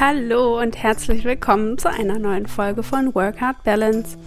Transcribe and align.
Hallo 0.00 0.60
und 0.60 0.76
herzlich 0.76 1.22
willkommen 1.22 1.78
zu 1.78 1.88
einer 1.88 2.18
neuen 2.18 2.48
Folge 2.48 2.82
von 2.82 3.14
Work 3.14 3.40
Hard 3.40 3.62
Balance. 3.62 4.18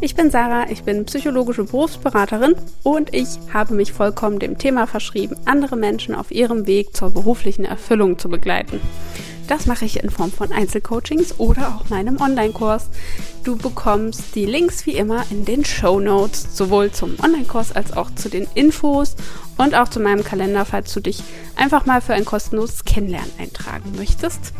Ich 0.00 0.14
bin 0.14 0.30
Sarah, 0.30 0.70
ich 0.70 0.82
bin 0.84 1.04
psychologische 1.04 1.64
Berufsberaterin 1.64 2.54
und 2.84 3.12
ich 3.12 3.28
habe 3.52 3.74
mich 3.74 3.92
vollkommen 3.92 4.38
dem 4.38 4.56
Thema 4.56 4.86
verschrieben, 4.86 5.36
andere 5.44 5.76
Menschen 5.76 6.14
auf 6.14 6.30
ihrem 6.30 6.66
Weg 6.66 6.96
zur 6.96 7.10
beruflichen 7.10 7.66
Erfüllung 7.66 8.18
zu 8.18 8.30
begleiten. 8.30 8.80
Das 9.46 9.66
mache 9.66 9.84
ich 9.84 10.02
in 10.02 10.08
Form 10.08 10.32
von 10.32 10.52
Einzelcoachings 10.52 11.38
oder 11.38 11.68
auch 11.68 11.90
meinem 11.90 12.18
Online-Kurs. 12.18 12.88
Du 13.44 13.56
bekommst 13.56 14.34
die 14.34 14.46
Links 14.46 14.86
wie 14.86 14.96
immer 14.96 15.24
in 15.30 15.44
den 15.44 15.66
Show 15.66 16.00
Notes, 16.00 16.56
sowohl 16.56 16.92
zum 16.92 17.16
Online-Kurs 17.22 17.72
als 17.72 17.92
auch 17.92 18.10
zu 18.14 18.30
den 18.30 18.48
Infos 18.54 19.16
und 19.58 19.74
auch 19.74 19.88
zu 19.88 20.00
meinem 20.00 20.24
Kalender, 20.24 20.64
falls 20.64 20.94
du 20.94 21.00
dich 21.00 21.22
einfach 21.56 21.84
mal 21.84 22.00
für 22.00 22.14
ein 22.14 22.24
kostenloses 22.24 22.86
Kennenlernen 22.86 23.32
eintragen 23.38 23.92
möchtest 23.96 24.54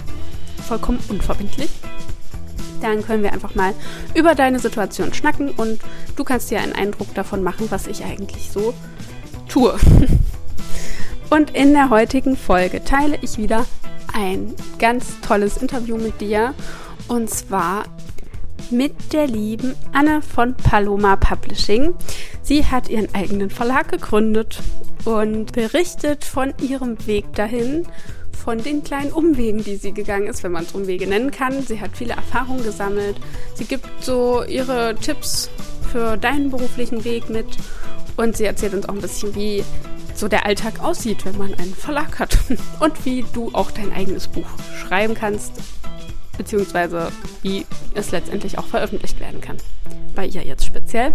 vollkommen 0.71 1.01
unverbindlich. 1.09 1.69
Dann 2.81 3.03
können 3.03 3.25
wir 3.25 3.33
einfach 3.33 3.57
mal 3.57 3.75
über 4.15 4.37
deine 4.37 4.61
Situation 4.61 5.13
schnacken 5.13 5.51
und 5.51 5.81
du 6.15 6.23
kannst 6.23 6.49
dir 6.49 6.61
einen 6.61 6.75
Eindruck 6.75 7.13
davon 7.15 7.43
machen, 7.43 7.67
was 7.71 7.89
ich 7.89 8.05
eigentlich 8.05 8.53
so 8.53 8.73
tue. 9.49 9.77
Und 11.31 11.51
in 11.55 11.75
der 11.75 11.91
heutigen 11.91 12.37
Folge 12.37 12.83
teile 12.83 13.17
ich 13.23 13.39
wieder 13.39 13.65
ein 14.13 14.53
ganz 14.81 15.21
tolles 15.21 15.59
Interview 15.59 15.97
mit 15.97 16.21
dir 16.21 16.55
und 17.07 17.31
zwar 17.31 17.85
mit 18.73 19.13
der 19.13 19.29
lieben 19.29 19.77
Anne 19.93 20.23
von 20.23 20.57
Paloma 20.57 21.15
Publishing. 21.15 21.95
Sie 22.43 22.65
hat 22.65 22.89
ihren 22.89 23.15
eigenen 23.15 23.51
Verlag 23.51 23.93
gegründet 23.93 24.61
und 25.05 25.53
berichtet 25.53 26.25
von 26.25 26.53
ihrem 26.61 27.07
Weg 27.07 27.33
dahin 27.35 27.87
von 28.37 28.59
den 28.59 28.83
kleinen 28.83 29.13
Umwegen, 29.13 29.63
die 29.63 29.77
sie 29.77 29.93
gegangen 29.93 30.27
ist, 30.27 30.43
wenn 30.43 30.53
man 30.53 30.65
es 30.65 30.73
Umwege 30.73 31.07
nennen 31.07 31.31
kann. 31.31 31.63
Sie 31.63 31.81
hat 31.81 31.97
viele 31.97 32.15
Erfahrungen 32.15 32.63
gesammelt. 32.63 33.17
Sie 33.55 33.65
gibt 33.65 33.87
so 34.01 34.43
ihre 34.45 34.95
Tipps 34.95 35.51
für 35.93 36.17
deinen 36.17 36.51
beruflichen 36.51 37.05
Weg 37.05 37.29
mit 37.29 37.47
und 38.17 38.37
sie 38.37 38.45
erzählt 38.45 38.75
uns 38.75 38.89
auch 38.89 38.95
ein 38.95 39.01
bisschen, 39.01 39.35
wie 39.35 39.65
so 40.15 40.29
der 40.29 40.47
Alltag 40.47 40.83
aussieht, 40.83 41.25
wenn 41.25 41.39
man 41.39 41.55
einen 41.55 41.75
Verlag 41.75 42.19
hat 42.19 42.39
und 42.81 43.05
wie 43.05 43.25
du 43.33 43.51
auch 43.53 43.71
dein 43.71 43.93
eigenes 43.93 44.29
Buch 44.29 44.47
schreiben 44.79 45.15
kannst, 45.15 45.53
beziehungsweise 46.37 47.11
wie 47.43 47.67
es 47.95 48.11
letztendlich 48.11 48.59
auch 48.59 48.67
veröffentlicht 48.67 49.19
werden 49.21 49.41
kann. 49.41 49.57
Bei 50.15 50.27
ihr 50.27 50.43
jetzt 50.43 50.67
speziell. 50.67 51.13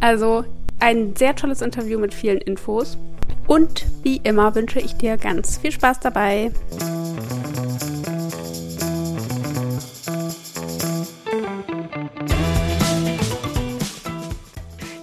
Also 0.00 0.44
ein 0.82 1.14
sehr 1.14 1.36
tolles 1.36 1.62
Interview 1.62 1.96
mit 2.00 2.12
vielen 2.12 2.38
Infos. 2.38 2.98
Und 3.46 3.86
wie 4.02 4.16
immer 4.24 4.56
wünsche 4.56 4.80
ich 4.80 4.96
dir 4.96 5.16
ganz 5.16 5.58
viel 5.58 5.70
Spaß 5.70 6.00
dabei. 6.00 6.50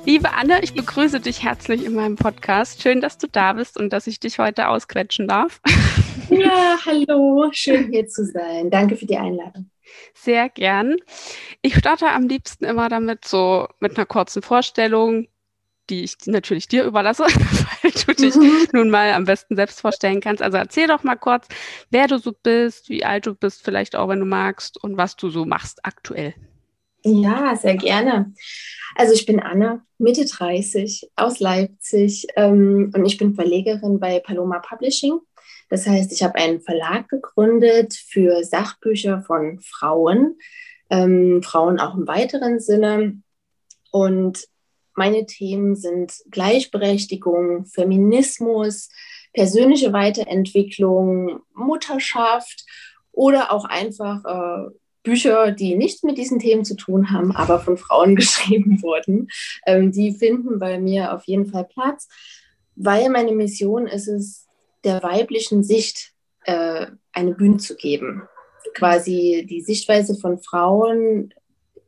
Liebe 0.06 0.34
Anne, 0.34 0.62
ich 0.64 0.74
begrüße 0.74 1.22
dich 1.22 1.44
herzlich 1.44 1.86
in 1.86 1.94
meinem 1.94 2.18
Podcast. 2.18 2.82
Schön, 2.82 3.00
dass 3.00 3.18
du 3.18 3.28
da 3.28 3.54
bist 3.54 3.78
und 3.78 3.94
dass 3.94 4.06
ich 4.08 4.20
dich 4.20 4.38
heute 4.38 4.68
ausquetschen 4.68 5.30
darf. 5.30 5.62
Ja, 6.30 6.78
hallo, 6.86 7.50
schön 7.54 7.90
hier 7.92 8.06
zu 8.08 8.26
sein. 8.26 8.70
Danke 8.70 8.98
für 8.98 9.06
die 9.06 9.18
Einladung. 9.18 9.72
Sehr 10.14 10.50
gern. 10.50 10.98
Ich 11.62 11.76
starte 11.76 12.10
am 12.10 12.28
liebsten 12.28 12.66
immer 12.66 12.90
damit 12.90 13.26
so 13.26 13.68
mit 13.80 13.98
einer 13.98 14.06
kurzen 14.06 14.42
Vorstellung, 14.42 15.28
die 15.90 16.04
ich 16.04 16.16
natürlich 16.26 16.68
dir 16.68 16.84
überlasse, 16.84 17.24
weil 17.82 17.92
du 17.92 18.14
dich 18.14 18.36
mhm. 18.36 18.68
nun 18.74 18.90
mal 18.90 19.14
am 19.14 19.26
besten 19.26 19.56
selbst 19.56 19.82
vorstellen 19.82 20.22
kannst. 20.22 20.42
Also 20.42 20.58
erzähl 20.58 20.88
doch 20.88 21.04
mal 21.04 21.16
kurz, 21.16 21.48
wer 21.90 22.08
du 22.08 22.18
so 22.18 22.32
bist, 22.32 22.90
wie 22.90 23.04
alt 23.04 23.26
du 23.26 23.36
bist, 23.36 23.64
vielleicht 23.64 23.96
auch, 23.96 24.10
wenn 24.10 24.20
du 24.20 24.26
magst, 24.26 24.82
und 24.84 24.98
was 24.98 25.16
du 25.16 25.30
so 25.30 25.46
machst 25.46 25.80
aktuell. 25.84 26.34
Ja, 27.04 27.56
sehr 27.56 27.76
gerne. 27.78 28.34
Also 28.96 29.14
ich 29.14 29.26
bin 29.26 29.40
Anna, 29.40 29.86
Mitte 29.98 30.26
30, 30.26 31.10
aus 31.16 31.40
Leipzig 31.40 32.28
ähm, 32.36 32.92
und 32.94 33.06
ich 33.06 33.18
bin 33.18 33.36
Verlegerin 33.36 34.00
bei 34.00 34.20
Paloma 34.20 34.60
Publishing. 34.60 35.20
Das 35.70 35.88
heißt, 35.88 36.12
ich 36.12 36.24
habe 36.24 36.36
einen 36.36 36.62
Verlag 36.62 37.08
gegründet 37.08 37.94
für 37.94 38.44
Sachbücher 38.44 39.22
von 39.22 39.60
Frauen, 39.60 40.38
ähm, 40.90 41.42
Frauen 41.44 41.80
auch 41.80 41.96
im 41.96 42.08
weiteren 42.08 42.60
Sinne. 42.60 43.22
Und 43.92 44.48
meine 45.00 45.26
Themen 45.26 45.78
sind 45.78 46.12
Gleichberechtigung, 46.30 47.66
Feminismus, 47.66 48.90
persönliche 49.34 49.94
Weiterentwicklung, 49.94 51.40
Mutterschaft 51.54 52.66
oder 53.14 53.54
auch 53.54 53.64
einfach 53.64 54.26
äh, 54.26 54.70
Bücher, 55.04 55.54
die 55.54 55.78
nichts 55.78 56.04
mit 56.04 56.18
diesen 56.18 56.40
Themen 56.40 56.66
zu 56.66 56.76
tun 56.76 57.12
haben, 57.12 57.34
aber 57.34 57.60
von 57.60 57.78
Frauen 57.78 58.16
geschrieben 58.22 58.82
wurden. 58.82 59.30
Ähm, 59.66 59.94
die 59.94 60.12
finden 60.12 60.60
bei 60.60 60.78
mir 60.80 61.14
auf 61.14 61.24
jeden 61.24 61.46
Fall 61.46 61.64
Platz, 61.64 62.10
weil 62.76 63.10
meine 63.10 63.32
Mission 63.32 63.88
ist 63.88 64.10
es, 64.10 64.48
der 64.84 65.02
weiblichen 65.02 65.64
Sicht 65.64 66.12
äh, 66.44 66.88
eine 67.14 67.36
Bühne 67.36 67.58
zu 67.58 67.78
geben. 67.78 68.24
Quasi 68.74 69.48
die 69.50 69.62
Sichtweise 69.62 70.16
von 70.16 70.40
Frauen 70.40 71.34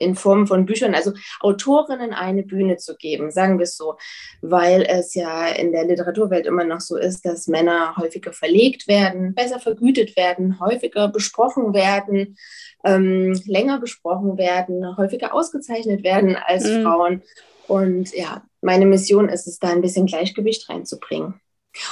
in 0.02 0.16
Form 0.16 0.48
von 0.48 0.66
Büchern, 0.66 0.96
also 0.96 1.14
Autorinnen 1.40 2.14
eine 2.14 2.44
Bühne 2.44 2.78
zu 2.78 2.96
geben, 2.96 3.32
sagen 3.32 3.58
wir 3.60 3.64
es 3.64 3.78
so, 3.78 3.98
weil 4.42 4.84
es 4.84 5.14
ja 5.16 5.48
in 5.48 5.72
der 5.72 5.86
Literaturwelt 5.86 6.46
immer 6.46 6.64
noch 6.64 6.82
so 6.82 6.98
ist, 6.98 7.26
dass 7.26 7.48
Männer 7.48 7.96
häufiger 7.98 8.34
verlegt 8.34 8.88
werden, 8.88 9.34
besser 9.34 9.60
vergütet 9.60 10.16
werden, 10.16 10.60
häufiger 10.60 11.08
besprochen 11.08 11.74
werden, 11.74 12.38
ähm, 12.84 13.40
länger 13.46 13.80
besprochen 13.80 14.38
werden, 14.38 14.98
häufiger 14.98 15.34
ausgezeichnet 15.34 16.04
werden 16.04 16.36
als 16.36 16.66
mhm. 16.66 16.84
Frauen. 16.84 17.22
Und 17.68 18.14
ja, 18.14 18.44
meine 18.62 18.86
Mission 18.86 19.30
ist 19.30 19.48
es, 19.48 19.60
da 19.60 19.70
ein 19.70 19.82
bisschen 19.82 20.06
Gleichgewicht 20.06 20.70
reinzubringen. 20.70 21.40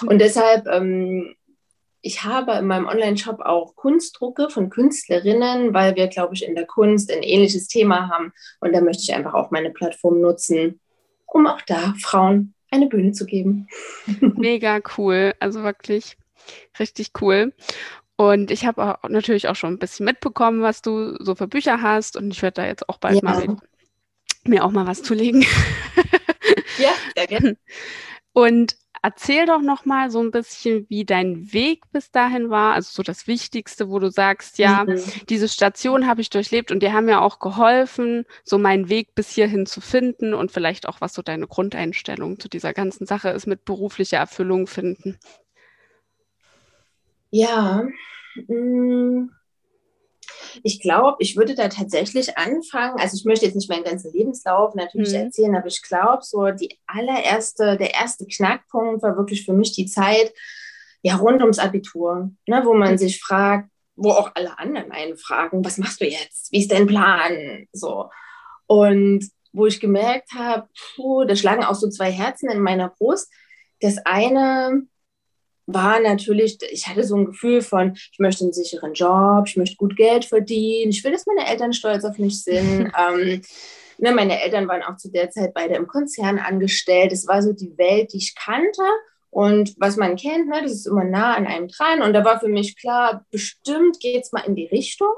Und 0.06 0.20
deshalb 0.20 0.68
ähm, 0.68 1.36
ich 2.02 2.24
habe 2.24 2.54
in 2.54 2.68
meinem 2.68 2.88
Online-Shop 2.88 3.42
auch 3.42 3.76
Kunstdrucke 3.76 4.50
von 4.50 4.70
Künstlerinnen, 4.70 5.74
weil 5.74 5.96
wir, 5.96 6.08
glaube 6.08 6.34
ich, 6.34 6.46
in 6.46 6.56
der 6.56 6.66
Kunst 6.66 7.12
ein 7.12 7.24
ähnliches 7.24 7.68
Thema 7.68 8.10
haben. 8.10 8.32
Und 8.62 8.74
da 8.74 8.82
möchte 8.82 9.04
ich 9.04 9.14
einfach 9.14 9.34
auch 9.34 9.52
meine 9.52 9.72
Plattform 9.72 10.22
nutzen, 10.22 10.80
um 11.26 11.48
auch 11.48 11.62
da 11.62 11.94
Frauen 12.02 12.54
eine 12.72 12.88
Bühne 12.88 13.12
zu 13.12 13.26
geben. 13.26 13.68
Mega 14.22 14.80
cool. 14.98 15.34
Also 15.40 15.64
wirklich 15.64 16.18
richtig 16.80 17.12
cool. 17.22 17.54
Und 18.16 18.52
ich 18.52 18.66
habe 18.66 18.98
natürlich 19.08 19.48
auch 19.48 19.56
schon 19.56 19.74
ein 19.74 19.80
bisschen 19.80 20.06
mitbekommen, 20.06 20.62
was 20.62 20.82
du 20.82 21.16
so 21.24 21.36
für 21.36 21.48
Bücher 21.48 21.82
hast. 21.82 22.18
Und 22.18 22.32
ich 22.32 22.42
werde 22.42 22.62
da 22.62 22.68
jetzt 22.68 22.88
auch 22.90 22.98
bald 22.98 23.16
ja. 23.16 23.22
mal 23.24 23.58
mir 24.46 24.64
auch 24.64 24.72
mal 24.72 24.88
was 24.88 25.04
zulegen. 25.04 25.46
ja, 26.78 26.92
sehr 27.16 27.28
gerne. 27.28 27.58
Und 28.34 28.78
Erzähl 29.02 29.46
doch 29.46 29.62
noch 29.62 29.86
mal 29.86 30.12
so 30.12 30.20
ein 30.20 30.32
bisschen, 30.32 30.86
wie 30.90 31.06
dein 31.06 31.54
Weg 31.54 31.84
bis 31.92 32.12
dahin 32.12 32.50
war, 32.50 32.74
also 32.74 32.90
so 32.92 33.04
das 33.04 33.28
Wichtigste, 33.28 33.90
wo 33.90 34.00
du 34.00 34.10
sagst, 34.12 34.58
ja, 34.58 34.84
mhm. 34.86 35.02
diese 35.30 35.48
Station 35.48 36.06
habe 36.08 36.22
ich 36.22 36.30
durchlebt 36.30 36.72
und 36.72 36.84
die 36.84 36.92
haben 36.92 37.06
mir 37.06 37.22
auch 37.22 37.40
geholfen, 37.40 38.26
so 38.44 38.58
meinen 38.58 38.90
Weg 38.90 39.16
bis 39.16 39.30
hierhin 39.30 39.66
zu 39.66 39.80
finden 39.80 40.34
und 40.34 40.52
vielleicht 40.52 40.88
auch, 40.88 41.00
was 41.00 41.14
so 41.14 41.22
deine 41.22 41.48
Grundeinstellung 41.48 42.40
zu 42.40 42.50
dieser 42.50 42.74
ganzen 42.74 43.06
Sache 43.06 43.30
ist, 43.30 43.48
mit 43.48 43.64
beruflicher 43.64 44.18
Erfüllung 44.18 44.68
finden. 44.68 45.18
Ja, 47.32 47.88
mh, 48.48 48.56
mm, 48.56 49.30
ich 50.64 50.82
glaube, 50.82 51.18
ich 51.20 51.36
würde 51.36 51.56
da 51.56 51.68
tatsächlich 51.68 52.38
anfangen. 52.38 53.00
Also 53.00 53.16
ich 53.16 53.26
möchte 53.26 53.46
jetzt 53.46 53.56
nicht 53.56 53.70
meinen 53.70 53.84
ganzen 53.84 54.12
Lebenslauf 54.14 54.76
natürlich 54.76 55.10
mhm. 55.10 55.26
erzählen, 55.26 55.56
aber 55.56 55.68
ich 55.68 55.82
glaube, 55.82 56.24
so 56.24 56.52
die 56.52 56.78
allererste, 56.88 57.78
der 57.78 57.94
erste 57.94 58.26
Knackpunkt 58.26 59.02
war 59.04 59.18
wirklich 59.18 59.46
für 59.46 59.54
mich 59.54 59.74
die 59.74 59.86
Zeit, 59.86 60.34
ja, 61.02 61.16
rund 61.16 61.42
ums 61.42 61.60
Abitur, 61.60 62.32
ne, 62.48 62.62
wo 62.66 62.74
man 62.74 62.94
mhm. 62.94 62.98
sich 62.98 63.22
fragt, 63.22 63.70
wo 63.96 64.12
auch 64.12 64.32
alle 64.36 64.58
anderen 64.58 64.92
einen 64.92 65.18
fragen, 65.18 65.64
was 65.64 65.78
machst 65.78 66.02
du 66.02 66.06
jetzt? 66.06 66.52
Wie 66.52 66.60
ist 66.60 66.72
dein 66.72 66.88
Plan? 66.88 67.68
So. 67.74 68.10
Und 68.68 69.30
wo 69.52 69.66
ich 69.66 69.80
gemerkt 69.80 70.32
habe, 70.34 70.68
da 71.28 71.36
schlagen 71.36 71.64
auch 71.64 71.76
so 71.76 71.90
zwei 71.90 72.12
Herzen 72.12 72.50
in 72.50 72.62
meiner 72.62 72.90
Brust. 72.90 73.32
Das 73.82 73.98
eine 74.06 74.84
war 75.74 76.00
natürlich, 76.00 76.58
ich 76.72 76.88
hatte 76.88 77.04
so 77.04 77.16
ein 77.16 77.26
Gefühl 77.26 77.62
von, 77.62 77.94
ich 77.96 78.20
möchte 78.20 78.44
einen 78.44 78.54
sicheren 78.54 78.94
Job, 78.94 79.46
ich 79.48 79.58
möchte 79.58 79.78
gut 79.78 79.96
Geld 79.96 80.26
verdienen, 80.26 80.92
ich 80.92 81.04
will, 81.04 81.12
dass 81.12 81.26
meine 81.26 81.48
Eltern 81.48 81.74
stolz 81.74 82.04
auf 82.04 82.18
mich 82.18 82.44
sind. 82.44 82.92
ähm, 82.98 83.42
ne, 83.98 84.12
meine 84.12 84.42
Eltern 84.42 84.68
waren 84.68 84.84
auch 84.84 84.98
zu 84.98 85.12
der 85.12 85.30
Zeit 85.30 85.54
beide 85.54 85.76
im 85.76 85.88
Konzern 85.88 86.40
angestellt. 86.40 87.12
Es 87.12 87.28
war 87.28 87.42
so 87.42 87.54
die 87.54 87.78
Welt, 87.78 88.14
die 88.14 88.18
ich 88.18 88.36
kannte. 88.36 88.82
Und 89.32 89.76
was 89.78 89.96
man 89.96 90.16
kennt, 90.16 90.48
ne, 90.48 90.62
das 90.64 90.72
ist 90.72 90.88
immer 90.88 91.04
nah 91.04 91.36
an 91.36 91.46
einem 91.46 91.68
dran. 91.68 92.02
Und 92.02 92.14
da 92.14 92.26
war 92.26 92.40
für 92.40 92.48
mich 92.48 92.78
klar, 92.78 93.26
bestimmt 93.30 94.00
geht 94.00 94.24
es 94.24 94.32
mal 94.32 94.42
in 94.42 94.56
die 94.56 94.66
Richtung. 94.66 95.14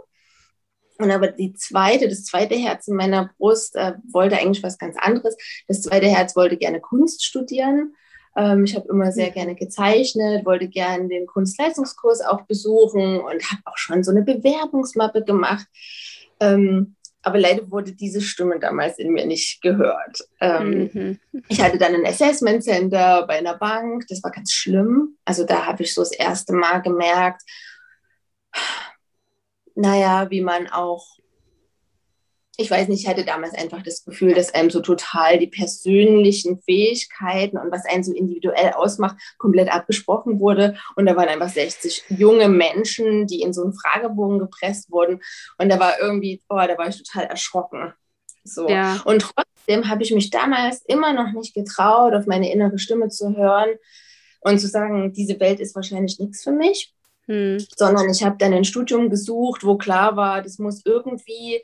Und 0.97 1.09
aber 1.09 1.30
die 1.30 1.54
zweite, 1.54 2.09
das 2.09 2.25
zweite 2.25 2.56
Herz 2.56 2.88
in 2.88 2.95
meiner 2.95 3.31
Brust 3.38 3.75
äh, 3.75 3.94
wollte 4.12 4.38
eigentlich 4.38 4.63
was 4.63 4.77
ganz 4.77 4.97
anderes. 5.00 5.36
Das 5.68 5.81
zweite 5.81 6.07
Herz 6.07 6.36
wollte 6.36 6.57
gerne 6.57 6.81
Kunst 6.81 7.24
studieren 7.24 7.95
Ähm, 8.36 8.63
ich 8.63 8.75
habe 8.75 8.88
immer 8.89 9.12
sehr 9.12 9.30
mhm. 9.30 9.33
gerne 9.33 9.56
gezeichnet, 9.56 10.45
wollte 10.45 10.68
gerne 10.68 11.07
den 11.07 11.28
Kunstleistungskurs 11.28 12.22
auch 12.22 12.42
besuchen 12.42 13.19
und 13.19 13.51
habe 13.51 13.62
auch 13.66 13.78
schon 13.78 14.04
so 14.04 14.12
eine 14.12 14.24
Bewerbungsmappe 14.24 15.24
gemacht. 15.24 15.66
Ähm, 16.39 16.95
aber 17.24 17.38
leider 17.38 17.69
wurde 17.69 17.92
diese 17.92 18.22
Stimme 18.22 18.60
damals 18.60 18.98
in 18.98 19.12
mir 19.12 19.25
nicht 19.25 19.62
gehört. 19.62 20.28
Ähm, 20.39 20.89
mhm. 20.92 21.19
Ich 21.50 21.62
hatte 21.62 21.78
dann 21.78 21.94
ein 21.94 22.06
Assessment 22.06 22.63
Center 22.63 23.25
bei 23.28 23.38
einer 23.38 23.57
Bank, 23.57 24.07
das 24.07 24.24
war 24.24 24.31
ganz 24.31 24.51
schlimm. 24.51 25.18
Also 25.24 25.45
da 25.45 25.68
habe 25.68 25.83
ich 25.83 25.94
so 25.94 26.01
das 26.01 26.12
erste 26.12 26.54
Mal 26.54 26.81
gemerkt, 26.81 27.44
naja, 29.75 30.30
wie 30.30 30.42
man 30.42 30.68
auch 30.68 31.06
ich 32.57 32.69
weiß 32.69 32.89
nicht, 32.89 33.03
ich 33.03 33.07
hatte 33.07 33.24
damals 33.24 33.53
einfach 33.53 33.81
das 33.81 34.03
Gefühl, 34.03 34.33
dass 34.33 34.53
einem 34.53 34.69
so 34.69 34.81
total 34.81 35.39
die 35.39 35.48
persönlichen 35.48 36.62
Fähigkeiten 36.62 37.57
und 37.57 37.71
was 37.71 37.86
einen 37.86 38.03
so 38.03 38.13
individuell 38.13 38.74
ausmacht, 38.74 39.15
komplett 39.38 39.74
abgesprochen 39.74 40.39
wurde. 40.39 40.75
Und 40.95 41.06
da 41.06 41.15
waren 41.15 41.30
einfach 41.30 41.50
60 41.50 42.06
junge 42.09 42.50
Menschen, 42.50 43.25
die 43.25 43.42
in 43.42 43.53
so 43.53 43.63
einen 43.63 43.74
Fragebogen 43.74 44.39
gepresst 44.39 44.92
wurden. 44.92 45.21
Und 45.57 45.69
da 45.69 45.80
war 45.80 46.00
irgendwie, 46.00 46.42
oh, 46.50 46.57
da 46.57 46.77
war 46.77 46.89
ich 46.89 47.01
total 47.01 47.25
erschrocken. 47.25 47.94
So. 48.44 48.68
Ja. 48.68 49.01
Und 49.06 49.21
trotzdem 49.21 49.88
habe 49.88 50.04
ich 50.04 50.12
mich 50.12 50.30
damals 50.30 50.81
immer 50.88 51.13
noch 51.13 51.31
nicht 51.31 51.54
getraut, 51.54 52.13
auf 52.13 52.25
meine 52.25 52.51
innere 52.51 52.80
Stimme 52.80 53.07
zu 53.07 53.36
hören 53.36 53.69
und 54.42 54.59
zu 54.59 54.68
sagen, 54.68 55.13
diese 55.13 55.39
Welt 55.39 55.59
ist 55.59 55.75
wahrscheinlich 55.75 56.19
nichts 56.19 56.44
für 56.44 56.51
mich. 56.51 56.94
Hm. 57.27 57.59
Sondern 57.77 58.09
ich 58.09 58.24
habe 58.24 58.36
dann 58.39 58.54
ein 58.54 58.65
Studium 58.65 59.09
gesucht, 59.09 59.63
wo 59.63 59.77
klar 59.77 60.18
war, 60.18 60.42
das 60.42 60.57
muss 60.57 60.81
irgendwie 60.86 61.62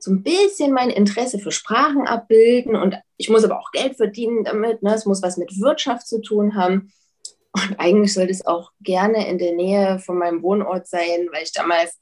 so 0.00 0.10
ein 0.10 0.22
bisschen 0.22 0.72
mein 0.72 0.90
Interesse 0.90 1.38
für 1.38 1.52
Sprachen 1.52 2.06
abbilden 2.06 2.74
und 2.74 2.96
ich 3.18 3.28
muss 3.28 3.44
aber 3.44 3.58
auch 3.58 3.70
Geld 3.70 3.96
verdienen 3.96 4.44
damit. 4.44 4.82
Ne? 4.82 4.94
Es 4.94 5.04
muss 5.04 5.22
was 5.22 5.36
mit 5.36 5.60
Wirtschaft 5.60 6.06
zu 6.08 6.20
tun 6.20 6.56
haben. 6.56 6.92
Und 7.52 7.78
eigentlich 7.78 8.14
sollte 8.14 8.30
es 8.30 8.46
auch 8.46 8.70
gerne 8.80 9.28
in 9.28 9.38
der 9.38 9.52
Nähe 9.52 9.98
von 9.98 10.16
meinem 10.16 10.42
Wohnort 10.42 10.86
sein, 10.86 11.28
weil 11.32 11.42
ich 11.42 11.52
damals 11.52 11.98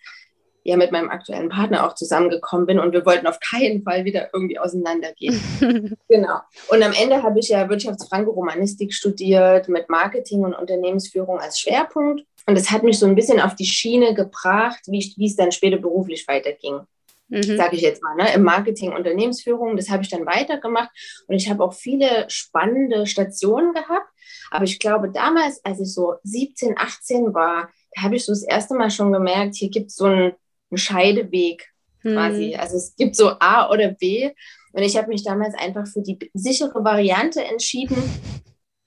ja 0.62 0.76
mit 0.76 0.92
meinem 0.92 1.08
aktuellen 1.08 1.48
Partner 1.48 1.86
auch 1.86 1.94
zusammengekommen 1.94 2.66
bin 2.66 2.78
und 2.78 2.92
wir 2.92 3.06
wollten 3.06 3.26
auf 3.26 3.40
keinen 3.40 3.82
Fall 3.82 4.04
wieder 4.04 4.28
irgendwie 4.32 4.58
auseinandergehen. 4.58 5.40
genau. 6.08 6.38
Und 6.68 6.82
am 6.82 6.92
Ende 6.92 7.22
habe 7.22 7.40
ich 7.40 7.48
ja 7.48 7.68
Wirtschaftsfranco-Romanistik 7.68 8.92
studiert 8.92 9.68
mit 9.68 9.88
Marketing 9.88 10.44
und 10.44 10.54
Unternehmensführung 10.54 11.40
als 11.40 11.58
Schwerpunkt. 11.58 12.24
Und 12.46 12.56
das 12.56 12.70
hat 12.70 12.82
mich 12.82 12.98
so 12.98 13.06
ein 13.06 13.14
bisschen 13.14 13.40
auf 13.40 13.56
die 13.56 13.66
Schiene 13.66 14.14
gebracht, 14.14 14.80
wie, 14.86 15.14
wie 15.16 15.26
es 15.26 15.36
dann 15.36 15.52
später 15.52 15.78
beruflich 15.78 16.28
weiterging 16.28 16.80
mhm. 17.28 17.56
sage 17.56 17.76
ich 17.76 17.82
jetzt 17.82 18.02
mal, 18.02 18.14
ne, 18.16 18.32
im 18.34 18.42
Marketing, 18.42 18.92
Unternehmensführung. 18.92 19.76
Das 19.76 19.90
habe 19.90 20.02
ich 20.02 20.10
dann 20.10 20.26
weitergemacht 20.26 20.90
und 21.26 21.36
ich 21.36 21.48
habe 21.48 21.62
auch 21.64 21.74
viele 21.74 22.28
spannende 22.28 23.06
Stationen 23.06 23.74
gehabt. 23.74 24.08
Aber 24.50 24.64
ich 24.64 24.78
glaube, 24.78 25.10
damals, 25.10 25.64
als 25.64 25.80
ich 25.80 25.92
so 25.92 26.14
17, 26.24 26.76
18 26.76 27.34
war, 27.34 27.70
da 27.94 28.02
habe 28.02 28.16
ich 28.16 28.24
so 28.24 28.32
das 28.32 28.42
erste 28.42 28.74
Mal 28.74 28.90
schon 28.90 29.12
gemerkt, 29.12 29.56
hier 29.56 29.70
gibt 29.70 29.90
es 29.90 29.96
so 29.96 30.06
einen, 30.06 30.32
einen 30.70 30.78
Scheideweg 30.78 31.68
quasi. 32.02 32.52
Mhm. 32.54 32.60
Also 32.60 32.76
es 32.76 32.94
gibt 32.96 33.16
so 33.16 33.30
A 33.40 33.70
oder 33.70 33.88
B. 33.88 34.30
Und 34.72 34.82
ich 34.82 34.96
habe 34.96 35.08
mich 35.08 35.24
damals 35.24 35.54
einfach 35.54 35.86
für 35.86 36.02
die 36.02 36.18
sichere 36.34 36.84
Variante 36.84 37.44
entschieden. 37.44 37.96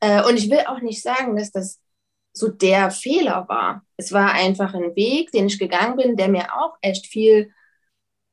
Äh, 0.03 0.27
und 0.27 0.35
ich 0.35 0.49
will 0.49 0.61
auch 0.65 0.81
nicht 0.81 1.03
sagen, 1.03 1.35
dass 1.35 1.51
das 1.51 1.79
so 2.33 2.47
der 2.47 2.89
Fehler 2.89 3.45
war. 3.47 3.85
Es 3.97 4.11
war 4.11 4.31
einfach 4.31 4.73
ein 4.73 4.95
Weg, 4.95 5.31
den 5.31 5.45
ich 5.45 5.59
gegangen 5.59 5.95
bin, 5.95 6.15
der 6.15 6.27
mir 6.27 6.55
auch 6.55 6.75
echt 6.81 7.05
viel 7.05 7.51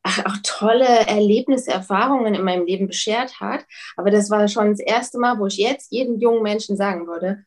auch 0.04 0.36
tolle 0.42 0.86
Erlebnisse, 0.86 1.70
Erfahrungen 1.70 2.34
in 2.34 2.44
meinem 2.44 2.66
Leben 2.66 2.86
beschert 2.86 3.40
hat. 3.40 3.64
Aber 3.96 4.10
das 4.10 4.30
war 4.30 4.48
schon 4.48 4.70
das 4.70 4.80
erste 4.80 5.18
Mal, 5.18 5.38
wo 5.38 5.46
ich 5.46 5.58
jetzt 5.58 5.92
jedem 5.92 6.18
jungen 6.18 6.42
Menschen 6.42 6.76
sagen 6.76 7.06
würde, 7.06 7.44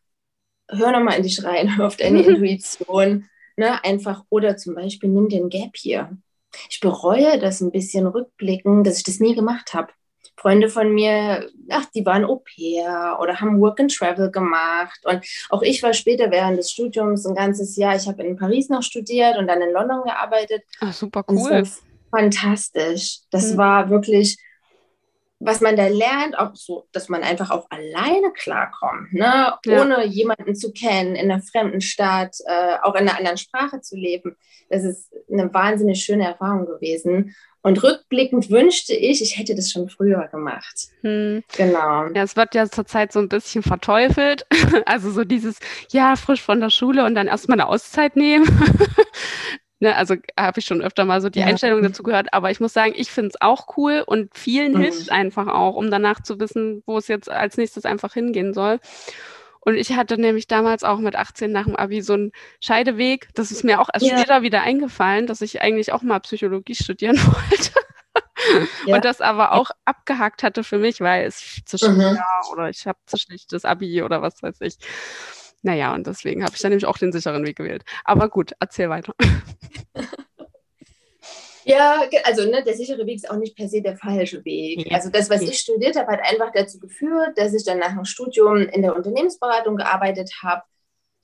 hör 0.70 0.92
nochmal 0.92 1.18
in 1.18 1.24
dich 1.24 1.44
rein, 1.44 1.78
hör 1.78 1.88
auf 1.88 1.98
deine 1.98 2.22
Intuition. 2.24 3.28
Ne? 3.58 3.84
Einfach, 3.84 4.24
oder 4.30 4.58
zum 4.58 4.76
Beispiel 4.76 5.10
nimm 5.10 5.30
den 5.30 5.50
Gap 5.50 5.76
hier. 5.76 6.18
Ich 6.70 6.80
bereue 6.82 7.40
das 7.40 7.62
ein 7.62 7.72
bisschen 7.72 8.08
rückblickend, 8.08 8.86
dass 8.86 8.98
ich 8.98 9.04
das 9.04 9.20
nie 9.20 9.36
gemacht 9.36 9.74
habe. 9.74 9.90
Freunde 10.38 10.70
von 10.70 10.92
mir, 10.94 11.50
ach, 11.70 11.86
die 11.94 12.06
waren 12.06 12.26
Au 12.26 12.38
pair 12.38 13.20
oder 13.22 13.40
haben 13.40 13.62
Work 13.62 13.80
and 13.80 13.94
Travel 13.94 14.32
gemacht. 14.32 15.00
Und 15.04 15.24
auch 15.50 15.62
ich 15.62 15.84
war 15.84 15.94
später 15.94 16.32
während 16.32 16.58
des 16.58 16.72
Studiums 16.72 17.26
ein 17.26 17.36
ganzes 17.36 17.76
Jahr, 17.78 17.96
ich 17.96 18.08
habe 18.08 18.24
in 18.24 18.38
Paris 18.38 18.68
noch 18.70 18.82
studiert 18.82 19.38
und 19.38 19.48
dann 19.48 19.62
in 19.62 19.72
London 19.72 20.04
gearbeitet. 20.04 20.64
Ach, 20.80 20.94
super 20.94 21.24
cool 21.30 21.64
fantastisch. 22.12 23.20
Das 23.32 23.54
mhm. 23.54 23.58
war 23.58 23.90
wirklich, 23.90 24.38
was 25.40 25.62
man 25.62 25.76
da 25.76 25.88
lernt, 25.88 26.38
auch 26.38 26.56
so, 26.56 26.88
dass 26.92 27.10
man 27.10 27.24
einfach 27.24 27.50
auch 27.50 27.68
alleine 27.72 28.32
klarkommt, 28.34 29.14
ne? 29.14 29.54
Ja. 29.66 29.82
ohne 29.82 30.06
jemanden 30.06 30.56
zu 30.56 30.72
kennen, 30.72 31.16
in 31.16 31.32
einer 31.32 31.42
fremden 31.42 31.82
Stadt, 31.82 32.38
äh, 32.46 32.78
auch 32.84 32.94
in 32.96 33.08
einer 33.08 33.18
anderen 33.18 33.38
Sprache 33.38 33.82
zu 33.82 33.96
leben. 33.96 34.36
Das 34.70 34.84
ist 34.84 35.12
eine 35.32 35.54
wahnsinnig 35.54 36.04
schöne 36.04 36.26
Erfahrung 36.26 36.66
gewesen. 36.66 37.36
Und 37.64 37.84
rückblickend 37.84 38.50
wünschte 38.50 38.94
ich, 38.94 39.22
ich 39.22 39.38
hätte 39.38 39.54
das 39.54 39.70
schon 39.70 39.88
früher 39.88 40.28
gemacht. 40.30 40.88
Hm. 41.02 41.44
Genau. 41.56 42.08
Ja, 42.08 42.24
es 42.24 42.36
wird 42.36 42.56
ja 42.56 42.68
zurzeit 42.68 43.12
so 43.12 43.20
ein 43.20 43.30
bisschen 43.30 43.64
verteufelt. 43.64 44.46
Also 44.86 45.12
so 45.12 45.24
dieses, 45.24 45.60
ja, 45.92 46.16
frisch 46.16 46.42
von 46.42 46.60
der 46.60 46.70
Schule 46.70 47.06
und 47.06 47.14
dann 47.14 47.28
erstmal 47.28 47.60
eine 47.60 47.68
Auszeit 47.68 48.16
nehmen. 48.16 48.46
Ne, 49.82 49.96
also 49.96 50.16
habe 50.40 50.60
ich 50.60 50.66
schon 50.68 50.84
öfter 50.84 51.06
mal 51.06 51.22
so 51.22 51.30
die 51.30 51.40
ja. 51.40 51.48
Einstellung 51.48 51.82
dazu 51.84 52.04
gehört, 52.04 52.34
aber 52.34 52.52
ich 52.52 52.60
muss 52.60 52.72
sagen, 52.72 52.94
ich 52.96 53.10
finde 53.10 53.30
es 53.30 53.42
auch 53.42 53.76
cool 53.78 54.04
und 54.06 54.38
vielen 54.38 54.74
mhm. 54.74 54.82
hilft 54.82 55.12
einfach 55.12 55.48
auch, 55.48 55.76
um 55.76 55.90
danach 55.90 56.22
zu 56.22 56.40
wissen, 56.40 56.84
wo 56.86 57.00
es 57.00 57.08
jetzt 57.08 57.32
als 57.32 57.58
nächstes 57.58 57.84
einfach 57.84 58.14
hingehen 58.14 58.54
soll. 58.54 58.80
Und 59.60 59.76
ich 59.76 59.94
hatte 59.96 60.20
nämlich 60.20 60.48
damals 60.48 60.84
auch 60.84 61.00
mit 61.00 61.16
18 61.16 61.52
nach 61.52 61.66
dem 61.66 61.76
Abi 61.76 62.04
so 62.04 62.14
einen 62.14 62.32
Scheideweg. 62.60 63.30
Das 63.34 63.52
ist 63.52 63.64
mir 63.64 63.82
auch 63.82 63.90
erst 63.92 64.06
ja. 64.06 64.18
später 64.18 64.44
wieder 64.44 64.62
eingefallen, 64.62 65.26
dass 65.26 65.42
ich 65.42 65.62
eigentlich 65.62 65.94
auch 65.94 66.04
mal 66.04 66.20
Psychologie 66.20 66.76
studieren 66.76 67.18
wollte. 67.26 67.72
Ja. 68.86 68.96
Und 68.96 69.06
das 69.06 69.20
aber 69.20 69.54
auch 69.54 69.72
abgehakt 69.86 70.44
hatte 70.44 70.64
für 70.64 70.78
mich, 70.78 71.02
weil 71.02 71.26
es 71.26 71.62
zu 71.66 71.80
schwer 71.80 71.92
mhm. 71.92 72.20
oder 72.52 72.70
ich 72.70 72.86
habe 72.86 73.00
zu 73.08 73.18
schlechtes 73.18 73.66
Abi 73.66 74.04
oder 74.04 74.22
was 74.22 74.44
weiß 74.44 74.62
ich. 74.62 74.78
Naja, 75.62 75.94
und 75.94 76.08
deswegen 76.08 76.44
habe 76.44 76.56
ich 76.56 76.62
dann 76.62 76.72
nämlich 76.72 76.86
auch 76.86 76.98
den 76.98 77.12
sicheren 77.12 77.46
Weg 77.46 77.58
gewählt. 77.58 77.84
Aber 78.04 78.30
gut, 78.30 78.54
erzähl 78.60 78.90
weiter. 78.90 79.14
Ja, 81.64 82.04
also 82.24 82.50
ne, 82.50 82.64
der 82.64 82.74
sichere 82.74 83.06
Weg 83.06 83.18
ist 83.18 83.30
auch 83.30 83.38
nicht 83.38 83.56
per 83.56 83.68
se 83.68 83.82
der 83.82 83.96
falsche 83.96 84.44
Weg. 84.46 84.90
Ja. 84.90 84.98
Also 84.98 85.10
das, 85.10 85.30
was 85.30 85.42
ich 85.42 85.60
studiert 85.60 85.96
habe, 85.96 86.12
hat 86.12 86.22
einfach 86.22 86.52
dazu 86.54 86.80
geführt, 86.80 87.38
dass 87.38 87.54
ich 87.54 87.64
dann 87.64 87.80
nach 87.80 87.94
dem 87.94 88.06
Studium 88.06 88.58
in 88.58 88.82
der 88.82 88.96
Unternehmensberatung 88.96 89.76
gearbeitet 89.76 90.32
habe. 90.42 90.64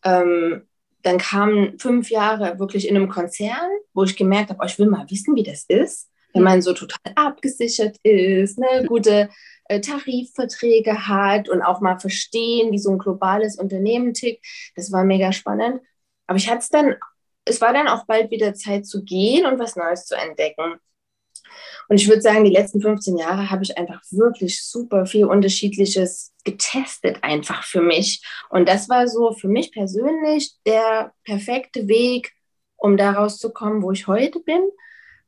Ähm, 0.04 0.68
dann 1.04 1.18
kamen 1.18 1.80
fünf 1.80 2.10
Jahre 2.10 2.60
wirklich 2.60 2.88
in 2.88 2.96
einem 2.96 3.10
Konzern, 3.10 3.70
wo 3.94 4.04
ich 4.04 4.16
gemerkt 4.16 4.50
habe, 4.50 4.60
oh, 4.62 4.66
ich 4.66 4.78
will 4.78 4.88
mal 4.88 5.10
wissen, 5.10 5.36
wie 5.36 5.44
das 5.44 5.66
ist, 5.68 6.10
wenn 6.34 6.44
man 6.44 6.62
so 6.62 6.74
total 6.74 7.14
abgesichert 7.16 7.98
ist, 8.04 8.60
ne, 8.60 8.86
gute 8.86 9.30
äh, 9.70 9.82
Tarifverträge 9.82 11.08
hat 11.08 11.50
und 11.50 11.62
auch 11.62 11.82
mal 11.82 12.00
verstehen, 12.00 12.72
wie 12.72 12.80
so 12.80 12.92
ein 12.92 12.98
globales 12.98 13.58
Unternehmen 13.58 14.14
tickt. 14.14 14.46
Das 14.76 14.92
war 14.92 15.04
mega 15.04 15.32
spannend. 15.32 15.82
Aber 16.28 16.38
ich 16.38 16.50
hatte 16.50 16.60
es 16.60 16.70
dann, 16.70 16.96
es 17.46 17.62
war 17.62 17.74
dann 17.74 17.88
auch 17.88 18.06
bald 18.06 18.32
wieder 18.32 18.54
Zeit 18.54 18.86
zu 18.86 19.04
gehen 19.04 19.46
und 19.46 19.60
was 19.60 19.76
Neues 19.76 20.06
zu 20.06 20.16
entdecken. 20.16 20.76
Und 21.90 22.02
ich 22.02 22.08
würde 22.08 22.22
sagen, 22.22 22.44
die 22.44 22.52
letzten 22.52 22.82
15 22.82 23.18
Jahre 23.18 23.50
habe 23.50 23.64
ich 23.64 23.78
einfach 23.78 24.02
wirklich 24.12 24.64
super 24.66 25.06
viel 25.06 25.26
Unterschiedliches 25.26 26.34
getestet, 26.44 27.20
einfach 27.22 27.64
für 27.64 27.82
mich. 27.82 28.22
Und 28.50 28.68
das 28.68 28.90
war 28.90 29.08
so 29.08 29.32
für 29.34 29.48
mich 29.48 29.72
persönlich 29.72 30.56
der 30.66 31.14
perfekte 31.24 31.88
Weg, 31.88 32.34
um 32.76 32.98
daraus 32.98 33.38
zu 33.38 33.52
kommen, 33.52 33.82
wo 33.82 33.92
ich 33.92 34.08
heute 34.08 34.40
bin. 34.42 34.70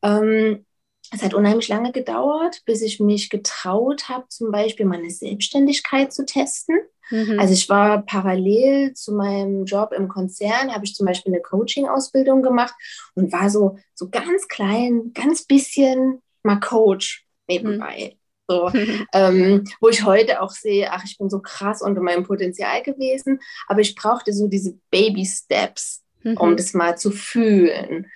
Ähm, 0.03 0.65
es 1.12 1.24
hat 1.24 1.34
unheimlich 1.34 1.68
lange 1.68 1.92
gedauert, 1.92 2.62
bis 2.66 2.82
ich 2.82 3.00
mich 3.00 3.30
getraut 3.30 4.10
habe, 4.10 4.25
zum 4.30 4.51
Beispiel 4.51 4.86
meine 4.86 5.10
Selbstständigkeit 5.10 6.13
zu 6.13 6.25
testen. 6.25 6.78
Mhm. 7.10 7.39
Also 7.39 7.54
ich 7.54 7.68
war 7.70 8.04
parallel 8.04 8.94
zu 8.94 9.13
meinem 9.13 9.66
Job 9.66 9.92
im 9.92 10.08
Konzern, 10.08 10.74
habe 10.74 10.86
ich 10.86 10.94
zum 10.94 11.06
Beispiel 11.06 11.34
eine 11.34 11.42
Coaching-Ausbildung 11.42 12.44
gemacht 12.44 12.74
und 13.16 13.32
war 13.32 13.50
so, 13.50 13.78
so 13.96 14.10
ganz 14.10 14.48
klein, 14.48 15.12
ganz 15.13 15.46
bisschen 15.46 16.22
mal 16.44 16.60
Coach 16.60 17.25
nebenbei. 17.48 18.13
Mhm. 18.13 18.20
So, 18.48 18.72
ähm, 19.13 19.63
wo 19.80 19.89
ich 19.89 20.04
heute 20.04 20.42
auch 20.42 20.51
sehe, 20.51 20.92
ach, 20.92 21.04
ich 21.06 21.18
bin 21.18 21.30
so 21.30 21.39
krass 21.39 21.82
unter 21.82 22.01
meinem 22.01 22.24
Potenzial 22.24 22.84
gewesen, 22.84 23.39
aber 23.68 23.82
ich 23.82 23.96
brauchte 23.96 24.34
so 24.34 24.48
diese 24.48 24.78
Baby 24.92 25.25
Steps, 25.25 26.04
mhm. 26.24 26.38
um 26.38 26.58
das 26.58 26.74
mal 26.74 26.98
zu 26.98 27.12
fühlen. 27.12 28.08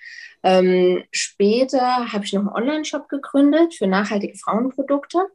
Ähm, 0.44 1.02
später 1.10 2.12
habe 2.12 2.24
ich 2.24 2.34
noch 2.34 2.42
einen 2.42 2.50
Online-Shop 2.50 3.08
gegründet 3.08 3.74
für 3.74 3.86
nachhaltige 3.86 4.36
Frauenprodukte. 4.36 5.26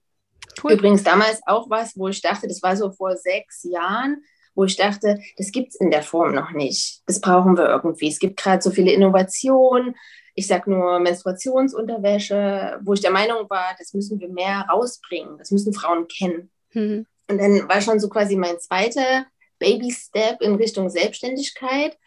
Cool. 0.63 0.73
Übrigens 0.73 1.03
damals 1.03 1.41
auch 1.47 1.69
was, 1.69 1.97
wo 1.97 2.07
ich 2.09 2.21
dachte, 2.21 2.47
das 2.47 2.61
war 2.61 2.77
so 2.77 2.91
vor 2.91 3.17
sechs 3.17 3.63
Jahren, 3.63 4.23
wo 4.53 4.65
ich 4.65 4.77
dachte, 4.77 5.19
das 5.37 5.51
gibt 5.51 5.69
es 5.69 5.79
in 5.79 5.89
der 5.89 6.03
Form 6.03 6.35
noch 6.35 6.51
nicht. 6.51 7.01
Das 7.07 7.19
brauchen 7.21 7.57
wir 7.57 7.67
irgendwie. 7.67 8.07
Es 8.07 8.19
gibt 8.19 8.37
gerade 8.37 8.61
so 8.61 8.69
viele 8.69 8.91
Innovationen. 8.91 9.95
Ich 10.35 10.45
sage 10.45 10.69
nur 10.69 10.99
Menstruationsunterwäsche, 10.99 12.79
wo 12.83 12.93
ich 12.93 13.01
der 13.01 13.11
Meinung 13.11 13.49
war, 13.49 13.75
das 13.79 13.93
müssen 13.95 14.19
wir 14.19 14.29
mehr 14.29 14.65
rausbringen. 14.69 15.39
Das 15.39 15.49
müssen 15.49 15.73
Frauen 15.73 16.07
kennen. 16.07 16.51
Mhm. 16.73 17.07
Und 17.27 17.37
dann 17.39 17.67
war 17.67 17.81
schon 17.81 17.99
so 17.99 18.09
quasi 18.09 18.35
mein 18.35 18.59
zweiter 18.59 19.25
Baby-Step 19.57 20.41
in 20.41 20.55
Richtung 20.55 20.89
Selbstständigkeit, 20.89 21.97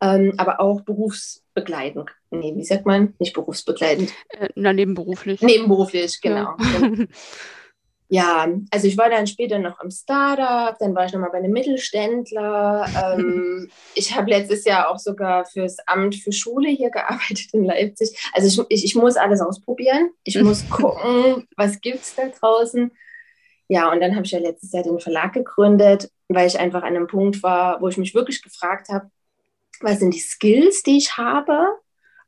ähm, 0.00 0.32
aber 0.38 0.60
auch 0.60 0.80
berufsbegleitend. 1.56 2.10
Nee, 2.30 2.54
wie 2.54 2.64
sagt 2.64 2.86
man? 2.86 3.14
Nicht 3.18 3.34
berufsbegleitend. 3.34 4.12
Äh, 4.28 4.48
na, 4.54 4.72
nebenberuflich. 4.72 5.40
Nebenberuflich, 5.40 6.20
genau. 6.20 6.54
Ja. 6.58 7.06
ja, 8.08 8.48
also 8.70 8.86
ich 8.86 8.98
war 8.98 9.08
dann 9.08 9.26
später 9.26 9.58
noch 9.58 9.80
im 9.80 9.90
Startup, 9.90 10.76
dann 10.78 10.94
war 10.94 11.06
ich 11.06 11.12
nochmal 11.12 11.30
bei 11.30 11.38
einem 11.38 11.52
Mittelständler. 11.52 12.86
Ähm, 13.14 13.68
ich 13.94 14.14
habe 14.14 14.30
letztes 14.30 14.64
Jahr 14.64 14.90
auch 14.90 14.98
sogar 14.98 15.46
fürs 15.46 15.78
Amt 15.86 16.16
für 16.16 16.32
Schule 16.32 16.68
hier 16.68 16.90
gearbeitet 16.90 17.52
in 17.52 17.64
Leipzig. 17.64 18.16
Also 18.32 18.64
ich, 18.68 18.70
ich, 18.70 18.84
ich 18.84 18.94
muss 18.94 19.16
alles 19.16 19.40
ausprobieren. 19.40 20.10
Ich 20.24 20.40
muss 20.40 20.68
gucken, 20.70 21.46
was 21.56 21.80
gibt 21.80 22.02
es 22.02 22.14
da 22.14 22.28
draußen. 22.28 22.90
Ja, 23.68 23.90
und 23.90 24.00
dann 24.00 24.14
habe 24.14 24.24
ich 24.24 24.30
ja 24.30 24.38
letztes 24.38 24.70
Jahr 24.72 24.84
den 24.84 25.00
Verlag 25.00 25.32
gegründet, 25.32 26.08
weil 26.28 26.46
ich 26.46 26.56
einfach 26.56 26.82
an 26.82 26.94
einem 26.94 27.08
Punkt 27.08 27.42
war, 27.42 27.80
wo 27.80 27.88
ich 27.88 27.96
mich 27.96 28.14
wirklich 28.14 28.40
gefragt 28.40 28.88
habe, 28.90 29.10
was 29.80 30.00
sind 30.00 30.14
die 30.14 30.20
Skills, 30.20 30.82
die 30.82 30.98
ich 30.98 31.16
habe 31.16 31.76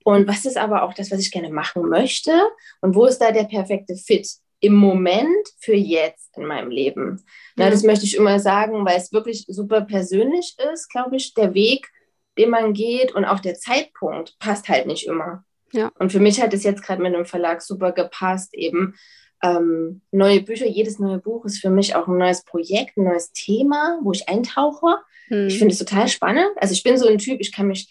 und 0.05 0.27
was 0.29 0.45
ist 0.45 0.57
aber 0.57 0.83
auch 0.83 0.95
das, 0.95 1.11
was 1.11 1.21
ich 1.21 1.31
gerne 1.31 1.51
machen 1.51 1.89
möchte 1.89 2.33
und 2.81 2.95
wo 2.95 3.07
ist 3.07 3.19
da 3.19 3.33
der 3.33 3.45
perfekte 3.45 3.97
Fit 3.97 4.29
im 4.61 4.75
Moment 4.75 5.49
für 5.61 5.75
jetzt 5.75 6.37
in 6.37 6.45
meinem 6.45 6.71
Leben. 6.71 7.23
Ja. 7.57 7.65
Na, 7.65 7.71
das 7.71 7.83
möchte 7.83 8.05
ich 8.05 8.17
immer 8.17 8.41
sagen, 8.41 8.85
weil 8.85 8.97
es 8.97 9.13
wirklich 9.13 9.45
super 9.49 9.83
persönlich 9.83 10.57
ist, 10.73 10.89
glaube 10.91 11.17
ich, 11.17 11.35
der 11.35 11.55
Weg, 11.55 11.89
den 12.37 12.51
man 12.51 12.73
geht 12.73 13.13
und 13.13 13.25
auch 13.25 13.41
der 13.41 13.55
Zeitpunkt 13.55 14.37
passt 14.39 14.69
halt 14.69 14.87
nicht 14.87 15.07
immer. 15.07 15.45
Ja. 15.73 15.91
Und 15.99 16.13
für 16.13 16.21
mich 16.21 16.41
hat 16.41 16.55
es 16.55 16.65
jetzt 16.65 16.83
gerade 16.83 17.03
mit 17.03 17.15
einem 17.15 17.27
Verlag 17.27 17.63
super 17.63 17.93
gepasst, 17.93 18.55
eben 18.55 18.95
ähm, 19.43 20.03
neue 20.11 20.41
Bücher, 20.41 20.67
jedes 20.67 20.99
neue 20.99 21.19
Buch 21.19 21.45
ist 21.45 21.61
für 21.61 21.71
mich 21.71 21.95
auch 21.95 22.09
ein 22.09 22.19
neues 22.19 22.45
Projekt, 22.45 22.97
ein 22.97 23.05
neues 23.05 23.33
Thema, 23.33 23.99
wo 24.03 24.13
ich 24.13 24.29
eintauche. 24.29 24.97
Hm. 25.29 25.47
Ich 25.47 25.59
finde 25.59 25.73
es 25.73 25.79
total 25.79 26.09
spannend. 26.09 26.51
Also 26.57 26.73
ich 26.73 26.83
bin 26.83 26.99
so 26.99 27.07
ein 27.07 27.19
Typ, 27.19 27.41
ich 27.41 27.53
kann 27.53 27.69
mich 27.69 27.89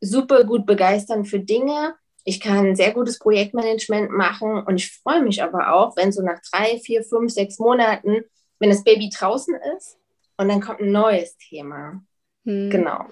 super 0.00 0.44
gut 0.44 0.66
begeistern 0.66 1.24
für 1.24 1.40
Dinge. 1.40 1.94
Ich 2.24 2.40
kann 2.40 2.76
sehr 2.76 2.92
gutes 2.92 3.18
Projektmanagement 3.18 4.10
machen 4.10 4.62
und 4.64 4.76
ich 4.76 4.92
freue 4.92 5.22
mich 5.22 5.42
aber 5.42 5.74
auch, 5.74 5.96
wenn 5.96 6.12
so 6.12 6.22
nach 6.22 6.40
drei, 6.50 6.78
vier, 6.78 7.02
fünf, 7.02 7.32
sechs 7.32 7.58
Monaten, 7.58 8.24
wenn 8.58 8.70
das 8.70 8.84
Baby 8.84 9.10
draußen 9.10 9.54
ist 9.76 9.98
und 10.36 10.48
dann 10.48 10.60
kommt 10.60 10.80
ein 10.80 10.92
neues 10.92 11.36
Thema. 11.36 12.02
Hm. 12.44 12.70
Genau. 12.70 13.06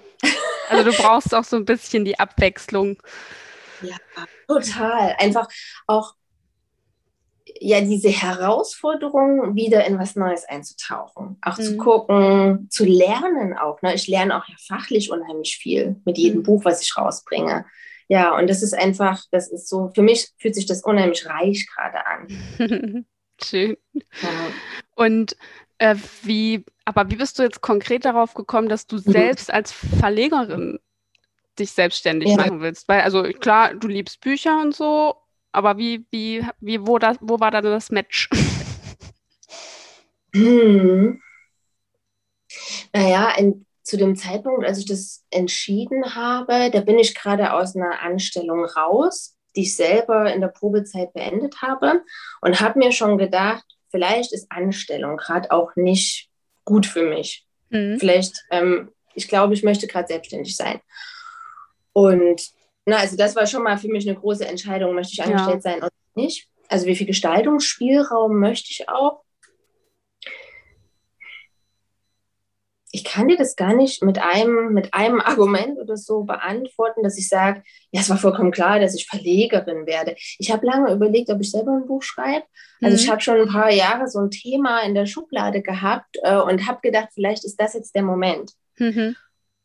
Also 0.69 0.91
du 0.91 0.95
brauchst 0.95 1.33
auch 1.33 1.43
so 1.43 1.55
ein 1.55 1.65
bisschen 1.65 2.05
die 2.05 2.19
Abwechslung. 2.19 2.97
Ja, 3.81 3.95
total. 4.47 5.15
Einfach 5.17 5.47
auch 5.87 6.13
ja 7.59 7.81
diese 7.81 8.09
Herausforderung, 8.09 9.55
wieder 9.55 9.85
in 9.85 9.97
was 9.97 10.15
Neues 10.15 10.45
einzutauchen, 10.45 11.37
auch 11.41 11.57
mhm. 11.57 11.63
zu 11.63 11.77
gucken, 11.77 12.67
zu 12.69 12.85
lernen 12.85 13.57
auch. 13.57 13.81
Ne? 13.81 13.95
Ich 13.95 14.07
lerne 14.07 14.37
auch 14.37 14.47
ja 14.47 14.55
fachlich 14.67 15.11
unheimlich 15.11 15.57
viel 15.57 16.01
mit 16.05 16.17
jedem 16.17 16.39
mhm. 16.39 16.43
Buch, 16.43 16.65
was 16.65 16.81
ich 16.81 16.97
rausbringe. 16.97 17.65
Ja, 18.07 18.35
und 18.35 18.49
das 18.49 18.63
ist 18.63 18.73
einfach, 18.73 19.23
das 19.31 19.51
ist 19.51 19.69
so, 19.69 19.91
für 19.93 20.01
mich 20.01 20.29
fühlt 20.39 20.55
sich 20.55 20.65
das 20.65 20.83
unheimlich 20.83 21.27
reich 21.27 21.67
gerade 21.67 22.05
an. 22.07 23.05
Schön. 23.43 23.77
Ja. 23.93 24.29
Und 24.95 25.37
äh, 25.77 25.95
wie, 26.23 26.65
aber 26.85 27.09
wie 27.11 27.15
bist 27.15 27.39
du 27.39 27.43
jetzt 27.43 27.61
konkret 27.61 28.05
darauf 28.05 28.33
gekommen, 28.33 28.67
dass 28.67 28.87
du 28.87 28.97
mhm. 28.97 29.11
selbst 29.11 29.53
als 29.53 29.71
Verlegerin 29.71 30.79
dich 31.57 31.71
selbstständig 31.71 32.29
ja. 32.29 32.37
machen 32.37 32.61
willst? 32.61 32.87
Weil, 32.87 33.01
also 33.01 33.23
klar, 33.23 33.75
du 33.75 33.87
liebst 33.87 34.21
Bücher 34.21 34.59
und 34.59 34.75
so, 34.75 35.15
aber 35.51 35.77
wie, 35.77 36.05
wie, 36.11 36.45
wie, 36.59 36.85
wo, 36.85 36.99
das, 36.99 37.17
wo 37.21 37.39
war 37.39 37.51
da 37.51 37.61
das 37.61 37.91
Match? 37.91 38.29
Hm. 40.31 41.19
Naja, 42.93 43.31
in, 43.37 43.65
zu 43.81 43.97
dem 43.97 44.15
Zeitpunkt, 44.15 44.63
als 44.63 44.77
ich 44.77 44.85
das 44.85 45.25
entschieden 45.31 46.13
habe, 46.13 46.69
da 46.71 46.81
bin 46.81 46.99
ich 46.99 47.15
gerade 47.15 47.53
aus 47.53 47.75
einer 47.75 48.01
Anstellung 48.01 48.63
raus, 48.63 49.35
die 49.55 49.61
ich 49.61 49.75
selber 49.75 50.31
in 50.31 50.41
der 50.41 50.49
Probezeit 50.49 51.13
beendet 51.13 51.63
habe 51.63 52.03
und 52.41 52.59
habe 52.59 52.77
mir 52.77 52.91
schon 52.91 53.17
gedacht, 53.17 53.65
vielleicht 53.89 54.31
ist 54.33 54.51
Anstellung 54.51 55.17
gerade 55.17 55.49
auch 55.49 55.75
nicht 55.75 56.29
gut 56.65 56.85
für 56.85 57.03
mich. 57.03 57.47
Mhm. 57.69 57.97
Vielleicht, 57.99 58.45
ähm, 58.51 58.91
ich 59.15 59.27
glaube, 59.27 59.55
ich 59.55 59.63
möchte 59.63 59.87
gerade 59.87 60.07
selbstständig 60.07 60.55
sein. 60.55 60.79
Und 61.93 62.41
na, 62.89 62.97
also 62.97 63.15
das 63.15 63.35
war 63.35 63.45
schon 63.47 63.63
mal 63.63 63.77
für 63.77 63.87
mich 63.87 64.07
eine 64.07 64.17
große 64.17 64.45
Entscheidung, 64.45 64.95
möchte 64.95 65.13
ich 65.13 65.23
angestellt 65.23 65.63
ja. 65.63 65.71
sein 65.71 65.77
oder 65.77 65.91
nicht. 66.15 66.47
Also 66.67 66.85
wie 66.85 66.95
viel 66.95 67.07
Gestaltungsspielraum 67.07 68.39
möchte 68.39 68.69
ich 68.71 68.89
auch. 68.89 69.23
Ich 72.91 73.03
kann 73.03 73.27
dir 73.27 73.37
das 73.37 73.55
gar 73.55 73.75
nicht 73.75 74.01
mit 74.03 74.17
einem, 74.19 74.73
mit 74.73 74.93
einem 74.93 75.21
Argument 75.25 75.79
oder 75.79 75.95
so 75.95 76.23
beantworten, 76.23 77.03
dass 77.03 77.17
ich 77.17 77.29
sage, 77.29 77.63
ja, 77.91 78.01
es 78.01 78.09
war 78.09 78.17
vollkommen 78.17 78.51
klar, 78.51 78.79
dass 78.79 78.95
ich 78.95 79.07
Verlegerin 79.07 79.85
werde. 79.85 80.15
Ich 80.37 80.51
habe 80.51 80.65
lange 80.65 80.91
überlegt, 80.91 81.29
ob 81.29 81.39
ich 81.41 81.51
selber 81.51 81.71
ein 81.71 81.87
Buch 81.87 82.01
schreibe. 82.01 82.45
Also 82.81 82.95
mhm. 82.95 83.03
ich 83.03 83.09
habe 83.09 83.21
schon 83.21 83.41
ein 83.41 83.47
paar 83.47 83.71
Jahre 83.71 84.07
so 84.07 84.19
ein 84.19 84.31
Thema 84.31 84.81
in 84.81 84.95
der 84.95 85.05
Schublade 85.05 85.61
gehabt 85.61 86.17
äh, 86.23 86.37
und 86.37 86.67
habe 86.67 86.79
gedacht, 86.81 87.09
vielleicht 87.13 87.45
ist 87.45 87.59
das 87.59 87.73
jetzt 87.73 87.95
der 87.95 88.03
Moment. 88.03 88.53
Mhm. 88.77 89.15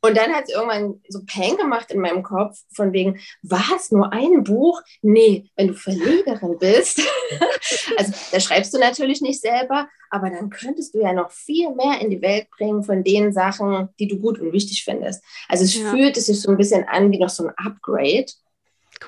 Und 0.05 0.19
dann 0.19 0.35
hat 0.35 0.45
es 0.45 0.55
irgendwann 0.55 1.01
so 1.09 1.21
Peng 1.25 1.57
gemacht 1.57 1.91
in 1.91 1.99
meinem 1.99 2.23
Kopf, 2.23 2.59
von 2.75 2.93
wegen, 2.93 3.19
was, 3.41 3.91
nur 3.91 4.13
ein 4.13 4.45
Buch? 4.45 4.83
Nee, 5.01 5.49
wenn 5.57 5.69
du 5.69 5.75
Verlegerin 5.75 6.59
bist, 6.59 7.01
also 7.97 8.13
da 8.31 8.39
schreibst 8.39 8.75
du 8.75 8.79
natürlich 8.79 9.23
nicht 9.23 9.41
selber, 9.41 9.89
aber 10.11 10.29
dann 10.29 10.51
könntest 10.51 10.95
du 10.95 11.01
ja 11.01 11.15
noch 11.15 11.31
viel 11.31 11.75
mehr 11.75 12.03
in 12.03 12.11
die 12.11 12.21
Welt 12.21 12.51
bringen 12.51 12.83
von 12.83 13.03
den 13.03 13.33
Sachen, 13.33 13.89
die 13.99 14.07
du 14.07 14.19
gut 14.19 14.39
und 14.39 14.53
wichtig 14.53 14.85
findest. 14.85 15.25
Also 15.49 15.65
es 15.65 15.75
ja. 15.75 15.91
fühlt 15.91 16.17
sich 16.17 16.39
so 16.39 16.51
ein 16.51 16.59
bisschen 16.59 16.85
an 16.87 17.11
wie 17.11 17.19
noch 17.19 17.31
so 17.31 17.47
ein 17.47 17.55
Upgrade. 17.57 18.27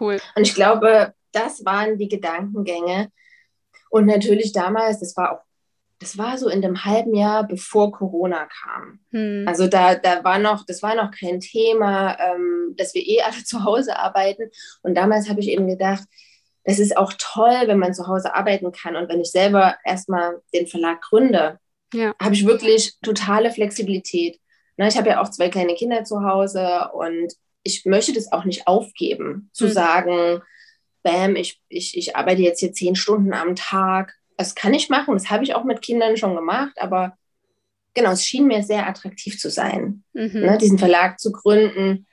Cool. 0.00 0.19
Und 0.35 0.47
ich 0.47 0.55
glaube, 0.55 1.12
das 1.31 1.62
waren 1.67 1.99
die 1.99 2.09
Gedankengänge. 2.09 3.11
Und 3.91 4.07
natürlich 4.07 4.53
damals, 4.53 5.00
das 5.00 5.15
war 5.15 5.33
auch 5.33 5.46
das 5.99 6.19
war 6.19 6.37
so 6.37 6.49
in 6.49 6.61
dem 6.61 6.85
halben 6.85 7.15
Jahr, 7.15 7.47
bevor 7.47 7.93
Corona 7.93 8.47
kam. 8.47 9.00
Hm. 9.12 9.45
Also 9.47 9.67
da, 9.67 9.95
da 9.95 10.23
war 10.25 10.38
noch, 10.38 10.67
das 10.67 10.83
war 10.83 10.95
noch 10.95 11.11
kein 11.11 11.41
Thema, 11.41 12.19
ähm, 12.21 12.75
dass 12.76 12.95
wir 12.95 13.07
eh 13.07 13.23
alle 13.23 13.43
zu 13.45 13.65
Hause 13.65 13.99
arbeiten. 13.99 14.50
Und 14.83 14.95
damals 14.95 15.29
habe 15.29 15.41
ich 15.41 15.49
eben 15.49 15.67
gedacht, 15.67 16.05
das 16.65 16.79
ist 16.79 16.97
auch 16.97 17.12
toll, 17.17 17.62
wenn 17.67 17.79
man 17.79 17.95
zu 17.95 18.09
Hause 18.09 18.35
arbeiten 18.35 18.73
kann. 18.73 18.97
Und 18.97 19.09
wenn 19.09 19.21
ich 19.21 19.31
selber 19.31 19.76
erstmal 19.85 20.43
den 20.53 20.67
Verlag 20.67 21.00
gründe, 21.00 21.59
ja. 21.95 22.12
habe 22.21 22.35
ich 22.35 22.45
wirklich 22.45 22.95
totale 23.03 23.50
Flexibilität. 23.53 24.41
Na, 24.76 24.88
ich 24.88 24.99
habe 24.99 25.09
ja 25.09 25.23
auch 25.23 25.31
zwei 25.31 25.49
kleine 25.49 25.75
Kinder 25.75 26.05
zu 26.05 26.23
Hause 26.23 26.91
und 26.93 27.33
ich 27.62 27.85
möchte 27.85 28.12
das 28.12 28.33
auch 28.33 28.45
nicht 28.45 28.67
aufgeben, 28.67 29.49
zu 29.53 29.67
hm. 29.67 29.73
sagen, 29.73 30.43
bam, 31.03 31.37
ich, 31.37 31.61
ich, 31.69 31.97
ich 31.97 32.17
arbeite 32.17 32.43
jetzt 32.43 32.61
hier 32.61 32.73
zehn 32.73 32.97
Stunden 32.97 33.33
am 33.33 33.55
Tag 33.55 34.15
das 34.37 34.55
kann 34.55 34.75
ich 34.75 34.88
machen, 34.88 35.14
das 35.14 35.31
habe 35.31 35.45
ich 35.45 35.55
auch 35.55 35.64
mit 35.64 35.83
Kindern 35.83 36.16
schon 36.16 36.35
gemacht, 36.35 36.76
aber 36.78 37.16
genau, 37.95 38.12
es 38.12 38.25
schien 38.25 38.47
mir 38.47 38.62
sehr 38.62 38.87
attraktiv 38.87 39.38
zu 39.38 39.50
sein, 39.50 40.05
mhm. 40.12 40.40
ne, 40.40 40.59
diesen 40.59 40.78
Verlag 40.78 41.19
zu 41.19 41.33
gründen. 41.33 42.07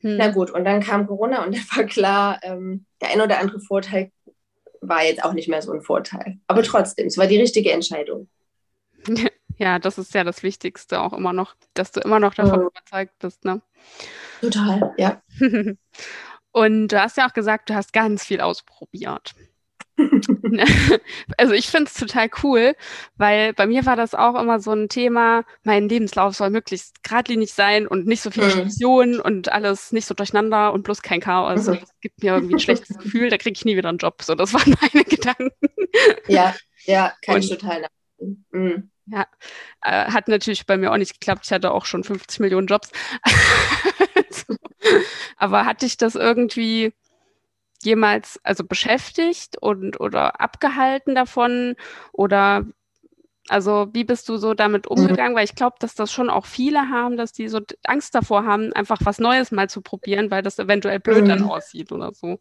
Mhm. 0.00 0.16
Na 0.16 0.28
gut, 0.28 0.50
und 0.50 0.64
dann 0.64 0.82
kam 0.82 1.06
Corona 1.06 1.44
und 1.44 1.54
dann 1.56 1.64
war 1.76 1.84
klar, 1.84 2.40
ähm, 2.42 2.86
der 3.00 3.10
ein 3.10 3.20
oder 3.20 3.38
andere 3.38 3.60
Vorteil 3.60 4.10
war 4.80 5.04
jetzt 5.04 5.24
auch 5.24 5.32
nicht 5.32 5.48
mehr 5.48 5.62
so 5.62 5.72
ein 5.72 5.82
Vorteil. 5.82 6.38
Aber 6.48 6.62
trotzdem, 6.62 7.06
es 7.06 7.16
war 7.16 7.26
die 7.26 7.40
richtige 7.40 7.72
Entscheidung. 7.72 8.28
Ja, 9.58 9.78
das 9.78 9.98
ist 9.98 10.12
ja 10.14 10.24
das 10.24 10.42
Wichtigste 10.42 11.00
auch 11.00 11.12
immer 11.12 11.32
noch, 11.32 11.54
dass 11.74 11.92
du 11.92 12.00
immer 12.00 12.18
noch 12.18 12.34
davon 12.34 12.60
mhm. 12.60 12.66
überzeugt 12.66 13.16
bist, 13.20 13.44
ne? 13.44 13.60
Total, 14.40 14.92
ja. 14.96 15.22
und 16.52 16.88
du 16.88 17.00
hast 17.00 17.16
ja 17.16 17.28
auch 17.28 17.32
gesagt, 17.32 17.70
du 17.70 17.74
hast 17.74 17.92
ganz 17.92 18.24
viel 18.24 18.40
ausprobiert. 18.40 19.34
also 21.36 21.52
ich 21.52 21.68
finde 21.68 21.90
es 21.92 21.94
total 21.94 22.30
cool, 22.42 22.74
weil 23.16 23.52
bei 23.52 23.66
mir 23.66 23.84
war 23.84 23.96
das 23.96 24.14
auch 24.14 24.40
immer 24.40 24.58
so 24.58 24.72
ein 24.72 24.88
Thema, 24.88 25.44
mein 25.64 25.88
Lebenslauf 25.88 26.34
soll 26.34 26.50
möglichst 26.50 27.02
geradlinig 27.02 27.52
sein 27.52 27.86
und 27.86 28.06
nicht 28.06 28.22
so 28.22 28.30
viele 28.30 28.46
mhm. 28.46 28.50
Stationen 28.50 29.20
und 29.20 29.52
alles 29.52 29.92
nicht 29.92 30.06
so 30.06 30.14
durcheinander 30.14 30.72
und 30.72 30.82
bloß 30.82 31.02
kein 31.02 31.20
Chaos. 31.20 31.66
Mhm. 31.66 31.80
Das 31.80 32.00
gibt 32.00 32.22
mir 32.22 32.34
irgendwie 32.34 32.54
ein 32.54 32.60
schlechtes 32.60 32.96
Gefühl, 33.02 33.28
da 33.28 33.36
kriege 33.36 33.56
ich 33.56 33.64
nie 33.64 33.76
wieder 33.76 33.90
einen 33.90 33.98
Job. 33.98 34.22
So, 34.22 34.34
das 34.34 34.52
waren 34.54 34.74
meine 34.80 35.04
Gedanken. 35.04 35.50
Ja, 36.26 36.54
ja, 36.84 37.12
kann 37.24 37.36
und, 37.36 37.44
ich 37.44 37.50
total. 37.50 37.86
Mhm. 38.50 38.90
Ja, 39.06 39.26
äh, 39.82 40.10
hat 40.10 40.28
natürlich 40.28 40.64
bei 40.64 40.76
mir 40.76 40.92
auch 40.92 40.96
nicht 40.96 41.20
geklappt. 41.20 41.42
Ich 41.44 41.52
hatte 41.52 41.72
auch 41.72 41.84
schon 41.84 42.04
50 42.04 42.40
Millionen 42.40 42.68
Jobs. 42.68 42.90
so. 44.30 44.56
Aber 45.36 45.66
hatte 45.66 45.86
ich 45.86 45.96
das 45.96 46.14
irgendwie 46.14 46.92
jemals 47.84 48.40
also 48.42 48.64
beschäftigt 48.64 49.56
und 49.60 50.00
oder 50.00 50.40
abgehalten 50.40 51.14
davon 51.14 51.74
oder 52.12 52.64
also 53.48 53.88
wie 53.92 54.04
bist 54.04 54.28
du 54.28 54.36
so 54.36 54.54
damit 54.54 54.88
mhm. 54.88 54.96
umgegangen? 54.96 55.32
Mhm. 55.32 55.36
Weil 55.36 55.44
ich 55.44 55.54
glaube, 55.54 55.76
dass 55.80 55.94
das 55.94 56.12
schon 56.12 56.30
auch 56.30 56.46
viele 56.46 56.88
haben, 56.88 57.16
dass 57.16 57.32
die 57.32 57.48
so 57.48 57.60
Angst 57.84 58.14
davor 58.14 58.44
haben, 58.44 58.72
einfach 58.72 58.98
was 59.04 59.18
Neues 59.18 59.50
mal 59.50 59.68
zu 59.68 59.80
probieren, 59.80 60.30
weil 60.30 60.42
das 60.42 60.58
eventuell 60.58 61.00
blöd 61.00 61.24
mhm. 61.24 61.28
dann 61.28 61.42
aussieht 61.44 61.92
oder 61.92 62.12
so. 62.12 62.38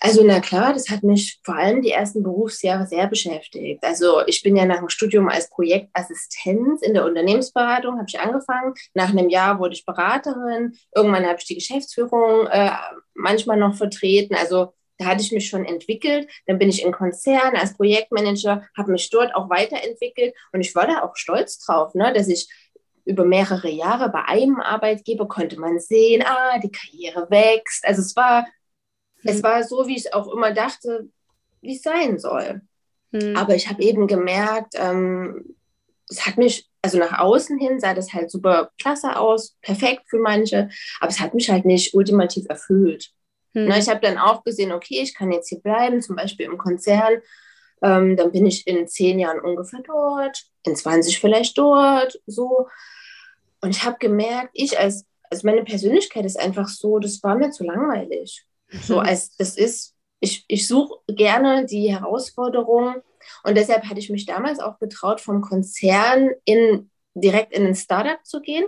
Also 0.00 0.22
na 0.24 0.40
klar, 0.40 0.72
das 0.72 0.90
hat 0.90 1.02
mich 1.02 1.40
vor 1.44 1.56
allem 1.56 1.82
die 1.82 1.90
ersten 1.90 2.22
Berufsjahre 2.22 2.86
sehr 2.86 3.06
beschäftigt. 3.06 3.82
Also 3.82 4.26
ich 4.26 4.42
bin 4.42 4.56
ja 4.56 4.64
nach 4.64 4.78
dem 4.78 4.88
Studium 4.88 5.28
als 5.28 5.50
Projektassistenz 5.50 6.82
in 6.82 6.94
der 6.94 7.04
Unternehmensberatung, 7.04 7.96
habe 7.96 8.06
ich 8.08 8.20
angefangen. 8.20 8.74
Nach 8.94 9.10
einem 9.10 9.28
Jahr 9.28 9.58
wurde 9.58 9.74
ich 9.74 9.84
Beraterin. 9.84 10.76
Irgendwann 10.94 11.26
habe 11.26 11.38
ich 11.38 11.46
die 11.46 11.56
Geschäftsführung 11.56 12.46
äh, 12.46 12.70
manchmal 13.14 13.56
noch 13.56 13.74
vertreten. 13.74 14.34
Also 14.34 14.72
da 14.98 15.06
hatte 15.06 15.22
ich 15.22 15.32
mich 15.32 15.48
schon 15.48 15.64
entwickelt. 15.64 16.28
Dann 16.46 16.58
bin 16.58 16.68
ich 16.68 16.84
in 16.84 16.92
Konzern 16.92 17.56
als 17.56 17.74
Projektmanager, 17.74 18.66
habe 18.76 18.92
mich 18.92 19.10
dort 19.10 19.34
auch 19.34 19.50
weiterentwickelt 19.50 20.34
und 20.52 20.60
ich 20.60 20.74
war 20.74 20.86
da 20.86 21.02
auch 21.02 21.16
stolz 21.16 21.58
drauf, 21.58 21.94
ne, 21.94 22.12
dass 22.12 22.28
ich 22.28 22.48
über 23.04 23.24
mehrere 23.24 23.68
Jahre 23.68 24.08
bei 24.08 24.24
einem 24.24 24.60
Arbeitgeber 24.60 25.28
konnte 25.28 25.60
man 25.60 25.78
sehen, 25.78 26.24
ah, 26.26 26.58
die 26.58 26.70
Karriere 26.72 27.28
wächst. 27.30 27.84
Also 27.86 28.00
es 28.00 28.16
war 28.16 28.46
es 29.24 29.42
war 29.42 29.62
so, 29.64 29.86
wie 29.86 29.96
ich 29.96 30.12
auch 30.14 30.32
immer 30.32 30.52
dachte, 30.52 31.08
wie 31.60 31.76
es 31.76 31.82
sein 31.82 32.18
soll. 32.18 32.60
Hm. 33.12 33.36
Aber 33.36 33.54
ich 33.54 33.68
habe 33.68 33.82
eben 33.82 34.06
gemerkt, 34.06 34.74
ähm, 34.74 35.56
es 36.08 36.26
hat 36.26 36.36
mich, 36.36 36.68
also 36.82 36.98
nach 36.98 37.18
außen 37.18 37.58
hin 37.58 37.80
sah 37.80 37.94
das 37.94 38.12
halt 38.12 38.30
super 38.30 38.70
klasse 38.80 39.16
aus, 39.16 39.56
perfekt 39.62 40.02
für 40.08 40.18
manche, 40.18 40.68
aber 41.00 41.10
es 41.10 41.20
hat 41.20 41.34
mich 41.34 41.50
halt 41.50 41.64
nicht 41.64 41.94
ultimativ 41.94 42.46
erfüllt. 42.48 43.10
Hm. 43.54 43.68
Na, 43.68 43.78
ich 43.78 43.88
habe 43.88 44.00
dann 44.00 44.18
auch 44.18 44.44
gesehen, 44.44 44.72
okay, 44.72 45.00
ich 45.00 45.14
kann 45.14 45.32
jetzt 45.32 45.48
hier 45.48 45.60
bleiben, 45.60 46.02
zum 46.02 46.16
Beispiel 46.16 46.46
im 46.46 46.58
Konzern. 46.58 47.20
Ähm, 47.82 48.16
dann 48.16 48.32
bin 48.32 48.46
ich 48.46 48.66
in 48.66 48.86
zehn 48.88 49.18
Jahren 49.18 49.40
ungefähr 49.40 49.80
dort, 49.84 50.44
in 50.64 50.76
20 50.76 51.20
vielleicht 51.20 51.56
dort, 51.58 52.20
so. 52.26 52.68
Und 53.60 53.70
ich 53.70 53.84
habe 53.84 53.96
gemerkt, 53.98 54.50
ich 54.52 54.78
als, 54.78 55.06
also 55.30 55.46
meine 55.46 55.64
Persönlichkeit 55.64 56.24
ist 56.24 56.38
einfach 56.38 56.68
so, 56.68 56.98
das 56.98 57.22
war 57.22 57.36
mir 57.36 57.50
zu 57.50 57.64
langweilig. 57.64 58.44
So 58.70 58.94
mhm. 58.94 59.06
als 59.06 59.36
das 59.36 59.56
ist, 59.56 59.94
ich, 60.20 60.44
ich 60.48 60.66
suche 60.66 60.94
gerne 61.08 61.66
die 61.66 61.92
Herausforderung 61.92 62.96
und 63.42 63.56
deshalb 63.56 63.84
hatte 63.84 63.98
ich 63.98 64.10
mich 64.10 64.26
damals 64.26 64.58
auch 64.58 64.78
getraut, 64.78 65.20
vom 65.20 65.40
Konzern 65.40 66.30
in, 66.44 66.90
direkt 67.14 67.52
in 67.52 67.66
ein 67.66 67.74
Startup 67.74 68.24
zu 68.24 68.40
gehen. 68.40 68.66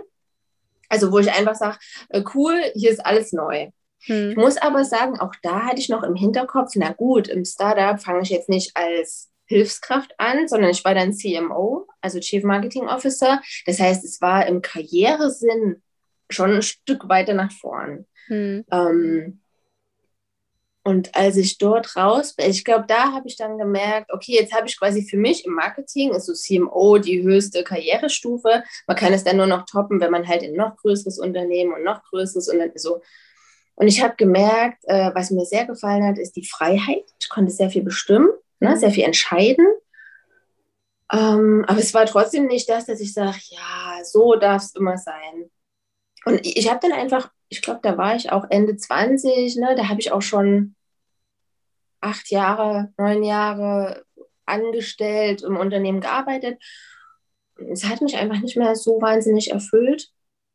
Also 0.89 1.11
wo 1.11 1.19
ich 1.19 1.31
einfach 1.31 1.55
sage, 1.55 1.77
äh, 2.09 2.23
cool, 2.33 2.61
hier 2.73 2.91
ist 2.91 3.05
alles 3.05 3.33
neu. 3.33 3.71
Hm. 4.03 4.31
Ich 4.31 4.37
muss 4.37 4.57
aber 4.57 4.85
sagen, 4.85 5.19
auch 5.19 5.33
da 5.41 5.65
hatte 5.65 5.79
ich 5.79 5.89
noch 5.89 6.03
im 6.03 6.15
Hinterkopf, 6.15 6.71
na 6.75 6.93
gut, 6.93 7.27
im 7.27 7.43
Startup 7.43 7.99
fange 7.99 8.21
ich 8.21 8.29
jetzt 8.29 8.49
nicht 8.49 8.75
als 8.75 9.29
Hilfskraft 9.45 10.13
an, 10.17 10.47
sondern 10.47 10.71
ich 10.71 10.83
war 10.83 10.93
dann 10.93 11.13
CMO, 11.13 11.87
also 12.01 12.19
Chief 12.19 12.43
Marketing 12.43 12.87
Officer. 12.87 13.41
Das 13.65 13.79
heißt, 13.79 14.03
es 14.03 14.21
war 14.21 14.45
im 14.45 14.61
Karrieresinn 14.61 15.81
schon 16.29 16.55
ein 16.55 16.61
Stück 16.61 17.07
weiter 17.09 17.33
nach 17.33 17.51
vorn. 17.51 18.05
Hm. 18.27 18.65
Ähm, 18.71 19.41
und 20.87 21.13
als 21.15 21.35
ich 21.35 21.57
dort 21.57 21.97
raus 21.97 22.33
bin, 22.33 22.49
ich 22.49 22.63
glaube, 22.63 22.85
da 22.87 23.11
habe 23.11 23.27
ich 23.27 23.35
dann 23.35 23.57
gemerkt, 23.57 24.13
okay, 24.13 24.35
jetzt 24.35 24.53
habe 24.53 24.67
ich 24.67 24.79
quasi 24.79 25.03
für 25.03 25.17
mich 25.17 25.43
im 25.45 25.51
Marketing, 25.51 26.13
ist 26.13 26.27
so 26.27 26.33
CMO 26.33 26.97
die 26.97 27.23
höchste 27.23 27.65
Karrierestufe. 27.65 28.63
Man 28.87 28.95
kann 28.95 29.11
es 29.11 29.25
dann 29.25 29.35
nur 29.35 29.47
noch 29.47 29.65
toppen, 29.65 29.99
wenn 29.99 30.11
man 30.11 30.25
halt 30.25 30.43
in 30.43 30.55
noch 30.55 30.77
größeres 30.77 31.19
Unternehmen 31.19 31.73
und 31.73 31.83
noch 31.83 32.03
größeres 32.03 32.47
und 32.47 32.79
so. 32.79 33.01
Und 33.75 33.89
ich 33.89 34.01
habe 34.01 34.15
gemerkt, 34.15 34.81
äh, 34.85 35.11
was 35.13 35.29
mir 35.29 35.43
sehr 35.43 35.65
gefallen 35.65 36.05
hat, 36.05 36.17
ist 36.17 36.37
die 36.37 36.47
Freiheit. 36.47 37.03
Ich 37.19 37.27
konnte 37.27 37.51
sehr 37.51 37.69
viel 37.69 37.83
bestimmen, 37.83 38.29
ne, 38.61 38.77
sehr 38.77 38.91
viel 38.91 39.03
entscheiden. 39.03 39.67
Ähm, 41.11 41.65
aber 41.67 41.79
es 41.79 41.93
war 41.93 42.05
trotzdem 42.05 42.45
nicht 42.45 42.69
das, 42.69 42.85
dass 42.85 43.01
ich 43.01 43.11
sage, 43.11 43.39
ja, 43.49 44.05
so 44.05 44.37
darf 44.37 44.63
es 44.63 44.73
immer 44.73 44.97
sein. 44.97 45.51
Und 46.23 46.45
ich 46.45 46.69
habe 46.69 46.79
dann 46.81 46.93
einfach, 46.93 47.29
ich 47.49 47.61
glaube, 47.61 47.81
da 47.83 47.97
war 47.97 48.15
ich 48.15 48.31
auch 48.31 48.45
Ende 48.49 48.77
20, 48.77 49.57
ne, 49.57 49.75
da 49.75 49.89
habe 49.89 49.99
ich 49.99 50.13
auch 50.13 50.21
schon 50.21 50.75
acht 52.01 52.29
Jahre, 52.31 52.93
neun 52.97 53.23
Jahre 53.23 54.05
angestellt, 54.45 55.41
im 55.41 55.57
Unternehmen 55.57 56.01
gearbeitet. 56.01 56.61
Es 57.71 57.85
hat 57.85 58.01
mich 58.01 58.15
einfach 58.15 58.39
nicht 58.39 58.57
mehr 58.57 58.75
so 58.75 59.01
wahnsinnig 59.01 59.51
erfüllt. 59.51 60.09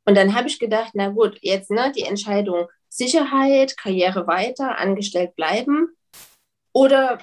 Und 0.05 0.17
dann 0.17 0.35
habe 0.35 0.49
ich 0.49 0.59
gedacht, 0.59 0.93
na 0.95 1.09
gut, 1.09 1.39
jetzt 1.43 1.71
ne, 1.71 1.93
die 1.95 2.03
Entscheidung 2.03 2.69
Sicherheit, 2.89 3.77
Karriere 3.77 4.27
weiter, 4.27 4.79
angestellt 4.79 5.35
bleiben 5.37 5.89
oder 6.73 7.19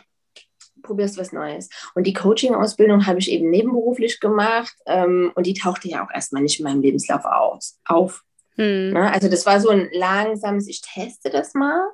probierst 0.82 1.18
was 1.18 1.34
Neues. 1.34 1.70
Und 1.94 2.08
die 2.08 2.14
Coaching-Ausbildung 2.14 3.06
habe 3.06 3.20
ich 3.20 3.32
eben 3.32 3.50
nebenberuflich 3.50 4.20
gemacht 4.20 4.76
ähm, 4.88 5.32
und 5.36 5.46
die 5.46 5.54
tauchte 5.54 5.90
ja 5.90 6.06
auch 6.06 6.12
erstmal 6.12 6.42
nicht 6.42 6.60
in 6.60 6.66
meinem 6.66 6.82
Lebenslauf 6.82 7.26
aus, 7.26 7.80
auf. 7.86 8.24
Hm. 8.56 8.94
Ne, 8.94 9.12
also 9.12 9.30
das 9.30 9.46
war 9.46 9.60
so 9.60 9.70
ein 9.70 9.90
langsames, 9.92 10.68
ich 10.68 10.82
teste 10.82 11.30
das 11.30 11.54
mal. 11.54 11.88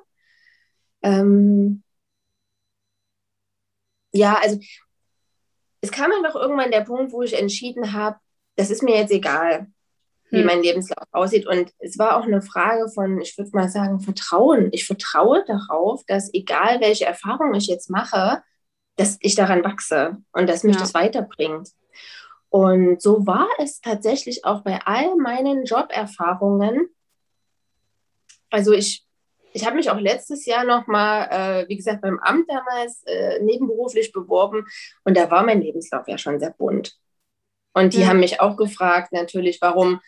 Ähm, 1.02 1.82
ja, 4.16 4.38
also 4.42 4.58
es 5.80 5.90
kam 5.90 6.10
einfach 6.12 6.34
irgendwann 6.34 6.70
der 6.70 6.82
Punkt, 6.82 7.12
wo 7.12 7.22
ich 7.22 7.38
entschieden 7.38 7.92
habe, 7.92 8.18
das 8.56 8.70
ist 8.70 8.82
mir 8.82 8.96
jetzt 8.96 9.12
egal, 9.12 9.66
wie 10.30 10.40
hm. 10.40 10.46
mein 10.46 10.62
Lebenslauf 10.62 11.06
aussieht. 11.12 11.46
Und 11.46 11.72
es 11.78 11.98
war 11.98 12.16
auch 12.16 12.24
eine 12.24 12.42
Frage 12.42 12.88
von, 12.88 13.20
ich 13.20 13.36
würde 13.38 13.50
mal 13.52 13.68
sagen, 13.68 14.00
Vertrauen. 14.00 14.70
Ich 14.72 14.86
vertraue 14.86 15.44
darauf, 15.46 16.02
dass 16.06 16.32
egal 16.34 16.80
welche 16.80 17.04
Erfahrung 17.04 17.54
ich 17.54 17.66
jetzt 17.66 17.90
mache, 17.90 18.42
dass 18.96 19.18
ich 19.20 19.34
daran 19.34 19.62
wachse 19.62 20.16
und 20.32 20.48
dass 20.48 20.64
mich 20.64 20.74
ja. 20.74 20.80
das 20.80 20.94
weiterbringt. 20.94 21.68
Und 22.48 23.02
so 23.02 23.26
war 23.26 23.48
es 23.58 23.80
tatsächlich 23.80 24.44
auch 24.44 24.62
bei 24.62 24.80
all 24.84 25.16
meinen 25.16 25.64
Joberfahrungen. 25.64 26.88
Also 28.50 28.72
ich 28.72 29.05
ich 29.52 29.64
habe 29.64 29.76
mich 29.76 29.90
auch 29.90 29.98
letztes 29.98 30.44
Jahr 30.46 30.64
nochmal, 30.64 31.28
äh, 31.30 31.68
wie 31.68 31.76
gesagt, 31.76 32.02
beim 32.02 32.18
Amt 32.18 32.50
damals 32.50 33.02
äh, 33.04 33.40
nebenberuflich 33.42 34.12
beworben 34.12 34.66
und 35.04 35.16
da 35.16 35.30
war 35.30 35.44
mein 35.44 35.62
Lebenslauf 35.62 36.06
ja 36.08 36.18
schon 36.18 36.38
sehr 36.38 36.50
bunt. 36.50 36.96
Und 37.72 37.92
die 37.92 38.00
ja. 38.00 38.06
haben 38.06 38.20
mich 38.20 38.40
auch 38.40 38.56
gefragt, 38.56 39.12
natürlich, 39.12 39.60
warum, 39.60 40.00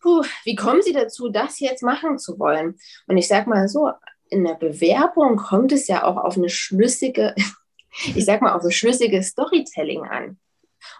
puh, 0.00 0.22
wie 0.44 0.56
kommen 0.56 0.82
Sie 0.82 0.92
dazu, 0.92 1.28
das 1.28 1.60
jetzt 1.60 1.82
machen 1.82 2.18
zu 2.18 2.38
wollen? 2.38 2.78
Und 3.06 3.18
ich 3.18 3.28
sage 3.28 3.50
mal 3.50 3.68
so, 3.68 3.90
in 4.30 4.44
der 4.44 4.54
Bewerbung 4.54 5.36
kommt 5.36 5.72
es 5.72 5.88
ja 5.88 6.04
auch 6.04 6.16
auf 6.16 6.36
eine 6.36 6.48
schlüssige, 6.48 7.34
ich 8.14 8.24
sage 8.24 8.42
mal, 8.42 8.54
auf 8.54 8.64
ein 8.64 8.70
schlüssiges 8.70 9.28
Storytelling 9.28 10.04
an. 10.04 10.38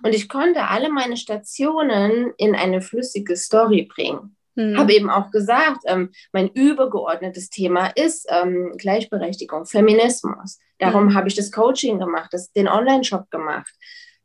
Und 0.02 0.14
ich 0.14 0.28
konnte 0.28 0.68
alle 0.68 0.90
meine 0.90 1.16
Stationen 1.16 2.32
in 2.36 2.54
eine 2.54 2.82
flüssige 2.82 3.36
Story 3.36 3.90
bringen. 3.92 4.36
Mhm. 4.54 4.76
Habe 4.76 4.94
eben 4.94 5.10
auch 5.10 5.30
gesagt, 5.30 5.82
ähm, 5.86 6.10
mein 6.32 6.48
übergeordnetes 6.48 7.50
Thema 7.50 7.86
ist 7.86 8.26
ähm, 8.30 8.74
Gleichberechtigung, 8.76 9.66
Feminismus. 9.66 10.58
Darum 10.78 11.06
mhm. 11.06 11.14
habe 11.14 11.28
ich 11.28 11.34
das 11.34 11.52
Coaching 11.52 11.98
gemacht, 11.98 12.30
das, 12.32 12.52
den 12.52 12.68
Online-Shop 12.68 13.30
gemacht. 13.30 13.72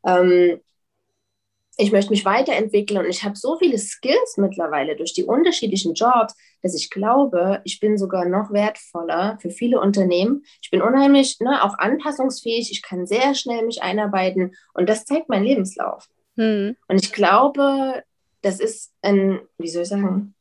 Ähm, 0.06 0.60
ich 1.80 1.92
möchte 1.92 2.10
mich 2.10 2.26
weiterentwickeln 2.26 3.00
und 3.00 3.10
ich 3.10 3.24
habe 3.24 3.36
so 3.36 3.58
viele 3.58 3.78
Skills 3.78 4.38
mittlerweile 4.38 4.96
durch 4.96 5.13
die 5.13 5.24
unterschiedlichen 5.24 5.94
Jobs, 5.94 6.36
dass 6.63 6.76
ich 6.76 6.90
glaube, 6.90 7.62
ich 7.66 7.80
bin 7.80 8.00
sogar 8.00 8.26
noch 8.26 8.52
wertvoller 8.52 9.38
für 9.40 9.52
viele 9.52 9.80
Unternehmen. 9.80 10.44
Ich 10.62 10.72
bin 10.72 10.82
unheimlich 10.82 11.40
ne, 11.40 11.63
auch 11.63 11.78
anpassungsfähig, 11.78 12.72
ich 12.72 12.82
kann 12.82 13.06
sehr 13.06 13.36
schnell 13.36 13.63
mich 13.63 13.84
einarbeiten 13.84 14.56
und 14.74 14.90
das 14.90 15.06
zeigt 15.06 15.30
mein 15.30 15.44
Lebenslauf. 15.44 16.08
Mhm. 16.36 16.76
Und 16.88 17.04
ich 17.04 17.13
glaube, 17.13 18.04
das 18.41 18.60
ist 18.60 18.93
ein, 19.02 19.41
wie 19.58 19.67
soll 19.67 19.84
ich 19.84 19.89
sagen, 19.89 20.34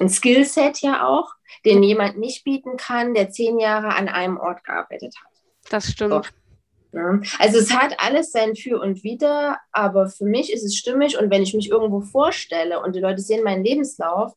ein 0.00 0.08
Skillset 0.08 0.80
ja 0.80 1.06
auch, 1.06 1.34
den 1.64 1.82
jemand 1.82 2.18
nicht 2.18 2.44
bieten 2.44 2.76
kann, 2.76 3.14
der 3.14 3.30
zehn 3.30 3.58
Jahre 3.58 3.94
an 3.94 4.08
einem 4.08 4.38
Ort 4.38 4.64
gearbeitet 4.64 5.14
hat. 5.22 5.32
Das 5.70 5.90
stimmt. 5.90 6.32
So. 6.92 7.00
Also 7.38 7.58
es 7.58 7.72
hat 7.74 7.94
alles 7.98 8.32
sein 8.32 8.54
Für 8.54 8.78
und 8.80 9.02
Wider, 9.02 9.58
aber 9.72 10.08
für 10.08 10.26
mich 10.26 10.52
ist 10.52 10.62
es 10.62 10.76
stimmig 10.76 11.18
und 11.18 11.30
wenn 11.30 11.42
ich 11.42 11.54
mich 11.54 11.70
irgendwo 11.70 12.02
vorstelle 12.02 12.80
und 12.82 12.94
die 12.94 13.00
Leute 13.00 13.22
sehen 13.22 13.44
meinen 13.44 13.64
Lebenslauf, 13.64 14.34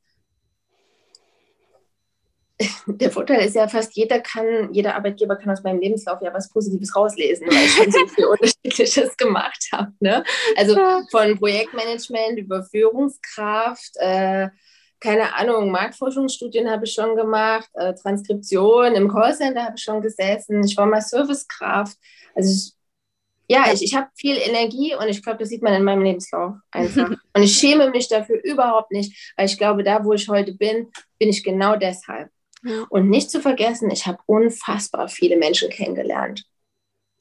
der 2.88 3.12
Vorteil 3.12 3.46
ist 3.46 3.56
ja 3.56 3.68
fast 3.68 3.96
jeder 3.96 4.20
kann, 4.22 4.74
jeder 4.74 4.96
Arbeitgeber 4.96 5.36
kann 5.36 5.52
aus 5.52 5.63
meinem 5.63 5.82
Lebenslauf 5.82 6.22
ja 6.22 6.34
was 6.34 6.50
Positives 6.50 6.96
rauslesen, 6.96 7.48
weil 7.48 7.65
ich 7.65 7.72
schon 7.72 7.91
so 7.91 8.08
viel 8.08 8.26
Unterschiedliches 8.65 9.18
gemacht 9.18 9.68
habe. 9.74 9.91
Ne? 10.00 10.24
Also 10.56 10.76
von 11.12 11.38
Projektmanagement 11.38 12.39
über 12.39 12.63
Führungskraft, 12.63 13.91
äh, 13.98 14.50
keine 15.02 15.36
Ahnung, 15.36 15.70
Marktforschungsstudien 15.70 16.70
habe 16.70 16.86
ich 16.86 16.94
schon 16.94 17.15
gemacht, 17.15 17.70
äh, 17.74 17.94
Transkription 17.94 18.96
im 18.96 19.10
Callcenter 19.10 19.65
habe 19.65 19.76
ich 19.78 19.84
schon 19.84 20.02
gesessen, 20.02 20.63
ich 20.63 20.78
war 20.78 20.86
mal 20.86 21.02
Servicekraft. 21.02 21.98
Also 22.34 22.52
ich, 22.52 22.74
ja, 23.48 23.65
ich, 23.72 23.84
ich 23.84 23.96
habe 23.96 24.08
viel 24.15 24.38
Energie 24.38 24.96
und 24.96 25.08
ich 25.10 25.22
glaube, 25.22 25.39
das 25.39 25.50
sieht 25.50 25.62
man 25.62 25.74
in 25.74 25.84
meinem 25.84 26.02
Lebenslauf 26.02 26.56
einfach. 26.72 27.10
und 27.34 27.44
ich 27.44 27.56
schäme 27.58 27.89
mich 27.91 28.08
dafür 28.08 28.41
überhaupt 28.44 28.91
nicht, 28.91 29.34
weil 29.36 29.46
ich 29.46 29.58
glaube, 29.58 29.84
da, 29.84 30.04
wo 30.04 30.13
ich 30.13 30.30
heute 30.30 30.54
bin, 30.54 30.89
bin 31.20 31.30
ich 31.30 31.44
genau 31.44 31.76
deshalb. 31.76 32.30
Und 32.89 33.10
nicht 33.10 33.30
zu 33.30 33.41
vergessen, 33.41 33.91
ich 33.91 34.08
habe 34.08 34.19
unfassbar 34.25 35.08
viele 35.08 35.38
Menschen 35.38 35.69
kennengelernt. 35.69 36.45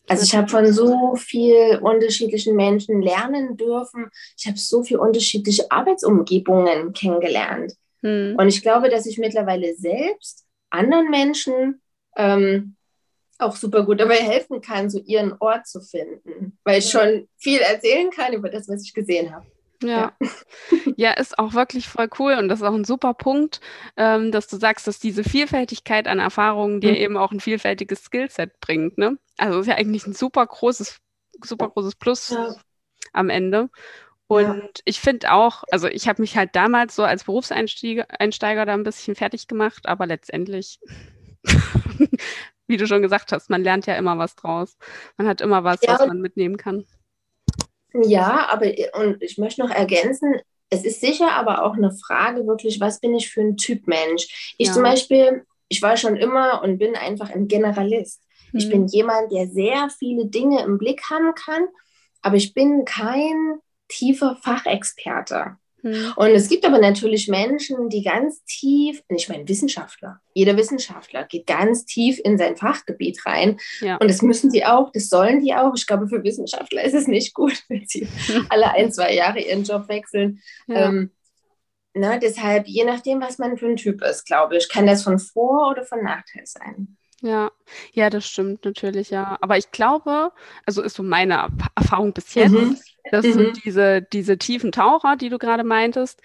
Also 0.06 0.22
ich 0.24 0.34
habe 0.34 0.48
von 0.48 0.70
so 0.72 1.16
vielen 1.16 1.80
unterschiedlichen 1.80 2.56
Menschen 2.56 3.00
lernen 3.00 3.56
dürfen. 3.56 4.10
Ich 4.36 4.46
habe 4.46 4.58
so 4.58 4.82
viele 4.82 5.00
unterschiedliche 5.00 5.70
Arbeitsumgebungen 5.70 6.92
kennengelernt. 6.92 7.74
Hm. 8.02 8.34
Und 8.38 8.48
ich 8.48 8.60
glaube, 8.62 8.90
dass 8.90 9.06
ich 9.06 9.18
mittlerweile 9.18 9.74
selbst 9.74 10.44
anderen 10.68 11.08
Menschen 11.10 11.80
ähm, 12.16 12.76
auch 13.38 13.56
super 13.56 13.84
gut 13.84 14.00
dabei 14.00 14.16
helfen 14.16 14.60
kann, 14.60 14.90
so 14.90 15.00
ihren 15.00 15.34
Ort 15.40 15.66
zu 15.66 15.80
finden, 15.80 16.58
weil 16.64 16.78
ich 16.78 16.90
schon 16.90 17.28
viel 17.36 17.60
erzählen 17.60 18.10
kann 18.10 18.32
über 18.32 18.48
das, 18.48 18.68
was 18.68 18.82
ich 18.82 18.92
gesehen 18.92 19.34
habe. 19.34 19.46
Ja. 19.88 20.12
ja, 20.96 21.12
ist 21.12 21.38
auch 21.38 21.54
wirklich 21.54 21.88
voll 21.88 22.08
cool 22.18 22.34
und 22.34 22.48
das 22.48 22.60
ist 22.60 22.66
auch 22.66 22.74
ein 22.74 22.84
super 22.84 23.14
Punkt, 23.14 23.60
ähm, 23.96 24.32
dass 24.32 24.48
du 24.48 24.56
sagst, 24.56 24.86
dass 24.86 24.98
diese 24.98 25.24
Vielfältigkeit 25.24 26.08
an 26.08 26.18
Erfahrungen 26.18 26.80
dir 26.80 26.90
mhm. 26.90 26.96
eben 26.96 27.16
auch 27.16 27.32
ein 27.32 27.40
vielfältiges 27.40 28.04
Skillset 28.04 28.58
bringt. 28.60 28.98
Ne? 28.98 29.18
Also 29.36 29.60
ist 29.60 29.66
ja 29.66 29.76
eigentlich 29.76 30.06
ein 30.06 30.14
super 30.14 30.46
großes, 30.46 30.98
super 31.42 31.68
großes 31.68 31.96
Plus 31.96 32.30
ja. 32.30 32.54
am 33.12 33.30
Ende. 33.30 33.70
Und 34.26 34.46
ja. 34.46 34.82
ich 34.84 35.00
finde 35.00 35.32
auch, 35.32 35.64
also 35.70 35.86
ich 35.86 36.08
habe 36.08 36.22
mich 36.22 36.36
halt 36.36 36.56
damals 36.56 36.96
so 36.96 37.04
als 37.04 37.24
Berufseinsteiger 37.24 38.66
da 38.66 38.72
ein 38.72 38.82
bisschen 38.82 39.14
fertig 39.14 39.48
gemacht, 39.48 39.86
aber 39.86 40.06
letztendlich, 40.06 40.80
wie 42.66 42.78
du 42.78 42.86
schon 42.86 43.02
gesagt 43.02 43.32
hast, 43.32 43.50
man 43.50 43.62
lernt 43.62 43.86
ja 43.86 43.96
immer 43.96 44.16
was 44.16 44.34
draus. 44.34 44.78
Man 45.18 45.28
hat 45.28 45.42
immer 45.42 45.62
was, 45.62 45.82
ja. 45.82 45.92
was 45.92 46.06
man 46.06 46.20
mitnehmen 46.20 46.56
kann. 46.56 46.86
Ja, 48.02 48.48
aber 48.50 48.66
und 48.94 49.22
ich 49.22 49.38
möchte 49.38 49.60
noch 49.62 49.70
ergänzen, 49.70 50.40
es 50.70 50.84
ist 50.84 51.00
sicher 51.00 51.32
aber 51.32 51.64
auch 51.64 51.74
eine 51.74 51.92
Frage 51.92 52.46
wirklich, 52.46 52.80
was 52.80 53.00
bin 53.00 53.14
ich 53.14 53.30
für 53.30 53.42
ein 53.42 53.56
Typ 53.56 53.86
Mensch? 53.86 54.54
Ich 54.58 54.68
ja. 54.68 54.72
zum 54.72 54.82
Beispiel, 54.82 55.44
ich 55.68 55.80
war 55.82 55.96
schon 55.96 56.16
immer 56.16 56.62
und 56.62 56.78
bin 56.78 56.96
einfach 56.96 57.30
ein 57.30 57.46
Generalist. 57.46 58.22
Mhm. 58.52 58.58
Ich 58.58 58.68
bin 58.68 58.86
jemand, 58.88 59.30
der 59.32 59.46
sehr 59.46 59.88
viele 59.90 60.26
Dinge 60.26 60.62
im 60.62 60.78
Blick 60.78 61.02
haben 61.10 61.34
kann, 61.34 61.68
aber 62.22 62.36
ich 62.36 62.54
bin 62.54 62.84
kein 62.84 63.58
tiefer 63.88 64.36
Fachexperte. 64.42 65.56
Hm. 65.84 66.14
Und 66.16 66.30
es 66.30 66.48
gibt 66.48 66.64
aber 66.64 66.78
natürlich 66.78 67.28
Menschen, 67.28 67.90
die 67.90 68.02
ganz 68.02 68.42
tief, 68.44 69.02
ich 69.08 69.28
meine 69.28 69.46
Wissenschaftler, 69.46 70.18
jeder 70.32 70.56
Wissenschaftler 70.56 71.24
geht 71.24 71.46
ganz 71.46 71.84
tief 71.84 72.18
in 72.24 72.38
sein 72.38 72.56
Fachgebiet 72.56 73.24
rein. 73.26 73.58
Ja. 73.80 73.96
Und 73.98 74.08
das 74.08 74.22
müssen 74.22 74.50
sie 74.50 74.64
auch, 74.64 74.90
das 74.92 75.10
sollen 75.10 75.44
die 75.44 75.54
auch. 75.54 75.74
Ich 75.76 75.86
glaube, 75.86 76.08
für 76.08 76.24
Wissenschaftler 76.24 76.82
ist 76.82 76.94
es 76.94 77.06
nicht 77.06 77.34
gut, 77.34 77.62
wenn 77.68 77.86
sie 77.86 78.08
alle 78.48 78.70
ein, 78.70 78.90
zwei 78.90 79.14
Jahre 79.14 79.40
ihren 79.40 79.64
Job 79.64 79.88
wechseln. 79.88 80.40
Ja. 80.66 80.88
Ähm, 80.88 81.10
na, 81.92 82.18
deshalb, 82.18 82.66
je 82.66 82.84
nachdem, 82.84 83.20
was 83.20 83.38
man 83.38 83.58
für 83.58 83.66
ein 83.66 83.76
Typ 83.76 84.02
ist, 84.02 84.24
glaube 84.24 84.56
ich, 84.56 84.68
kann 84.70 84.86
das 84.86 85.04
von 85.04 85.18
Vor- 85.18 85.70
oder 85.70 85.84
von 85.84 86.02
Nachteil 86.02 86.46
sein. 86.46 86.96
Ja, 87.20 87.50
ja, 87.92 88.10
das 88.10 88.26
stimmt 88.26 88.64
natürlich, 88.64 89.10
ja. 89.10 89.38
Aber 89.40 89.56
ich 89.56 89.70
glaube, 89.70 90.32
also 90.66 90.82
ist 90.82 90.96
so 90.96 91.02
meine 91.02 91.48
Erfahrung 91.74 92.12
bis 92.12 92.34
jetzt, 92.34 92.52
mhm. 92.52 92.76
dass 93.10 93.24
mhm. 93.24 93.52
diese, 93.64 94.02
diese 94.02 94.38
tiefen 94.38 94.72
Taucher, 94.72 95.16
die 95.16 95.28
du 95.28 95.38
gerade 95.38 95.64
meintest, 95.64 96.20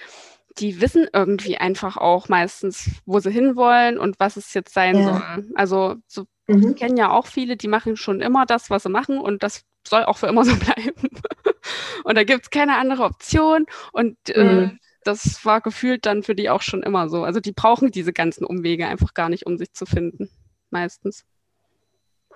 die 0.58 0.82
wissen 0.82 1.08
irgendwie 1.14 1.58
einfach 1.58 1.98
auch 1.98 2.28
meistens, 2.28 2.90
wo 3.06 3.20
sie 3.20 3.32
hinwollen 3.32 3.98
und 3.98 4.20
was 4.20 4.36
es 4.36 4.54
jetzt 4.54 4.74
sein 4.74 4.98
ja. 4.98 5.04
soll. 5.04 5.52
Also 5.56 5.96
so, 6.08 6.26
mhm. 6.48 6.72
ich 6.72 6.76
kenne 6.76 7.00
ja 7.00 7.12
auch 7.12 7.28
viele, 7.28 7.56
die 7.56 7.68
machen 7.68 7.96
schon 7.96 8.22
immer 8.22 8.46
das, 8.46 8.70
was 8.70 8.84
sie 8.84 8.90
machen 8.90 9.20
und 9.20 9.44
das 9.44 9.64
soll 9.88 10.04
auch 10.04 10.18
für 10.18 10.28
immer 10.28 10.44
so 10.44 10.56
bleiben. 10.56 11.10
und 12.04 12.18
da 12.18 12.24
gibt 12.24 12.44
es 12.44 12.50
keine 12.50 12.78
andere 12.78 13.04
Option 13.04 13.68
und 13.94 14.18
äh, 14.30 14.44
mhm. 14.44 14.80
das 15.04 15.46
war 15.46 15.62
gefühlt 15.62 16.06
dann 16.06 16.24
für 16.24 16.36
die 16.36 16.50
auch 16.50 16.62
schon 16.62 16.84
immer 16.84 17.10
so. 17.10 17.24
Also 17.24 17.40
die 17.40 17.54
brauchen 17.54 17.92
diese 17.92 18.12
ganzen 18.12 18.44
Umwege 18.44 18.88
einfach 18.88 19.14
gar 19.14 19.30
nicht, 19.30 19.46
um 19.46 19.58
sich 19.58 19.72
zu 19.72 19.86
finden 19.86 20.30
meistens. 20.72 21.26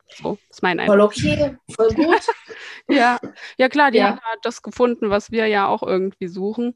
So 0.07 0.37
ist 0.49 0.61
mein 0.61 0.79
Eindruck. 0.79 1.13
Voll 1.13 1.31
okay, 1.31 1.57
voll 1.75 1.89
gut. 1.93 2.21
ja. 2.89 3.19
ja, 3.57 3.69
klar, 3.69 3.91
die 3.91 3.99
ja. 3.99 4.09
haben 4.09 4.19
halt 4.21 4.39
das 4.43 4.61
gefunden, 4.61 5.09
was 5.09 5.31
wir 5.31 5.47
ja 5.47 5.67
auch 5.67 5.83
irgendwie 5.83 6.27
suchen, 6.27 6.75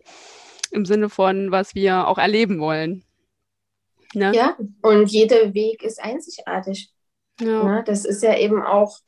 im 0.71 0.85
Sinne 0.85 1.09
von, 1.09 1.51
was 1.51 1.75
wir 1.75 2.07
auch 2.07 2.17
erleben 2.17 2.59
wollen. 2.59 3.03
Ne? 4.13 4.31
Ja, 4.33 4.57
und 4.81 5.11
jeder 5.11 5.53
Weg 5.53 5.83
ist 5.83 6.01
einzigartig. 6.01 6.91
Ja. 7.39 7.63
Ne? 7.63 7.83
Das 7.85 8.05
ist 8.05 8.23
ja 8.23 8.37
eben 8.37 8.63
auch, 8.63 8.99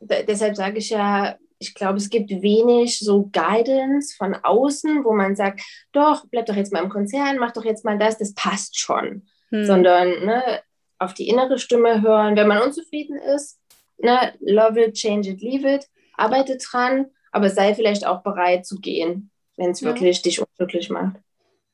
deshalb 0.00 0.56
sage 0.56 0.78
ich 0.78 0.90
ja, 0.90 1.36
ich 1.58 1.74
glaube, 1.74 1.98
es 1.98 2.08
gibt 2.08 2.30
wenig 2.30 2.98
so 3.00 3.28
Guidance 3.32 4.16
von 4.16 4.34
außen, 4.34 5.04
wo 5.04 5.12
man 5.12 5.36
sagt, 5.36 5.60
doch, 5.92 6.24
bleib 6.30 6.46
doch 6.46 6.56
jetzt 6.56 6.72
mal 6.72 6.82
im 6.82 6.88
Konzern, 6.88 7.38
mach 7.38 7.52
doch 7.52 7.64
jetzt 7.64 7.84
mal 7.84 7.98
das, 7.98 8.16
das 8.16 8.34
passt 8.34 8.78
schon. 8.78 9.26
Hm. 9.50 9.66
Sondern 9.66 10.08
ne, 10.24 10.62
auf 11.00 11.14
die 11.14 11.28
innere 11.28 11.58
Stimme 11.58 12.02
hören. 12.02 12.36
Wenn 12.36 12.46
man 12.46 12.62
unzufrieden 12.62 13.16
ist, 13.18 13.58
ne, 13.98 14.34
love 14.40 14.80
it, 14.80 14.94
change 14.94 15.30
it, 15.30 15.40
leave 15.40 15.68
it, 15.68 15.88
arbeite 16.16 16.58
dran, 16.58 17.06
aber 17.32 17.50
sei 17.50 17.74
vielleicht 17.74 18.06
auch 18.06 18.22
bereit 18.22 18.66
zu 18.66 18.78
gehen, 18.78 19.30
wenn 19.56 19.70
es 19.70 19.80
ja. 19.80 19.88
wirklich 19.88 20.22
dich 20.22 20.40
unglücklich 20.40 20.90
macht. 20.90 21.16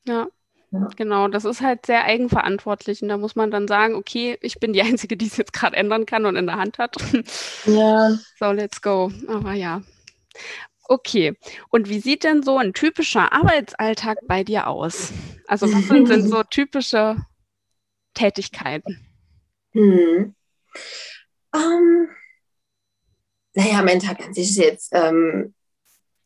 Ja. 0.07 0.27
ja. 0.71 0.87
Genau, 0.95 1.27
das 1.27 1.45
ist 1.45 1.61
halt 1.61 1.85
sehr 1.85 2.05
eigenverantwortlich 2.05 3.01
und 3.01 3.09
da 3.09 3.17
muss 3.17 3.35
man 3.35 3.51
dann 3.51 3.67
sagen, 3.67 3.95
okay, 3.95 4.37
ich 4.41 4.59
bin 4.59 4.73
die 4.73 4.81
Einzige, 4.83 5.17
die 5.17 5.27
es 5.27 5.37
jetzt 5.37 5.53
gerade 5.53 5.75
ändern 5.75 6.05
kann 6.05 6.25
und 6.25 6.37
in 6.37 6.47
der 6.47 6.57
Hand 6.57 6.79
hat. 6.79 6.95
Ja. 7.65 8.17
So, 8.39 8.51
let's 8.51 8.81
go. 8.81 9.11
Aber 9.27 9.53
ja. 9.53 9.81
Okay, 10.89 11.37
und 11.69 11.89
wie 11.89 11.99
sieht 11.99 12.23
denn 12.23 12.43
so 12.43 12.57
ein 12.57 12.71
typischer 12.71 13.33
Arbeitsalltag 13.33 14.19
bei 14.25 14.45
dir 14.45 14.67
aus? 14.67 15.11
Also 15.45 15.71
was 15.73 15.87
sind 15.87 16.07
denn 16.07 16.25
so 16.25 16.43
typische 16.49 17.17
Tätigkeiten? 18.13 19.06
Hm. 19.77 20.35
Ähm, 21.53 22.09
naja, 23.53 23.81
mein 23.83 23.99
Tag 23.99 24.25
an 24.25 24.33
sich 24.33 24.49
ist 24.49 24.57
jetzt, 24.57 24.89
ähm, 24.93 25.53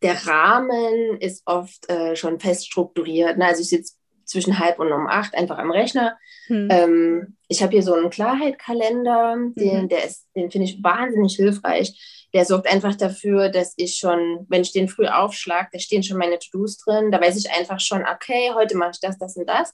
der 0.02 0.26
Rahmen 0.26 1.20
ist 1.20 1.44
oft 1.46 1.90
äh, 1.90 2.16
schon 2.16 2.40
fest 2.40 2.68
strukturiert. 2.68 3.38
Ne? 3.38 3.46
Also 3.46 3.62
ich 3.62 3.70
sitze 3.70 3.96
zwischen 4.26 4.58
halb 4.58 4.80
und 4.80 4.92
um 4.92 5.08
acht 5.08 5.36
einfach 5.36 5.58
am 5.58 5.72
Rechner. 5.72 6.18
Hm. 6.48 6.70
Ähm, 6.72 7.38
ich 7.50 7.62
habe 7.62 7.74
hier 7.74 7.84
so 7.84 7.94
einen 7.94 8.10
Klarheitkalender, 8.10 9.36
den, 9.56 9.84
mhm. 9.84 9.90
den 10.36 10.52
finde 10.52 10.66
ich 10.66 10.82
wahnsinnig 10.82 11.36
hilfreich. 11.36 12.28
Der 12.34 12.46
sorgt 12.46 12.72
einfach 12.72 12.96
dafür, 12.96 13.50
dass 13.50 13.74
ich 13.76 13.98
schon, 13.98 14.46
wenn 14.48 14.62
ich 14.62 14.72
den 14.72 14.88
früh 14.88 15.08
aufschlage, 15.08 15.68
da 15.74 15.80
stehen 15.80 16.04
schon 16.04 16.18
meine 16.18 16.40
To-Dos 16.40 16.78
drin. 16.78 17.12
Da 17.12 17.20
weiß 17.20 17.36
ich 17.36 17.52
einfach 17.52 17.82
schon, 17.82 18.06
okay, 18.06 18.52
heute 18.56 18.78
mache 18.78 18.92
ich 18.94 19.02
das, 19.02 19.18
das 19.18 19.36
und 19.36 19.48
das. 19.48 19.74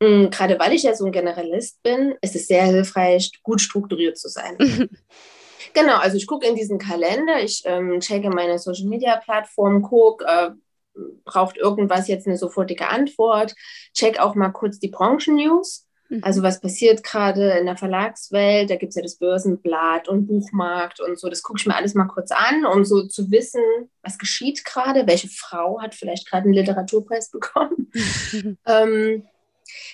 Mm, 0.00 0.30
gerade 0.30 0.58
weil 0.58 0.72
ich 0.72 0.82
ja 0.82 0.94
so 0.94 1.06
ein 1.06 1.12
Generalist 1.12 1.82
bin, 1.82 2.14
ist 2.20 2.36
es 2.36 2.46
sehr 2.46 2.64
hilfreich, 2.64 3.30
gut 3.42 3.60
strukturiert 3.60 4.18
zu 4.18 4.28
sein. 4.28 4.56
genau, 5.74 5.96
also 5.96 6.16
ich 6.16 6.26
gucke 6.26 6.46
in 6.46 6.54
diesen 6.54 6.78
Kalender, 6.78 7.42
ich 7.42 7.62
ähm, 7.64 8.00
checke 8.00 8.30
meine 8.30 8.58
Social 8.58 8.86
Media 8.86 9.16
Plattform, 9.16 9.82
gucke, 9.82 10.24
äh, 10.24 10.50
braucht 11.24 11.56
irgendwas 11.56 12.08
jetzt 12.08 12.26
eine 12.26 12.36
sofortige 12.36 12.88
Antwort, 12.88 13.54
check 13.94 14.18
auch 14.18 14.34
mal 14.34 14.50
kurz 14.50 14.78
die 14.78 14.88
Branchen-News. 14.88 15.86
Mhm. 16.10 16.20
Also 16.22 16.42
was 16.42 16.60
passiert 16.60 17.02
gerade 17.04 17.52
in 17.52 17.66
der 17.66 17.76
Verlagswelt, 17.76 18.68
da 18.68 18.76
gibt 18.76 18.90
es 18.90 18.96
ja 18.96 19.02
das 19.02 19.16
Börsenblatt 19.16 20.08
und 20.08 20.26
Buchmarkt 20.26 21.00
und 21.00 21.18
so, 21.18 21.28
das 21.28 21.42
gucke 21.42 21.60
ich 21.60 21.66
mir 21.66 21.76
alles 21.76 21.94
mal 21.94 22.06
kurz 22.06 22.32
an, 22.32 22.66
um 22.66 22.84
so 22.84 23.06
zu 23.06 23.30
wissen, 23.30 23.62
was 24.02 24.18
geschieht 24.18 24.64
gerade, 24.64 25.06
welche 25.06 25.28
Frau 25.28 25.80
hat 25.80 25.94
vielleicht 25.94 26.28
gerade 26.28 26.44
einen 26.44 26.54
Literaturpreis 26.54 27.30
bekommen. 27.30 27.90
ähm, 28.66 29.24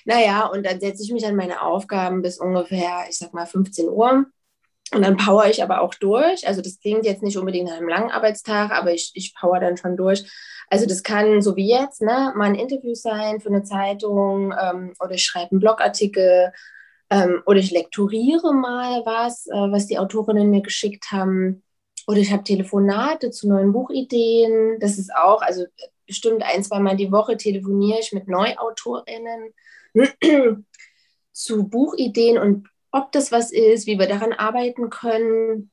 naja, 0.05 0.45
und 0.47 0.65
dann 0.65 0.79
setze 0.79 1.03
ich 1.03 1.11
mich 1.11 1.25
an 1.25 1.35
meine 1.35 1.61
Aufgaben 1.61 2.21
bis 2.21 2.39
ungefähr, 2.39 3.05
ich 3.09 3.17
sag 3.17 3.33
mal, 3.33 3.45
15 3.45 3.89
Uhr. 3.89 4.25
Und 4.93 5.01
dann 5.01 5.17
power 5.17 5.47
ich 5.47 5.61
aber 5.61 5.81
auch 5.81 5.93
durch. 5.95 6.47
Also 6.47 6.61
das 6.61 6.79
klingt 6.79 7.05
jetzt 7.05 7.21
nicht 7.21 7.37
unbedingt 7.37 7.69
nach 7.69 7.77
einem 7.77 7.89
langen 7.89 8.11
Arbeitstag, 8.11 8.71
aber 8.71 8.93
ich, 8.93 9.11
ich 9.15 9.35
power 9.35 9.59
dann 9.59 9.75
schon 9.75 9.97
durch. 9.97 10.25
Also 10.69 10.85
das 10.85 11.03
kann 11.03 11.41
so 11.41 11.55
wie 11.55 11.69
jetzt, 11.69 12.01
ne, 12.01 12.33
mal 12.35 12.45
ein 12.45 12.55
Interview 12.55 12.93
sein 12.93 13.39
für 13.39 13.49
eine 13.49 13.63
Zeitung 13.63 14.53
ähm, 14.59 14.93
oder 14.99 15.11
ich 15.11 15.23
schreibe 15.23 15.51
einen 15.51 15.59
Blogartikel 15.59 16.51
ähm, 17.09 17.41
oder 17.45 17.59
ich 17.59 17.71
lektoriere 17.71 18.53
mal 18.53 19.05
was, 19.05 19.47
äh, 19.47 19.71
was 19.71 19.87
die 19.87 19.99
Autorinnen 19.99 20.49
mir 20.49 20.61
geschickt 20.61 21.11
haben. 21.11 21.63
Oder 22.07 22.19
ich 22.19 22.31
habe 22.31 22.43
Telefonate 22.43 23.31
zu 23.31 23.49
neuen 23.49 23.73
Buchideen. 23.73 24.79
Das 24.79 24.97
ist 24.97 25.13
auch, 25.13 25.41
also 25.41 25.65
bestimmt 26.05 26.43
ein, 26.43 26.63
zwei 26.63 26.79
Mal 26.79 26.95
die 26.95 27.11
Woche 27.11 27.35
telefoniere 27.35 27.99
ich 27.99 28.13
mit 28.13 28.27
Neuautorinnen 28.27 29.53
zu 31.31 31.67
Buchideen 31.67 32.37
und 32.37 32.67
ob 32.91 33.11
das 33.11 33.31
was 33.31 33.51
ist, 33.51 33.87
wie 33.87 33.99
wir 33.99 34.07
daran 34.07 34.33
arbeiten 34.33 34.89
können. 34.89 35.71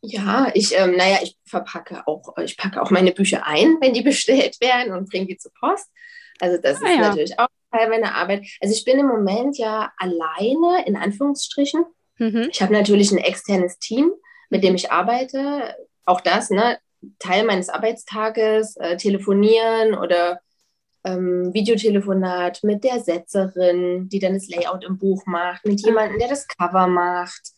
Ja, 0.00 0.50
ich, 0.54 0.76
ähm, 0.76 0.96
naja, 0.96 1.18
ich 1.22 1.36
verpacke 1.44 2.06
auch, 2.06 2.36
ich 2.38 2.56
packe 2.56 2.80
auch 2.80 2.90
meine 2.90 3.12
Bücher 3.12 3.46
ein, 3.46 3.78
wenn 3.80 3.94
die 3.94 4.02
bestellt 4.12 4.60
werden 4.60 4.92
und 4.92 5.10
bringe 5.10 5.26
die 5.26 5.38
zur 5.38 5.52
Post. 5.58 5.88
Also 6.40 6.58
das 6.60 6.80
ah, 6.82 6.86
ist 6.86 6.94
ja. 6.94 7.00
natürlich 7.00 7.38
auch 7.38 7.48
Teil 7.72 7.88
meiner 7.88 8.14
Arbeit. 8.14 8.46
Also 8.60 8.74
ich 8.74 8.84
bin 8.84 8.98
im 8.98 9.06
Moment 9.06 9.58
ja 9.58 9.92
alleine, 9.96 10.86
in 10.86 10.96
Anführungsstrichen. 10.96 11.84
Mhm. 12.18 12.48
Ich 12.50 12.62
habe 12.62 12.72
natürlich 12.72 13.10
ein 13.12 13.18
externes 13.18 13.78
Team, 13.78 14.12
mit 14.50 14.64
dem 14.64 14.74
ich 14.74 14.92
arbeite. 14.92 15.74
Auch 16.04 16.20
das, 16.20 16.50
ne? 16.50 16.78
Teil 17.18 17.44
meines 17.44 17.68
Arbeitstages, 17.68 18.76
äh, 18.76 18.96
telefonieren 18.96 19.94
oder 19.94 20.40
ähm, 21.08 21.52
Videotelefonat 21.54 22.62
mit 22.62 22.84
der 22.84 23.00
Setzerin, 23.00 24.08
die 24.08 24.18
dann 24.18 24.34
das 24.34 24.48
Layout 24.48 24.84
im 24.84 24.98
Buch 24.98 25.24
macht, 25.26 25.66
mit 25.66 25.84
jemandem, 25.84 26.18
der 26.18 26.28
das 26.28 26.46
Cover 26.46 26.86
macht, 26.86 27.52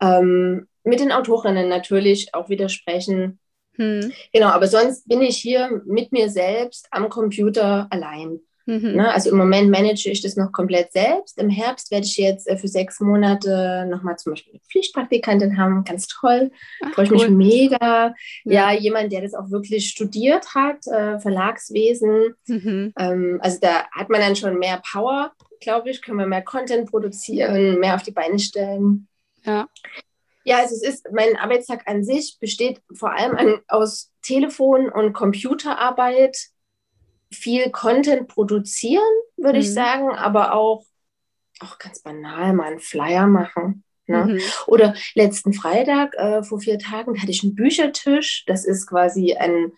ähm, 0.00 0.66
mit 0.84 1.00
den 1.00 1.12
Autorinnen 1.12 1.68
natürlich 1.68 2.34
auch 2.34 2.48
widersprechen. 2.48 3.38
Hm. 3.76 4.12
Genau, 4.32 4.48
aber 4.48 4.66
sonst 4.66 5.08
bin 5.08 5.22
ich 5.22 5.36
hier 5.36 5.82
mit 5.86 6.12
mir 6.12 6.28
selbst 6.28 6.88
am 6.90 7.08
Computer 7.08 7.86
allein. 7.90 8.40
Mhm. 8.66 8.96
Ne? 8.96 9.12
Also 9.12 9.30
im 9.30 9.36
Moment 9.36 9.70
manage 9.70 10.10
ich 10.10 10.20
das 10.20 10.36
noch 10.36 10.52
komplett 10.52 10.92
selbst. 10.92 11.38
Im 11.38 11.50
Herbst 11.50 11.90
werde 11.90 12.06
ich 12.06 12.16
jetzt 12.16 12.48
äh, 12.48 12.56
für 12.56 12.68
sechs 12.68 13.00
Monate 13.00 13.86
nochmal 13.88 14.16
zum 14.16 14.32
Beispiel 14.32 14.54
eine 14.54 14.62
Pflichtpraktikantin 14.70 15.58
haben. 15.58 15.84
Ganz 15.84 16.06
toll. 16.06 16.50
Freue 16.92 17.04
ich 17.04 17.10
cool. 17.12 17.30
mich 17.30 17.70
mega. 17.70 18.14
Ja. 18.44 18.70
ja. 18.70 18.72
jemand, 18.72 19.12
der 19.12 19.22
das 19.22 19.34
auch 19.34 19.50
wirklich 19.50 19.88
studiert 19.88 20.54
hat, 20.54 20.86
äh, 20.86 21.18
Verlagswesen. 21.18 22.34
Mhm. 22.46 22.92
Ähm, 22.98 23.38
also 23.42 23.58
da 23.60 23.86
hat 23.90 24.08
man 24.10 24.20
dann 24.20 24.36
schon 24.36 24.58
mehr 24.58 24.82
Power, 24.90 25.32
glaube 25.60 25.90
ich. 25.90 26.02
Können 26.02 26.18
wir 26.18 26.26
mehr 26.26 26.42
Content 26.42 26.90
produzieren, 26.90 27.78
mehr 27.80 27.94
auf 27.94 28.02
die 28.02 28.12
Beine 28.12 28.38
stellen. 28.38 29.08
Ja. 29.44 29.68
Ja, 30.44 30.58
also 30.58 30.74
es 30.74 30.82
ist, 30.82 31.08
mein 31.12 31.36
Arbeitstag 31.36 31.86
an 31.86 32.02
sich 32.02 32.38
besteht 32.40 32.80
vor 32.94 33.12
allem 33.12 33.36
an, 33.36 33.60
aus 33.68 34.10
Telefon- 34.22 34.88
und 34.88 35.12
Computerarbeit 35.12 36.36
viel 37.32 37.70
Content 37.70 38.28
produzieren, 38.28 39.02
würde 39.36 39.58
mhm. 39.58 39.64
ich 39.64 39.72
sagen, 39.72 40.10
aber 40.10 40.54
auch, 40.54 40.84
auch 41.60 41.78
ganz 41.78 42.00
banal 42.00 42.52
mal 42.52 42.70
einen 42.70 42.80
Flyer 42.80 43.26
machen. 43.26 43.84
Ne? 44.06 44.24
Mhm. 44.24 44.40
Oder 44.66 44.94
letzten 45.14 45.52
Freitag, 45.52 46.14
äh, 46.16 46.42
vor 46.42 46.60
vier 46.60 46.78
Tagen, 46.78 47.20
hatte 47.20 47.30
ich 47.30 47.42
einen 47.44 47.54
Büchertisch. 47.54 48.44
Das 48.46 48.64
ist 48.64 48.86
quasi 48.86 49.34
ein, 49.34 49.72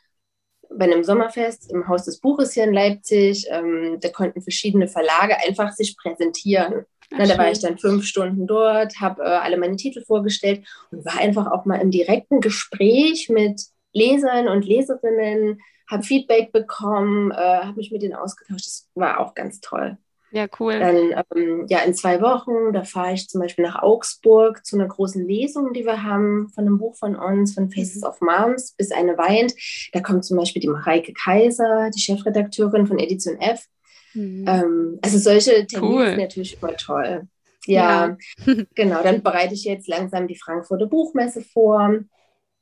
bei 0.71 0.87
einem 0.87 1.05
Sommerfest 1.05 1.71
im 1.71 1.87
Haus 1.87 2.05
des 2.05 2.19
Buches 2.19 2.55
hier 2.55 2.65
in 2.65 2.73
Leipzig. 2.73 3.47
Ähm, 3.51 3.99
da 4.01 4.09
konnten 4.09 4.41
verschiedene 4.41 4.89
Verlage 4.89 5.37
einfach 5.47 5.73
sich 5.73 5.97
präsentieren. 5.97 6.87
Na, 7.11 7.27
da 7.27 7.37
war 7.37 7.51
ich 7.51 7.59
dann 7.59 7.77
fünf 7.77 8.07
Stunden 8.07 8.47
dort, 8.47 8.99
habe 9.01 9.23
äh, 9.23 9.27
alle 9.27 9.59
meine 9.59 9.77
Titel 9.77 10.03
vorgestellt 10.03 10.67
und 10.91 11.05
war 11.05 11.19
einfach 11.19 11.51
auch 11.51 11.67
mal 11.67 11.77
im 11.77 11.91
direkten 11.91 12.41
Gespräch 12.41 13.29
mit 13.29 13.61
Lesern 13.93 14.49
und 14.49 14.65
Leserinnen, 14.65 15.61
habe 15.93 16.03
Feedback 16.03 16.53
bekommen, 16.53 17.31
äh, 17.31 17.35
habe 17.37 17.77
mich 17.77 17.93
mit 17.93 18.03
denen 18.03 18.15
ausgetauscht. 18.15 18.67
Das 18.67 18.89
war 18.95 19.21
auch 19.21 19.35
ganz 19.35 19.61
toll. 19.61 19.99
Ja, 20.33 20.47
cool. 20.59 20.79
Dann, 20.79 21.25
ähm, 21.37 21.67
ja, 21.69 21.81
in 21.81 21.95
zwei 21.95 22.23
Wochen, 22.23 22.73
da 22.73 22.85
fahre 22.85 23.13
ich 23.13 23.29
zum 23.29 23.43
Beispiel 23.43 23.67
nach 23.67 23.83
Augsburg 23.83 24.65
zu 24.65 24.77
einer 24.77 24.89
großen 24.89 25.27
Lesung, 25.29 25.75
die 25.75 25.85
wir 25.85 26.03
haben 26.03 26.49
von 26.49 26.67
einem 26.67 26.79
Buch 26.79 26.97
von 26.97 27.17
uns, 27.17 27.55
von 27.55 27.71
Faces 27.71 28.01
mhm. 28.01 28.09
of 28.09 28.21
Moms, 28.23 28.73
bis 28.73 28.93
eine 28.93 29.19
weint. 29.19 29.53
Da 29.93 30.01
kommt 30.01 30.25
zum 30.25 30.39
Beispiel 30.39 30.63
die 30.63 30.69
Mareike 30.69 31.13
Kaiser, 31.13 31.91
die 31.95 32.01
Chefredakteurin 32.01 32.87
von 32.87 32.99
Edition 32.99 33.39
F. 33.41 33.67
Mhm. 34.15 34.45
Ähm, 34.49 34.99
also 35.03 35.19
solche 35.19 35.67
Termine 35.67 35.95
cool. 35.95 36.07
sind 36.07 36.19
natürlich 36.19 36.63
immer 36.63 36.77
toll. 36.77 37.29
Ja, 37.67 38.07
ja. 38.07 38.17
genau. 38.75 39.03
Dann 39.03 39.23
bereite 39.23 39.53
ich 39.53 39.65
jetzt 39.65 39.87
langsam 39.87 40.27
die 40.29 40.39
Frankfurter 40.39 40.87
Buchmesse 40.87 41.43
vor. 41.43 41.95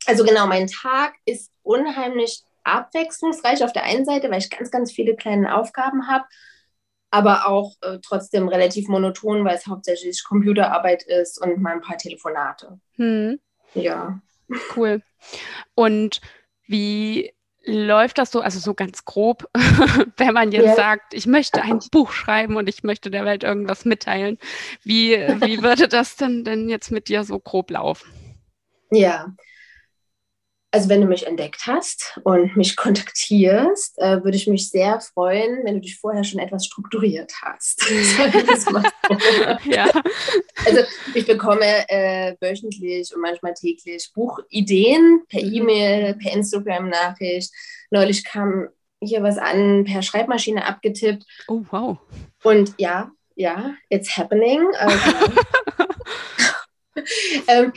Also 0.06 0.24
genau, 0.24 0.48
mein 0.48 0.66
Tag 0.66 1.14
ist 1.24 1.52
unheimlich 1.62 2.42
abwechslungsreich 2.64 3.64
auf 3.64 3.73
der 3.73 3.85
einen 3.85 4.05
Seite, 4.05 4.31
weil 4.31 4.38
ich 4.38 4.51
ganz, 4.51 4.70
ganz 4.70 4.92
viele 4.92 5.16
kleine 5.16 5.57
Aufgaben 5.57 6.09
habe, 6.09 6.25
aber 7.11 7.49
auch 7.49 7.75
äh, 7.83 7.99
trotzdem 8.03 8.49
relativ 8.49 8.88
monoton, 8.88 9.44
weil 9.44 9.57
es 9.57 9.66
hauptsächlich 9.66 10.25
Computerarbeit 10.25 11.03
ist 11.03 11.40
und 11.40 11.61
mal 11.61 11.73
ein 11.73 11.81
paar 11.81 11.99
Telefonate. 11.99 12.79
Hm. 12.96 13.40
Ja. 13.75 14.20
Cool. 14.77 15.03
Und 15.75 16.20
wie 16.66 17.33
läuft 17.64 18.18
das 18.18 18.31
so, 18.31 18.40
also 18.40 18.59
so 18.59 18.75
ganz 18.75 19.05
grob, 19.05 19.49
wenn 20.16 20.35
man 20.35 20.53
jetzt 20.53 20.66
ja. 20.66 20.75
sagt, 20.75 21.14
ich 21.14 21.27
möchte 21.27 21.62
ein 21.62 21.81
Buch 21.90 22.12
schreiben 22.12 22.57
und 22.57 22.68
ich 22.68 22.83
möchte 22.83 23.11
der 23.11 23.25
Welt 23.25 23.44
irgendwas 23.44 23.85
mitteilen. 23.85 24.38
Wie, 24.83 25.12
wie 25.12 25.62
würde 25.62 25.88
das 25.88 26.16
denn, 26.16 26.44
denn 26.44 26.68
jetzt 26.68 26.90
mit 26.90 27.09
dir 27.09 27.25
so 27.25 27.38
grob 27.38 27.70
laufen? 27.70 28.11
Ja, 28.90 29.27
also 30.72 30.88
wenn 30.88 31.00
du 31.00 31.06
mich 31.06 31.26
entdeckt 31.26 31.66
hast 31.66 32.20
und 32.24 32.56
mich 32.56 32.76
kontaktierst, 32.76 33.98
äh, 33.98 34.22
würde 34.22 34.37
ich 34.37 34.46
mich 34.46 34.70
sehr 34.70 35.00
freuen, 35.00 35.64
wenn 35.64 35.74
du 35.74 35.80
dich 35.80 35.98
vorher 35.98 36.24
schon 36.24 36.40
etwas 36.40 36.66
strukturiert 36.66 37.33
hast. 37.42 37.85
ja. 39.64 39.90
Also 40.64 40.83
ich 41.14 41.26
bekomme 41.26 41.88
äh, 41.88 42.37
wöchentlich 42.40 43.14
und 43.14 43.20
manchmal 43.20 43.54
täglich 43.54 44.11
Buchideen 44.14 45.22
per 45.28 45.42
mhm. 45.42 45.52
E-Mail, 45.52 46.14
per 46.14 46.33
Instagram-Nachricht. 46.33 47.52
Neulich 47.90 48.24
kam 48.24 48.68
hier 49.02 49.22
was 49.22 49.38
an, 49.38 49.85
per 49.85 50.02
Schreibmaschine 50.02 50.66
abgetippt. 50.66 51.24
Oh, 51.48 51.62
wow. 51.70 51.98
Und 52.42 52.74
ja, 52.78 53.11
ja, 53.35 53.74
it's 53.88 54.16
happening. 54.16 54.62
Also, 54.78 55.33
ähm, 57.48 57.72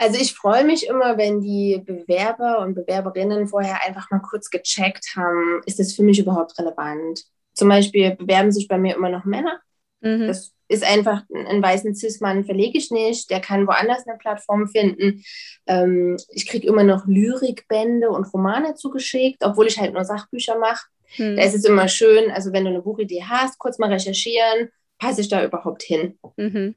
also 0.00 0.18
ich 0.18 0.32
freue 0.32 0.64
mich 0.64 0.86
immer, 0.86 1.18
wenn 1.18 1.42
die 1.42 1.82
Bewerber 1.84 2.60
und 2.60 2.74
Bewerberinnen 2.74 3.46
vorher 3.46 3.86
einfach 3.86 4.10
mal 4.10 4.20
kurz 4.20 4.48
gecheckt 4.48 5.14
haben, 5.14 5.60
ist 5.66 5.78
das 5.78 5.92
für 5.92 6.02
mich 6.02 6.18
überhaupt 6.18 6.58
relevant? 6.58 7.24
Zum 7.52 7.68
Beispiel 7.68 8.16
bewerben 8.16 8.50
sich 8.50 8.66
bei 8.66 8.78
mir 8.78 8.96
immer 8.96 9.10
noch 9.10 9.26
Männer. 9.26 9.60
Mhm. 10.00 10.26
Das 10.26 10.54
ist 10.68 10.84
einfach 10.84 11.24
ein 11.34 11.62
weißen 11.62 11.94
Cis-Mann 11.94 12.46
verlege 12.46 12.78
ich 12.78 12.90
nicht, 12.90 13.28
der 13.28 13.40
kann 13.40 13.66
woanders 13.66 14.06
eine 14.06 14.16
Plattform 14.16 14.68
finden. 14.68 15.22
Ähm, 15.66 16.16
ich 16.30 16.46
kriege 16.46 16.66
immer 16.66 16.84
noch 16.84 17.06
Lyrikbände 17.06 18.08
und 18.08 18.32
Romane 18.32 18.76
zugeschickt, 18.76 19.44
obwohl 19.44 19.66
ich 19.66 19.78
halt 19.78 19.92
nur 19.92 20.04
Sachbücher 20.04 20.58
mache. 20.58 20.86
Mhm. 21.18 21.36
Da 21.36 21.42
ist 21.42 21.54
es 21.54 21.66
immer 21.66 21.88
schön, 21.88 22.30
also 22.30 22.54
wenn 22.54 22.64
du 22.64 22.70
eine 22.70 22.80
Buchidee 22.80 23.24
hast, 23.28 23.58
kurz 23.58 23.78
mal 23.78 23.92
recherchieren, 23.92 24.70
passe 24.98 25.20
ich 25.20 25.28
da 25.28 25.44
überhaupt 25.44 25.82
hin. 25.82 26.18
Mhm. 26.38 26.74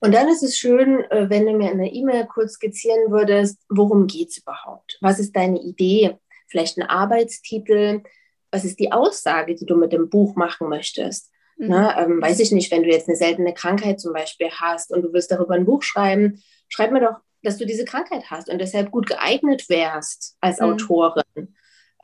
Und 0.00 0.12
dann 0.12 0.28
ist 0.28 0.42
es 0.42 0.56
schön, 0.56 1.04
äh, 1.10 1.30
wenn 1.30 1.46
du 1.46 1.52
mir 1.52 1.72
in 1.72 1.78
der 1.78 1.92
E-Mail 1.92 2.26
kurz 2.26 2.54
skizzieren 2.54 3.10
würdest, 3.10 3.58
worum 3.68 4.06
geht 4.06 4.28
es 4.30 4.38
überhaupt? 4.38 4.98
Was 5.00 5.18
ist 5.18 5.34
deine 5.34 5.60
Idee? 5.60 6.18
Vielleicht 6.48 6.76
ein 6.78 6.88
Arbeitstitel? 6.88 8.02
Was 8.50 8.64
ist 8.64 8.78
die 8.78 8.92
Aussage, 8.92 9.54
die 9.54 9.66
du 9.66 9.76
mit 9.76 9.92
dem 9.92 10.08
Buch 10.10 10.36
machen 10.36 10.68
möchtest? 10.68 11.30
Mhm. 11.56 11.68
Na, 11.68 12.02
ähm, 12.02 12.20
weiß 12.20 12.38
ich 12.40 12.52
nicht, 12.52 12.70
wenn 12.70 12.82
du 12.82 12.90
jetzt 12.90 13.08
eine 13.08 13.16
seltene 13.16 13.54
Krankheit 13.54 14.00
zum 14.00 14.12
Beispiel 14.12 14.50
hast 14.50 14.90
und 14.90 15.02
du 15.02 15.12
willst 15.12 15.30
darüber 15.30 15.54
ein 15.54 15.64
Buch 15.64 15.82
schreiben, 15.82 16.42
schreib 16.68 16.92
mir 16.92 17.00
doch, 17.00 17.16
dass 17.42 17.56
du 17.56 17.64
diese 17.64 17.84
Krankheit 17.84 18.30
hast 18.30 18.48
und 18.50 18.58
deshalb 18.58 18.90
gut 18.90 19.06
geeignet 19.06 19.68
wärst 19.68 20.36
als 20.40 20.60
mhm. 20.60 20.66
Autorin. 20.66 21.54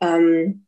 Ähm, 0.01 0.65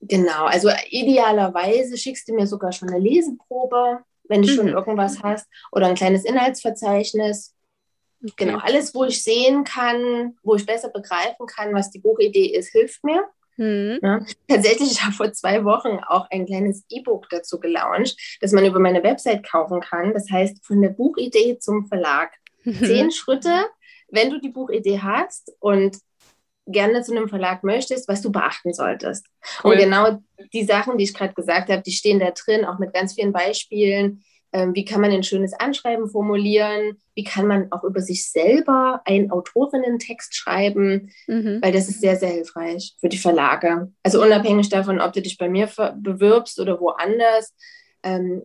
genau, 0.00 0.44
also 0.44 0.70
idealerweise 0.90 1.96
schickst 1.96 2.28
du 2.28 2.34
mir 2.34 2.46
sogar 2.46 2.72
schon 2.72 2.90
eine 2.90 2.98
Leseprobe 2.98 4.00
wenn 4.28 4.42
du 4.42 4.50
mhm. 4.50 4.54
schon 4.54 4.68
irgendwas 4.68 5.22
hast, 5.22 5.46
oder 5.72 5.86
ein 5.86 5.94
kleines 5.94 6.24
Inhaltsverzeichnis. 6.24 7.54
Okay. 8.22 8.32
Genau, 8.36 8.58
alles, 8.58 8.94
wo 8.94 9.04
ich 9.04 9.22
sehen 9.22 9.64
kann, 9.64 10.36
wo 10.42 10.56
ich 10.56 10.66
besser 10.66 10.90
begreifen 10.90 11.46
kann, 11.46 11.74
was 11.74 11.90
die 11.90 12.00
Buchidee 12.00 12.46
ist, 12.46 12.72
hilft 12.72 13.04
mir. 13.04 13.24
Mhm. 13.58 13.98
Ja, 14.02 14.20
tatsächlich, 14.46 14.90
ich 14.92 15.02
habe 15.02 15.12
vor 15.12 15.32
zwei 15.32 15.64
Wochen 15.64 16.00
auch 16.06 16.28
ein 16.30 16.46
kleines 16.46 16.84
E-Book 16.88 17.28
dazu 17.30 17.60
gelauncht, 17.60 18.16
das 18.40 18.52
man 18.52 18.64
über 18.64 18.78
meine 18.78 19.02
Website 19.02 19.48
kaufen 19.48 19.80
kann. 19.80 20.14
Das 20.14 20.30
heißt, 20.30 20.64
von 20.64 20.80
der 20.80 20.90
Buchidee 20.90 21.58
zum 21.58 21.86
Verlag. 21.86 22.32
Mhm. 22.64 22.74
Zehn 22.84 23.10
Schritte, 23.10 23.66
wenn 24.08 24.30
du 24.30 24.40
die 24.40 24.50
Buchidee 24.50 25.00
hast 25.00 25.52
und 25.60 25.98
gerne 26.70 27.02
zu 27.02 27.12
einem 27.12 27.28
Verlag 27.28 27.64
möchtest, 27.64 28.08
was 28.08 28.22
du 28.22 28.30
beachten 28.30 28.72
solltest. 28.72 29.26
Cool. 29.62 29.72
Und 29.72 29.78
genau 29.78 30.18
die 30.52 30.64
Sachen, 30.64 30.98
die 30.98 31.04
ich 31.04 31.14
gerade 31.14 31.34
gesagt 31.34 31.70
habe, 31.70 31.82
die 31.82 31.92
stehen 31.92 32.20
da 32.20 32.30
drin, 32.30 32.64
auch 32.64 32.78
mit 32.78 32.92
ganz 32.92 33.14
vielen 33.14 33.32
Beispielen. 33.32 34.22
Ähm, 34.52 34.74
wie 34.74 34.84
kann 34.84 35.00
man 35.00 35.10
ein 35.10 35.22
schönes 35.22 35.52
Anschreiben 35.52 36.08
formulieren? 36.08 36.98
Wie 37.14 37.24
kann 37.24 37.46
man 37.46 37.70
auch 37.70 37.84
über 37.84 38.00
sich 38.00 38.30
selber 38.30 39.02
einen 39.04 39.30
Autorinnen-Text 39.30 40.34
schreiben? 40.34 41.10
Mhm. 41.26 41.58
Weil 41.60 41.72
das 41.72 41.88
ist 41.88 42.00
sehr, 42.00 42.16
sehr 42.16 42.30
hilfreich 42.30 42.94
für 42.98 43.08
die 43.08 43.18
Verlage. 43.18 43.92
Also 44.02 44.22
unabhängig 44.22 44.70
davon, 44.70 45.00
ob 45.00 45.12
du 45.12 45.20
dich 45.20 45.36
bei 45.36 45.48
mir 45.48 45.68
bewirbst 45.96 46.60
oder 46.60 46.80
woanders. 46.80 47.54
Ähm, 48.02 48.42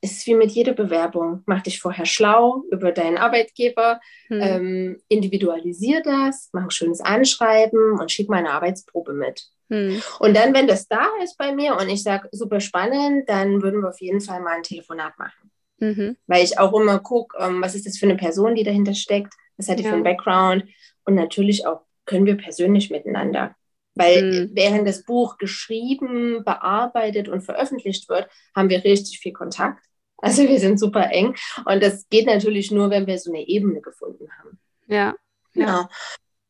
ist 0.00 0.26
wie 0.26 0.34
mit 0.34 0.50
jeder 0.52 0.74
Bewerbung. 0.74 1.42
Mach 1.46 1.62
dich 1.62 1.80
vorher 1.80 2.06
schlau 2.06 2.64
über 2.70 2.92
deinen 2.92 3.18
Arbeitgeber, 3.18 4.00
hm. 4.28 4.40
ähm, 4.40 5.02
individualisier 5.08 6.02
das, 6.02 6.50
mach 6.52 6.64
ein 6.64 6.70
schönes 6.70 7.00
Anschreiben 7.00 7.98
und 7.98 8.12
schick 8.12 8.28
mal 8.28 8.38
eine 8.38 8.52
Arbeitsprobe 8.52 9.12
mit. 9.12 9.48
Hm. 9.70 10.00
Und 10.20 10.36
dann, 10.36 10.54
wenn 10.54 10.66
das 10.66 10.88
da 10.88 11.06
ist 11.22 11.36
bei 11.36 11.54
mir 11.54 11.76
und 11.76 11.88
ich 11.88 12.02
sage, 12.02 12.28
super 12.32 12.60
spannend, 12.60 13.28
dann 13.28 13.62
würden 13.62 13.82
wir 13.82 13.88
auf 13.88 14.00
jeden 14.00 14.20
Fall 14.20 14.40
mal 14.40 14.56
ein 14.56 14.62
Telefonat 14.62 15.18
machen. 15.18 15.50
Mhm. 15.80 16.16
Weil 16.26 16.44
ich 16.44 16.58
auch 16.58 16.72
immer 16.72 16.98
gucke, 16.98 17.36
ähm, 17.38 17.62
was 17.62 17.74
ist 17.74 17.86
das 17.86 17.98
für 17.98 18.06
eine 18.06 18.16
Person, 18.16 18.54
die 18.54 18.64
dahinter 18.64 18.94
steckt, 18.94 19.34
was 19.56 19.68
hat 19.68 19.78
die 19.78 19.84
ja. 19.84 19.90
für 19.90 19.94
einen 19.94 20.04
Background 20.04 20.64
und 21.04 21.14
natürlich 21.14 21.66
auch 21.66 21.82
können 22.04 22.26
wir 22.26 22.36
persönlich 22.36 22.90
miteinander. 22.90 23.54
Weil 23.94 24.22
mhm. 24.22 24.50
während 24.54 24.88
das 24.88 25.04
Buch 25.04 25.38
geschrieben, 25.38 26.44
bearbeitet 26.44 27.28
und 27.28 27.42
veröffentlicht 27.42 28.08
wird, 28.08 28.28
haben 28.54 28.70
wir 28.70 28.84
richtig 28.84 29.18
viel 29.18 29.32
Kontakt. 29.32 29.84
Also 30.18 30.42
wir 30.42 30.58
sind 30.58 30.78
super 30.78 31.10
eng. 31.10 31.34
Und 31.64 31.82
das 31.82 32.08
geht 32.08 32.26
natürlich 32.26 32.70
nur, 32.70 32.90
wenn 32.90 33.06
wir 33.06 33.18
so 33.18 33.32
eine 33.32 33.46
Ebene 33.46 33.80
gefunden 33.80 34.28
haben. 34.38 34.58
Ja. 34.86 35.14
Genau. 35.54 35.88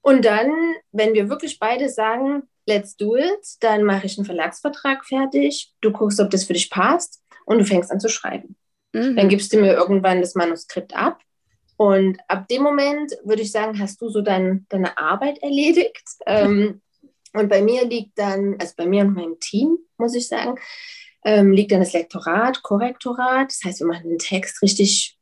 Und 0.00 0.24
dann, 0.24 0.50
wenn 0.92 1.14
wir 1.14 1.28
wirklich 1.28 1.58
beide 1.58 1.88
sagen, 1.88 2.42
let's 2.66 2.96
do 2.96 3.16
it, 3.16 3.56
dann 3.60 3.84
mache 3.84 4.06
ich 4.06 4.18
einen 4.18 4.24
Verlagsvertrag 4.24 5.04
fertig. 5.04 5.72
Du 5.80 5.92
guckst, 5.92 6.20
ob 6.20 6.30
das 6.30 6.44
für 6.44 6.52
dich 6.52 6.70
passt 6.70 7.22
und 7.44 7.58
du 7.58 7.64
fängst 7.64 7.90
an 7.90 8.00
zu 8.00 8.08
schreiben. 8.08 8.56
Mhm. 8.92 9.16
Dann 9.16 9.28
gibst 9.28 9.52
du 9.52 9.58
mir 9.58 9.74
irgendwann 9.74 10.20
das 10.20 10.34
Manuskript 10.34 10.96
ab. 10.96 11.20
Und 11.76 12.18
ab 12.26 12.48
dem 12.48 12.62
Moment 12.62 13.12
würde 13.24 13.42
ich 13.42 13.52
sagen, 13.52 13.78
hast 13.78 14.00
du 14.02 14.08
so 14.08 14.20
dein, 14.20 14.66
deine 14.68 14.98
Arbeit 14.98 15.38
erledigt. 15.42 16.04
ähm, 16.26 16.80
und 17.34 17.48
bei 17.48 17.62
mir 17.62 17.84
liegt 17.84 18.18
dann, 18.18 18.56
also 18.58 18.74
bei 18.76 18.86
mir 18.86 19.04
und 19.04 19.14
meinem 19.14 19.38
Team, 19.38 19.78
muss 19.96 20.14
ich 20.14 20.28
sagen, 20.28 20.58
ähm, 21.24 21.52
liegt 21.52 21.72
dann 21.72 21.80
das 21.80 21.92
Lektorat, 21.92 22.62
Korrektorat. 22.62 23.50
Das 23.50 23.60
heißt, 23.64 23.80
wir 23.80 23.86
machen 23.86 24.08
den 24.08 24.18
Text 24.18 24.62
richtig 24.62 25.18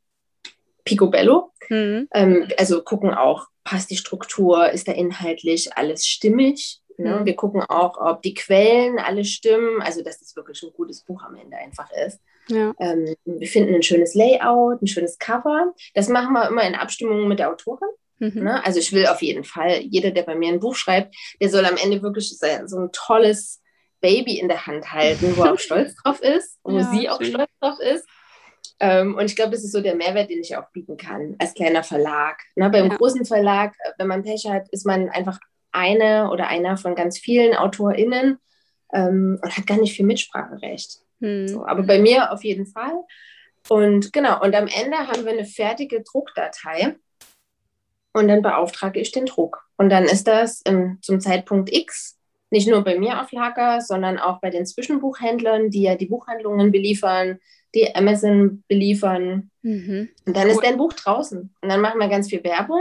picobello. 0.85 1.53
Mhm. 1.69 2.09
Ähm, 2.13 2.49
also 2.59 2.83
gucken 2.83 3.13
auch, 3.13 3.47
passt 3.65 3.91
die 3.91 3.97
Struktur, 3.97 4.71
ist 4.71 4.89
da 4.89 4.93
inhaltlich 4.93 5.77
alles 5.77 6.07
stimmig. 6.07 6.81
Ne? 6.99 7.21
Mhm. 7.21 7.27
Wir 7.27 7.37
gucken 7.37 7.63
auch, 7.63 7.99
ob 7.99 8.23
die 8.23 8.35
Quellen 8.35 8.99
alle 8.99 9.25
stimmen, 9.25 9.83
also 9.83 10.03
dass 10.03 10.21
das 10.21 10.35
wirklich 10.37 10.63
ein 10.63 10.73
gutes 10.73 11.03
Buch 11.03 11.23
am 11.23 11.35
Ende 11.35 11.57
einfach 11.57 11.91
ist. 12.07 12.21
Ja. 12.49 12.75
Ähm, 12.79 13.15
wir 13.25 13.49
finden 13.49 13.75
ein 13.75 13.83
schönes 13.83 14.15
Layout, 14.15 14.81
ein 14.81 14.87
schönes 14.87 15.19
Cover. 15.19 15.75
Das 15.95 16.09
machen 16.09 16.33
wir 16.33 16.49
immer 16.49 16.63
in 16.63 16.75
Abstimmung 16.75 17.29
mit 17.29 17.39
der 17.39 17.51
Autorin. 17.51 17.89
Mhm. 18.19 18.45
Ne? 18.45 18.65
Also 18.65 18.79
ich 18.79 18.93
will 18.93 19.07
auf 19.07 19.21
jeden 19.21 19.45
Fall, 19.45 19.81
jeder, 19.81 20.11
der 20.11 20.23
bei 20.23 20.35
mir 20.35 20.53
ein 20.53 20.61
Buch 20.61 20.75
schreibt, 20.75 21.15
der 21.41 21.49
soll 21.49 21.65
am 21.67 21.77
Ende 21.77 22.03
wirklich 22.03 22.39
so 22.39 22.79
ein 22.79 22.91
tolles 22.93 23.61
Baby 24.01 24.39
in 24.39 24.49
der 24.49 24.67
Hand 24.67 24.93
halten, 24.93 25.37
wo 25.37 25.45
er 25.45 25.55
auch 25.55 25.59
stolz 25.59 25.95
drauf 26.03 26.21
ist, 26.21 26.59
wo 26.63 26.79
ja, 26.79 26.91
sie 26.91 27.09
auch 27.09 27.21
schön. 27.21 27.31
stolz 27.31 27.51
drauf 27.61 27.79
ist. 27.81 28.07
Ähm, 28.79 29.17
und 29.17 29.25
ich 29.25 29.37
glaube, 29.37 29.53
das 29.53 29.65
ist 29.65 29.73
so 29.73 29.81
der 29.81 29.95
Mehrwert, 29.95 30.29
den 30.29 30.41
ich 30.41 30.57
auch 30.57 30.71
bieten 30.71 30.97
kann 30.97 31.35
als 31.39 31.55
kleiner 31.55 31.83
Verlag. 31.83 32.43
Ne, 32.57 32.69
beim 32.69 32.91
ja. 32.91 32.97
großen 32.97 33.25
Verlag, 33.25 33.75
äh, 33.79 33.93
wenn 33.99 34.09
man 34.09 34.23
Pech 34.23 34.47
hat, 34.49 34.69
ist 34.71 34.87
man 34.87 35.09
einfach 35.09 35.39
eine 35.73 36.31
oder 36.31 36.49
einer 36.49 36.77
von 36.77 36.95
ganz 36.95 37.19
vielen 37.19 37.55
AutorInnen 37.55 38.39
ähm, 38.93 39.39
und 39.43 39.57
hat 39.57 39.67
gar 39.67 39.79
nicht 39.79 39.97
viel 39.97 40.07
Mitspracherecht. 40.07 41.01
Hm. 41.21 41.49
So, 41.49 41.67
aber 41.67 41.83
bei 41.85 41.99
mir 41.99 42.33
auf 42.33 42.45
jeden 42.45 42.67
Fall. 42.67 43.05
Und 43.69 44.13
genau, 44.13 44.43
und 44.43 44.55
am 44.55 44.69
Ende 44.69 44.97
haben 44.97 45.25
wir 45.25 45.33
eine 45.33 45.45
fertige 45.45 46.03
Druckdatei 46.03 46.97
und 48.13 48.29
dann 48.29 48.43
beauftrage 48.43 49.01
ich 49.01 49.13
den 49.13 49.27
Druck. 49.27 49.65
Und 49.77 49.91
dann 49.91 50.05
ist 50.05 50.27
das 50.27 50.63
ähm, 50.67 50.99
zum 51.03 51.21
Zeitpunkt 51.21 51.73
X 51.73 52.16
nicht 52.57 52.69
nur 52.69 52.83
bei 52.83 52.99
mir 52.99 53.21
auf 53.21 53.33
Lager, 53.33 53.83
sondern 53.83 54.19
auch 54.19 54.41
bei 54.41 54.49
den 54.49 54.65
Zwischenbuchhändlern, 54.65 55.69
die 55.69 55.83
ja 55.83 55.95
die 55.95 56.07
Buchhandlungen 56.07 56.73
beliefern, 56.73 57.39
die 57.75 57.95
Amazon 57.95 58.65
beliefern. 58.67 59.51
Mhm. 59.61 60.09
Und 60.25 60.37
dann 60.37 60.47
cool. 60.47 60.53
ist 60.53 60.65
dein 60.65 60.79
Buch 60.79 60.95
draußen. 60.95 61.55
Und 61.61 61.69
dann 61.69 61.83
machen 61.83 62.01
wir 62.01 62.09
ganz 62.09 62.31
viel 62.31 62.43
Werbung. 62.43 62.81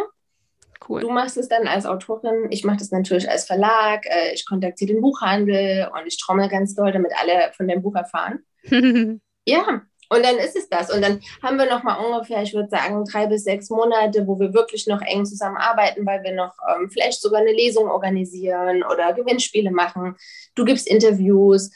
Cool. 0.88 1.02
Du 1.02 1.10
machst 1.10 1.36
es 1.36 1.50
dann 1.50 1.68
als 1.68 1.86
Autorin, 1.86 2.48
ich 2.52 2.64
mache 2.64 2.78
das 2.78 2.92
natürlich 2.92 3.30
als 3.30 3.46
Verlag, 3.46 4.06
äh, 4.06 4.34
ich 4.34 4.46
kontaktiere 4.46 4.94
den 4.94 5.02
Buchhandel 5.02 5.90
und 5.94 6.06
ich 6.08 6.18
trommel 6.20 6.48
ganz 6.48 6.76
doll, 6.76 6.92
damit 6.92 7.12
alle 7.20 7.52
von 7.54 7.68
dem 7.68 7.82
Buch 7.82 7.96
erfahren. 7.96 8.44
ja, 9.46 9.82
und 10.10 10.24
dann 10.24 10.38
ist 10.38 10.56
es 10.56 10.70
das. 10.70 10.92
Und 10.92 11.02
dann 11.02 11.20
haben 11.42 11.58
wir 11.58 11.70
noch 11.70 11.84
mal 11.84 11.96
ungefähr, 11.96 12.42
ich 12.44 12.54
würde 12.54 12.70
sagen, 12.70 13.04
drei 13.06 13.28
bis 13.28 13.44
sechs 13.44 13.70
Monate, 13.70 14.28
wo 14.28 14.40
wir 14.40 14.54
wirklich 14.54 14.88
noch 14.88 15.02
eng 15.02 15.26
zusammenarbeiten, 15.26 16.06
weil 16.06 16.24
wir 16.24 16.34
noch 16.34 16.54
ähm, 16.70 16.90
vielleicht 16.90 17.22
sogar 17.22 17.42
eine 17.42 17.52
Lesung 17.52 17.90
organisieren 17.90 18.84
oder 18.84 19.14
Gewinnspiele 19.14 19.72
machen. 19.72 20.16
Du 20.54 20.66
gibst 20.66 20.88
Interviews. 20.88 21.72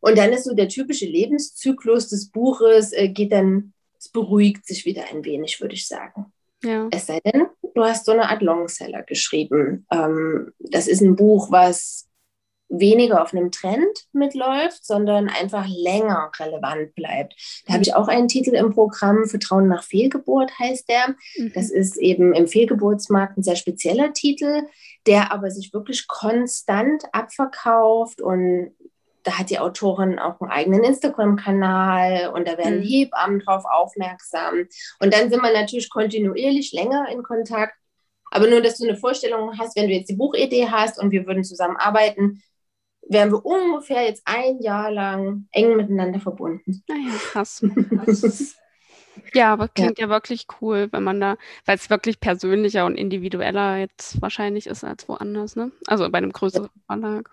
Und 0.00 0.18
dann 0.18 0.32
ist 0.32 0.44
so 0.44 0.54
der 0.54 0.68
typische 0.68 1.06
Lebenszyklus 1.06 2.08
des 2.08 2.30
Buches, 2.30 2.92
äh, 2.92 3.08
geht 3.08 3.32
dann, 3.32 3.72
es 3.98 4.08
beruhigt 4.08 4.66
sich 4.66 4.84
wieder 4.84 5.04
ein 5.10 5.24
wenig, 5.24 5.60
würde 5.60 5.74
ich 5.74 5.86
sagen. 5.86 6.32
Ja. 6.64 6.88
Es 6.90 7.06
sei 7.06 7.20
denn, 7.20 7.46
du 7.74 7.82
hast 7.82 8.06
so 8.06 8.12
eine 8.12 8.28
Art 8.28 8.42
Longseller 8.42 9.02
geschrieben. 9.02 9.86
Ähm, 9.92 10.52
das 10.58 10.88
ist 10.88 11.00
ein 11.00 11.16
Buch, 11.16 11.50
was 11.50 12.08
weniger 12.72 13.22
auf 13.22 13.32
einem 13.32 13.50
Trend 13.50 14.06
mitläuft, 14.12 14.84
sondern 14.84 15.28
einfach 15.28 15.66
länger 15.68 16.32
relevant 16.38 16.94
bleibt. 16.94 17.34
Da 17.66 17.74
habe 17.74 17.82
ich 17.82 17.94
auch 17.94 18.08
einen 18.08 18.28
Titel 18.28 18.54
im 18.54 18.70
Programm, 18.70 19.26
Vertrauen 19.26 19.68
nach 19.68 19.84
Fehlgeburt 19.84 20.58
heißt 20.58 20.88
der. 20.88 21.14
Mhm. 21.36 21.52
Das 21.54 21.70
ist 21.70 21.96
eben 21.98 22.32
im 22.32 22.48
Fehlgeburtsmarkt 22.48 23.36
ein 23.36 23.42
sehr 23.42 23.56
spezieller 23.56 24.12
Titel, 24.12 24.62
der 25.06 25.32
aber 25.32 25.50
sich 25.50 25.72
wirklich 25.74 26.08
konstant 26.08 27.04
abverkauft 27.12 28.22
und 28.22 28.72
da 29.24 29.38
hat 29.38 29.50
die 29.50 29.58
Autorin 29.58 30.18
auch 30.18 30.40
einen 30.40 30.50
eigenen 30.50 30.82
Instagram-Kanal 30.82 32.32
und 32.34 32.48
da 32.48 32.58
werden 32.58 32.80
mhm. 32.80 32.84
Hebammen 32.84 33.40
drauf 33.40 33.64
aufmerksam. 33.64 34.66
Und 34.98 35.14
dann 35.14 35.30
sind 35.30 35.42
wir 35.42 35.52
natürlich 35.52 35.90
kontinuierlich 35.90 36.72
länger 36.72 37.06
in 37.12 37.22
Kontakt. 37.22 37.74
Aber 38.32 38.48
nur, 38.48 38.62
dass 38.62 38.78
du 38.78 38.88
eine 38.88 38.96
Vorstellung 38.96 39.58
hast, 39.58 39.76
wenn 39.76 39.88
du 39.88 39.94
jetzt 39.94 40.08
die 40.08 40.16
Buchidee 40.16 40.66
hast 40.68 40.98
und 40.98 41.10
wir 41.10 41.26
würden 41.26 41.44
zusammenarbeiten, 41.44 42.42
wären 43.12 43.30
wir 43.30 43.44
ungefähr 43.44 44.04
jetzt 44.04 44.22
ein 44.24 44.60
Jahr 44.60 44.90
lang 44.90 45.46
eng 45.52 45.76
miteinander 45.76 46.20
verbunden. 46.20 46.82
Naja, 46.88 47.14
krass. 47.18 47.64
ja, 49.34 49.52
aber 49.52 49.68
klingt 49.68 49.98
ja. 49.98 50.06
ja. 50.06 50.10
wirklich 50.10 50.46
cool, 50.60 50.88
wenn 50.90 51.02
man 51.02 51.20
da, 51.20 51.36
weil 51.64 51.76
es 51.76 51.90
wirklich 51.90 52.20
persönlicher 52.20 52.86
und 52.86 52.96
individueller 52.96 53.78
jetzt 53.78 54.20
wahrscheinlich 54.20 54.66
ist 54.66 54.84
als 54.84 55.08
woanders, 55.08 55.56
ne? 55.56 55.72
Also 55.86 56.08
bei 56.10 56.18
einem 56.18 56.32
größeren 56.32 56.70
Verlag. 56.86 57.30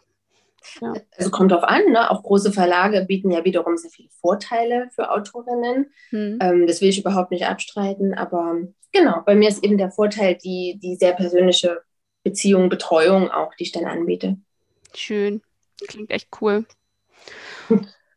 Ja. 0.82 0.94
Also 1.18 1.32
kommt 1.32 1.52
drauf 1.52 1.64
an, 1.64 1.86
ne? 1.92 2.12
auch 2.12 2.24
große 2.24 2.52
Verlage 2.52 3.06
bieten 3.06 3.32
ja 3.32 3.46
wiederum 3.46 3.78
sehr 3.78 3.92
viele 3.92 4.10
Vorteile 4.22 4.90
für 4.94 5.12
Autorinnen. 5.12 5.92
Hm. 6.10 6.40
Ähm, 6.42 6.68
das 6.68 6.82
will 6.82 6.90
ich 6.90 7.00
überhaupt 7.00 7.32
nicht 7.32 7.46
abstreiten, 7.46 8.14
aber 8.14 8.58
genau, 8.92 9.22
bei 9.26 9.36
mir 9.36 9.50
ist 9.50 9.64
eben 9.64 9.78
der 9.78 9.92
Vorteil 9.92 10.36
die, 10.36 10.80
die 10.82 10.96
sehr 10.96 11.14
persönliche 11.14 11.82
Beziehung, 12.24 12.70
Betreuung 12.70 13.32
auch, 13.32 13.54
die 13.56 13.64
ich 13.64 13.72
dann 13.72 13.86
anbiete. 13.86 14.38
Schön. 14.94 15.42
Klingt 15.88 16.12
echt 16.12 16.30
cool. 16.42 16.66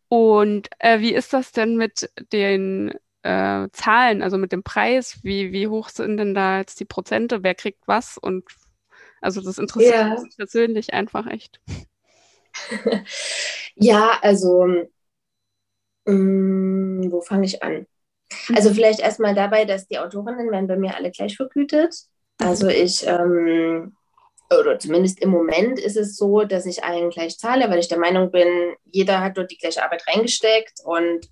Und 0.08 0.68
äh, 0.78 1.00
wie 1.00 1.14
ist 1.14 1.32
das 1.32 1.52
denn 1.52 1.76
mit 1.76 2.10
den 2.32 2.92
äh, 3.22 3.68
Zahlen, 3.72 4.22
also 4.22 4.36
mit 4.36 4.52
dem 4.52 4.62
Preis? 4.62 5.20
Wie, 5.22 5.52
wie 5.52 5.68
hoch 5.68 5.88
sind 5.88 6.18
denn 6.18 6.34
da 6.34 6.58
jetzt 6.58 6.80
die 6.80 6.84
Prozente? 6.84 7.42
Wer 7.42 7.54
kriegt 7.54 7.86
was? 7.86 8.18
Und 8.18 8.44
also 9.20 9.40
das 9.40 9.58
interessiert 9.58 9.94
ja. 9.94 10.20
mich 10.20 10.36
persönlich 10.36 10.92
einfach 10.92 11.26
echt. 11.26 11.60
ja, 13.74 14.18
also 14.20 14.66
mh, 16.04 16.12
mm, 16.14 17.12
wo 17.12 17.20
fange 17.20 17.46
ich 17.46 17.62
an? 17.62 17.86
Also 18.54 18.72
vielleicht 18.72 19.00
erstmal 19.00 19.34
dabei, 19.34 19.64
dass 19.64 19.86
die 19.86 19.98
Autorinnen 19.98 20.50
werden 20.50 20.66
bei 20.66 20.76
mir 20.76 20.96
alle 20.96 21.10
gleich 21.10 21.36
vergütet. 21.36 21.94
Also 22.38 22.68
ich 22.68 23.06
ähm, 23.06 23.94
oder 24.60 24.78
zumindest 24.78 25.20
im 25.20 25.30
Moment 25.30 25.78
ist 25.78 25.96
es 25.96 26.16
so, 26.16 26.44
dass 26.44 26.66
ich 26.66 26.84
allen 26.84 27.10
gleich 27.10 27.38
zahle, 27.38 27.70
weil 27.70 27.78
ich 27.78 27.88
der 27.88 27.98
Meinung 27.98 28.30
bin, 28.30 28.74
jeder 28.90 29.20
hat 29.20 29.36
dort 29.36 29.50
die 29.50 29.58
gleiche 29.58 29.82
Arbeit 29.82 30.04
reingesteckt 30.06 30.80
und 30.84 31.28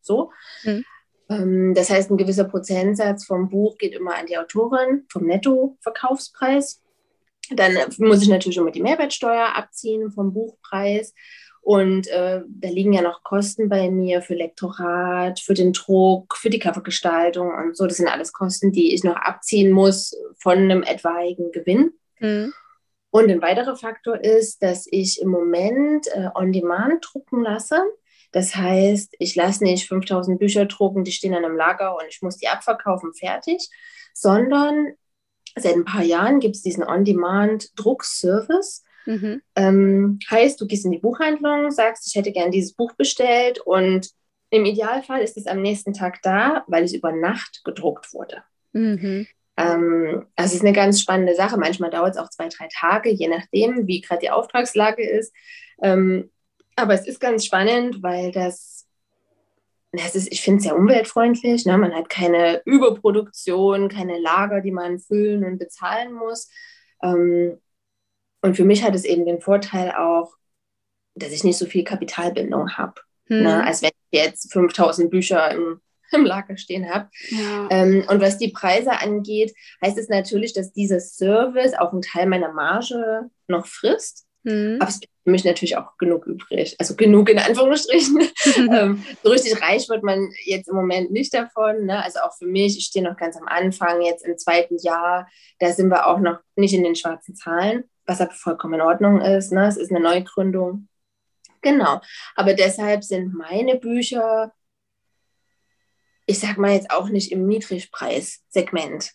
so. 0.00 0.32
Mhm. 0.64 0.84
Ähm, 1.28 1.74
das 1.74 1.90
heißt, 1.90 2.10
ein 2.10 2.16
gewisser 2.16 2.44
Prozentsatz 2.44 3.26
vom 3.26 3.48
Buch 3.48 3.76
geht 3.78 3.94
immer 3.94 4.16
an 4.16 4.26
die 4.26 4.38
Autorin, 4.38 5.04
vom 5.08 5.26
Nettoverkaufspreis. 5.26 6.82
Dann 7.50 7.76
muss 7.98 8.22
ich 8.22 8.28
natürlich 8.28 8.58
immer 8.58 8.70
die 8.70 8.82
Mehrwertsteuer 8.82 9.54
abziehen 9.54 10.10
vom 10.10 10.32
Buchpreis. 10.32 11.14
Und 11.60 12.08
äh, 12.08 12.42
da 12.46 12.68
liegen 12.68 12.94
ja 12.94 13.02
noch 13.02 13.22
Kosten 13.22 13.68
bei 13.68 13.90
mir 13.90 14.22
für 14.22 14.34
Lektorat, 14.34 15.40
für 15.40 15.54
den 15.54 15.72
Druck, 15.72 16.36
für 16.36 16.50
die 16.50 16.58
Covergestaltung 16.58 17.50
und 17.52 17.76
so. 17.76 17.86
Das 17.86 17.98
sind 17.98 18.08
alles 18.08 18.32
Kosten, 18.32 18.72
die 18.72 18.94
ich 18.94 19.04
noch 19.04 19.16
abziehen 19.16 19.70
muss 19.70 20.16
von 20.38 20.58
einem 20.58 20.82
etwaigen 20.82 21.52
Gewinn. 21.52 21.92
Mhm. 22.20 22.52
Und 23.10 23.30
ein 23.30 23.42
weiterer 23.42 23.76
Faktor 23.76 24.22
ist, 24.22 24.62
dass 24.62 24.86
ich 24.90 25.22
im 25.22 25.28
Moment 25.28 26.06
äh, 26.08 26.28
on-demand 26.34 27.06
drucken 27.10 27.42
lasse. 27.42 27.82
Das 28.32 28.54
heißt, 28.54 29.14
ich 29.18 29.34
lasse 29.34 29.64
nicht 29.64 29.88
5000 29.88 30.38
Bücher 30.38 30.66
drucken, 30.66 31.04
die 31.04 31.12
stehen 31.12 31.32
dann 31.32 31.44
im 31.44 31.56
Lager 31.56 31.96
und 31.96 32.04
ich 32.08 32.20
muss 32.20 32.36
die 32.36 32.48
abverkaufen, 32.48 33.14
fertig, 33.14 33.70
sondern 34.12 34.92
seit 35.56 35.74
ein 35.74 35.86
paar 35.86 36.02
Jahren 36.02 36.40
gibt 36.40 36.56
es 36.56 36.62
diesen 36.62 36.84
On-Demand-Druckservice. 36.84 38.84
Mhm. 39.06 39.40
Ähm, 39.56 40.18
heißt, 40.30 40.60
du 40.60 40.66
gehst 40.66 40.84
in 40.84 40.90
die 40.90 40.98
Buchhandlung, 40.98 41.70
sagst, 41.70 42.06
ich 42.06 42.14
hätte 42.14 42.32
gern 42.32 42.50
dieses 42.50 42.74
Buch 42.74 42.92
bestellt 42.92 43.60
und 43.60 44.10
im 44.50 44.66
Idealfall 44.66 45.22
ist 45.22 45.38
es 45.38 45.46
am 45.46 45.62
nächsten 45.62 45.94
Tag 45.94 46.20
da, 46.22 46.64
weil 46.66 46.84
es 46.84 46.92
über 46.92 47.12
Nacht 47.12 47.62
gedruckt 47.64 48.12
wurde. 48.12 48.42
Mhm. 48.72 49.26
Ähm, 49.58 50.26
das 50.36 50.54
ist 50.54 50.62
eine 50.62 50.72
ganz 50.72 51.00
spannende 51.00 51.34
Sache. 51.34 51.58
Manchmal 51.58 51.90
dauert 51.90 52.14
es 52.14 52.16
auch 52.16 52.30
zwei, 52.30 52.48
drei 52.48 52.68
Tage, 52.72 53.10
je 53.10 53.26
nachdem, 53.26 53.88
wie 53.88 54.00
gerade 54.00 54.20
die 54.20 54.30
Auftragslage 54.30 55.06
ist. 55.06 55.34
Ähm, 55.82 56.30
aber 56.76 56.94
es 56.94 57.08
ist 57.08 57.18
ganz 57.20 57.44
spannend, 57.44 58.00
weil 58.00 58.30
das, 58.30 58.86
das 59.90 60.14
ist, 60.14 60.30
ich 60.32 60.42
finde 60.42 60.58
es 60.58 60.62
sehr 60.62 60.76
umweltfreundlich. 60.76 61.66
Ne? 61.66 61.76
Man 61.76 61.92
hat 61.92 62.08
keine 62.08 62.62
Überproduktion, 62.66 63.88
keine 63.88 64.20
Lager, 64.20 64.60
die 64.60 64.70
man 64.70 65.00
füllen 65.00 65.44
und 65.44 65.58
bezahlen 65.58 66.12
muss. 66.12 66.48
Ähm, 67.02 67.60
und 68.40 68.56
für 68.56 68.64
mich 68.64 68.84
hat 68.84 68.94
es 68.94 69.04
eben 69.04 69.26
den 69.26 69.40
Vorteil 69.40 69.90
auch, 69.90 70.34
dass 71.16 71.32
ich 71.32 71.42
nicht 71.42 71.58
so 71.58 71.66
viel 71.66 71.82
Kapitalbindung 71.82 72.76
habe. 72.76 73.00
Hm. 73.26 73.42
Ne? 73.42 73.64
Als 73.64 73.82
wenn 73.82 73.90
ich 74.10 74.20
jetzt 74.20 74.52
5000 74.52 75.10
Bücher 75.10 75.50
im 75.50 75.80
im 76.12 76.24
Lager 76.24 76.56
stehen 76.56 76.92
habe. 76.92 77.08
Ja. 77.30 77.68
Ähm, 77.70 78.04
und 78.08 78.20
was 78.20 78.38
die 78.38 78.48
Preise 78.48 78.92
angeht, 78.92 79.54
heißt 79.84 79.98
es 79.98 80.08
natürlich, 80.08 80.52
dass 80.52 80.72
dieser 80.72 81.00
Service 81.00 81.74
auch 81.74 81.92
einen 81.92 82.02
Teil 82.02 82.26
meiner 82.26 82.52
Marge 82.52 83.30
noch 83.46 83.66
frisst. 83.66 84.26
Mhm. 84.44 84.78
Aber 84.80 84.88
es 84.88 85.00
gibt 85.00 85.12
für 85.24 85.30
mich 85.30 85.44
natürlich 85.44 85.76
auch 85.76 85.96
genug 85.98 86.26
übrig. 86.26 86.76
Also 86.78 86.94
genug 86.96 87.28
in 87.28 87.38
Anführungsstrichen. 87.38 88.20
ähm, 88.72 89.04
so 89.22 89.30
richtig 89.30 89.60
reich 89.60 89.88
wird 89.88 90.02
man 90.02 90.30
jetzt 90.44 90.68
im 90.68 90.76
Moment 90.76 91.10
nicht 91.10 91.34
davon. 91.34 91.86
Ne? 91.86 92.02
Also 92.02 92.20
auch 92.20 92.36
für 92.36 92.46
mich, 92.46 92.78
ich 92.78 92.86
stehe 92.86 93.04
noch 93.04 93.16
ganz 93.16 93.36
am 93.36 93.46
Anfang, 93.46 94.02
jetzt 94.02 94.24
im 94.24 94.38
zweiten 94.38 94.78
Jahr, 94.78 95.28
da 95.58 95.72
sind 95.72 95.88
wir 95.88 96.06
auch 96.06 96.18
noch 96.18 96.38
nicht 96.56 96.74
in 96.74 96.84
den 96.84 96.96
schwarzen 96.96 97.34
Zahlen, 97.34 97.84
was 98.06 98.20
aber 98.20 98.32
vollkommen 98.32 98.74
in 98.74 98.80
Ordnung 98.80 99.20
ist. 99.20 99.52
Ne? 99.52 99.66
Es 99.66 99.76
ist 99.76 99.90
eine 99.90 100.00
Neugründung. 100.00 100.88
Genau. 101.60 102.00
Aber 102.36 102.54
deshalb 102.54 103.02
sind 103.04 103.34
meine 103.34 103.76
Bücher, 103.76 104.52
ich 106.28 106.40
sag 106.40 106.58
mal 106.58 106.72
jetzt 106.72 106.90
auch 106.90 107.08
nicht 107.08 107.32
im 107.32 107.46
Niedrigpreissegment, 107.46 109.12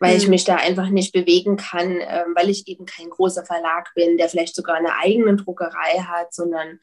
weil 0.00 0.14
mhm. 0.14 0.18
ich 0.18 0.28
mich 0.28 0.44
da 0.44 0.56
einfach 0.56 0.88
nicht 0.88 1.12
bewegen 1.12 1.56
kann, 1.56 2.00
äh, 2.00 2.24
weil 2.34 2.50
ich 2.50 2.66
eben 2.66 2.84
kein 2.84 3.08
großer 3.08 3.46
Verlag 3.46 3.94
bin, 3.94 4.18
der 4.18 4.28
vielleicht 4.28 4.56
sogar 4.56 4.74
eine 4.74 4.96
eigene 4.96 5.36
Druckerei 5.36 6.00
hat, 6.00 6.34
sondern 6.34 6.80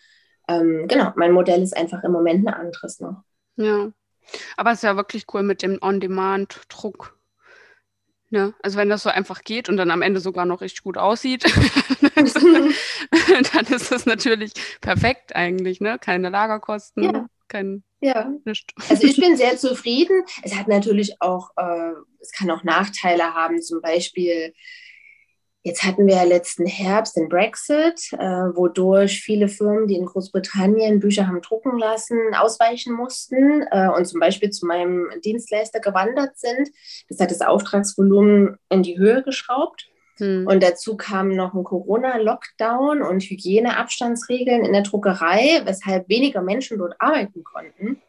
ähm, 0.47 0.87
genau, 0.87 1.11
mein 1.17 1.33
Modell 1.33 1.61
ist 1.61 1.75
einfach 1.75 2.03
im 2.03 2.13
Moment 2.13 2.47
ein 2.47 2.53
anderes 2.53 3.01
noch. 3.01 3.23
Ja, 3.57 3.91
aber 4.55 4.71
es 4.71 4.77
ist 4.77 4.83
ja 4.83 4.95
wirklich 4.95 5.25
cool 5.33 5.43
mit 5.43 5.61
dem 5.61 5.77
On-Demand-Druck. 5.81 7.19
Ne? 8.29 8.53
Also 8.63 8.77
wenn 8.77 8.89
das 8.89 9.03
so 9.03 9.09
einfach 9.09 9.43
geht 9.43 9.67
und 9.67 9.75
dann 9.75 9.91
am 9.91 10.01
Ende 10.01 10.21
sogar 10.21 10.45
noch 10.45 10.61
richtig 10.61 10.83
gut 10.83 10.97
aussieht, 10.97 11.43
dann 12.15 13.65
ist 13.67 13.91
das 13.91 14.05
natürlich 14.05 14.53
perfekt 14.79 15.35
eigentlich, 15.35 15.81
ne? 15.81 15.99
Keine 15.99 16.29
Lagerkosten, 16.29 17.03
ja. 17.03 17.25
kein 17.49 17.83
ja. 18.05 18.31
Also 18.89 19.07
ich 19.07 19.17
bin 19.17 19.37
sehr 19.37 19.57
zufrieden. 19.57 20.23
Es 20.43 20.55
hat 20.55 20.67
natürlich 20.67 21.21
auch, 21.21 21.49
äh, 21.57 21.93
es 22.19 22.31
kann 22.31 22.49
auch 22.51 22.63
Nachteile 22.63 23.33
haben, 23.33 23.61
zum 23.61 23.81
Beispiel 23.81 24.53
Jetzt 25.65 25.81
hatten 25.81 26.05
wir 26.05 26.17
ja 26.17 26.23
letzten 26.23 26.67
Herbst 26.67 27.17
den 27.17 27.27
Brexit, 27.27 28.13
äh, 28.13 28.19
wodurch 28.55 29.21
viele 29.23 29.47
Firmen, 29.47 29.87
die 29.87 29.95
in 29.95 30.05
Großbritannien 30.05 30.99
Bücher 30.99 31.25
haben 31.25 31.41
drucken 31.41 31.79
lassen, 31.79 32.35
ausweichen 32.35 32.93
mussten 32.93 33.63
äh, 33.71 33.89
und 33.89 34.05
zum 34.05 34.19
Beispiel 34.19 34.51
zu 34.51 34.67
meinem 34.67 35.09
Dienstleister 35.21 35.79
gewandert 35.79 36.37
sind. 36.37 36.69
Das 37.09 37.19
hat 37.19 37.31
das 37.31 37.41
Auftragsvolumen 37.41 38.59
in 38.69 38.83
die 38.83 38.99
Höhe 38.99 39.23
geschraubt. 39.23 39.87
Hm. 40.17 40.47
Und 40.47 40.63
dazu 40.63 40.97
kam 40.97 41.29
noch 41.29 41.53
ein 41.53 41.63
Corona-Lockdown 41.63 43.01
und 43.01 43.23
Hygieneabstandsregeln 43.23 44.65
in 44.65 44.73
der 44.73 44.83
Druckerei, 44.83 45.61
weshalb 45.65 46.09
weniger 46.09 46.41
Menschen 46.41 46.77
dort 46.77 46.95
arbeiten 46.99 47.43
konnten. 47.43 48.01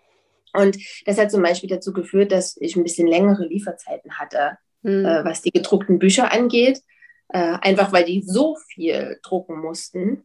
Und 0.53 0.79
das 1.05 1.19
hat 1.19 1.31
zum 1.31 1.43
Beispiel 1.43 1.69
dazu 1.69 1.93
geführt, 1.93 2.33
dass 2.33 2.57
ich 2.59 2.77
ein 2.77 2.83
bisschen 2.83 3.07
längere 3.07 3.47
Lieferzeiten 3.47 4.19
hatte, 4.19 4.59
hm. 4.83 5.05
äh, 5.05 5.25
was 5.25 5.43
die 5.43 5.51
gedruckten 5.51 5.99
Bücher 5.99 6.33
angeht. 6.33 6.83
Äh, 7.29 7.59
einfach 7.61 7.93
weil 7.93 8.05
die 8.05 8.23
so 8.23 8.57
viel 8.69 9.19
drucken 9.23 9.59
mussten. 9.61 10.25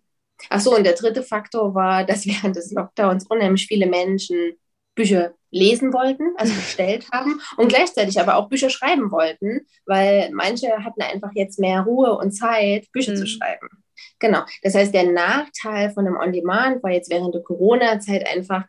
Achso, 0.49 0.75
und 0.75 0.83
der 0.83 0.93
dritte 0.93 1.23
Faktor 1.23 1.73
war, 1.73 2.05
dass 2.05 2.25
während 2.27 2.55
des 2.55 2.71
Lockdowns 2.71 3.25
unheimlich 3.27 3.67
viele 3.67 3.87
Menschen 3.87 4.53
Bücher 4.95 5.33
lesen 5.51 5.93
wollten, 5.93 6.33
also 6.37 6.53
bestellt 6.55 7.07
haben 7.11 7.41
und 7.57 7.69
gleichzeitig 7.69 8.19
aber 8.19 8.35
auch 8.35 8.49
Bücher 8.49 8.69
schreiben 8.69 9.11
wollten, 9.11 9.65
weil 9.85 10.29
manche 10.31 10.67
hatten 10.83 11.01
einfach 11.01 11.31
jetzt 11.35 11.59
mehr 11.59 11.81
Ruhe 11.81 12.17
und 12.17 12.31
Zeit, 12.31 12.91
Bücher 12.91 13.13
mhm. 13.13 13.17
zu 13.17 13.27
schreiben. 13.27 13.69
Genau. 14.19 14.43
Das 14.63 14.75
heißt, 14.75 14.93
der 14.93 15.11
Nachteil 15.11 15.91
von 15.91 16.05
einem 16.05 16.17
On-Demand 16.17 16.83
war 16.83 16.91
jetzt 16.91 17.09
während 17.09 17.33
der 17.33 17.41
Corona-Zeit 17.41 18.27
einfach, 18.27 18.65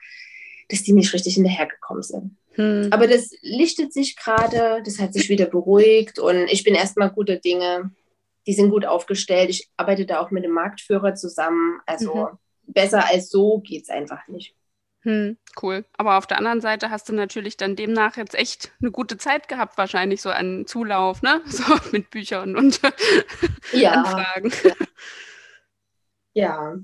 dass 0.69 0.83
die 0.83 0.93
nicht 0.93 1.13
richtig 1.13 1.35
hinterhergekommen 1.35 2.03
sind. 2.03 2.37
Hm. 2.55 2.89
Aber 2.91 3.07
das 3.07 3.31
lichtet 3.41 3.93
sich 3.93 4.17
gerade, 4.17 4.83
das 4.85 4.99
hat 4.99 5.15
sich 5.15 5.29
wieder 5.29 5.47
beruhigt 5.47 6.19
und 6.19 6.49
ich 6.49 6.65
bin 6.65 6.75
erstmal 6.75 7.11
guter 7.11 7.37
Dinge, 7.37 7.91
die 8.47 8.53
sind 8.53 8.71
gut 8.71 8.85
aufgestellt. 8.85 9.51
Ich 9.51 9.71
arbeite 9.77 10.05
da 10.05 10.21
auch 10.21 10.31
mit 10.31 10.45
dem 10.45 10.53
Marktführer 10.53 11.15
zusammen. 11.15 11.81
Also 11.87 12.15
mhm. 12.15 12.39
besser 12.67 13.09
als 13.09 13.31
so 13.31 13.61
geht 13.61 13.85
es 13.85 13.89
einfach 13.89 14.27
nicht. 14.29 14.55
Hm, 15.03 15.37
cool. 15.61 15.85
Aber 15.97 16.17
auf 16.17 16.27
der 16.27 16.39
anderen 16.39 16.61
Seite 16.61 16.91
hast 16.91 17.09
du 17.09 17.13
natürlich 17.13 17.57
dann 17.57 17.75
demnach 17.75 18.17
jetzt 18.17 18.35
echt 18.35 18.73
eine 18.81 18.93
gute 18.93 19.19
Zeit 19.19 19.49
gehabt, 19.49 19.77
wahrscheinlich 19.77 20.23
so 20.23 20.31
an 20.31 20.67
Zulauf, 20.67 21.23
ne? 21.23 21.43
So 21.47 21.75
mit 21.91 22.11
Büchern 22.11 22.57
und 22.57 22.81
ja, 23.73 23.93
Anfragen. 23.93 24.53
Ja. 26.35 26.75
ja. 26.75 26.77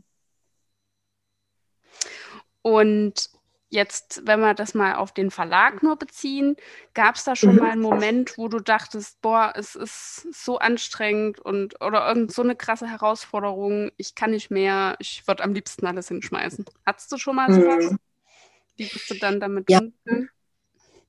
Und 2.63 3.31
Jetzt, 3.71 4.23
wenn 4.25 4.41
wir 4.41 4.55
das 4.55 4.73
mal 4.73 4.95
auf 4.95 5.13
den 5.13 5.31
Verlag 5.31 5.83
nur 5.83 5.97
beziehen, 5.97 6.57
gab 6.95 7.17
es 7.17 7.25
da 7.25 7.37
schon 7.37 7.53
mhm. 7.53 7.59
mal 7.61 7.71
einen 7.71 7.83
Moment, 7.83 8.39
wo 8.39 8.49
du 8.49 8.61
dachtest, 8.61 9.21
boah, 9.21 9.53
es 9.57 9.75
ist 9.75 10.27
so 10.33 10.59
anstrengend 10.59 11.39
und 11.39 11.79
oder 11.83 12.09
irgend 12.09 12.33
so 12.33 12.41
eine 12.41 12.57
krasse 12.57 12.87
Herausforderung, 12.87 13.91
ich 13.99 14.15
kann 14.15 14.31
nicht 14.31 14.51
mehr, 14.51 14.97
ich 15.01 15.27
würde 15.27 15.45
am 15.45 15.53
liebsten 15.53 15.87
alles 15.87 16.09
hinschmeißen. 16.09 16.65
Hattest 16.87 17.13
du 17.13 17.19
schon 17.19 17.37
mal 17.37 17.53
sowas? 17.53 17.91
Mhm. 17.91 17.99
Wie 18.79 18.87
bist 18.87 19.11
du 19.11 19.15
dann 19.15 19.39
damit 19.39 19.71
ja. 19.71 19.81
umgegangen? 19.81 20.31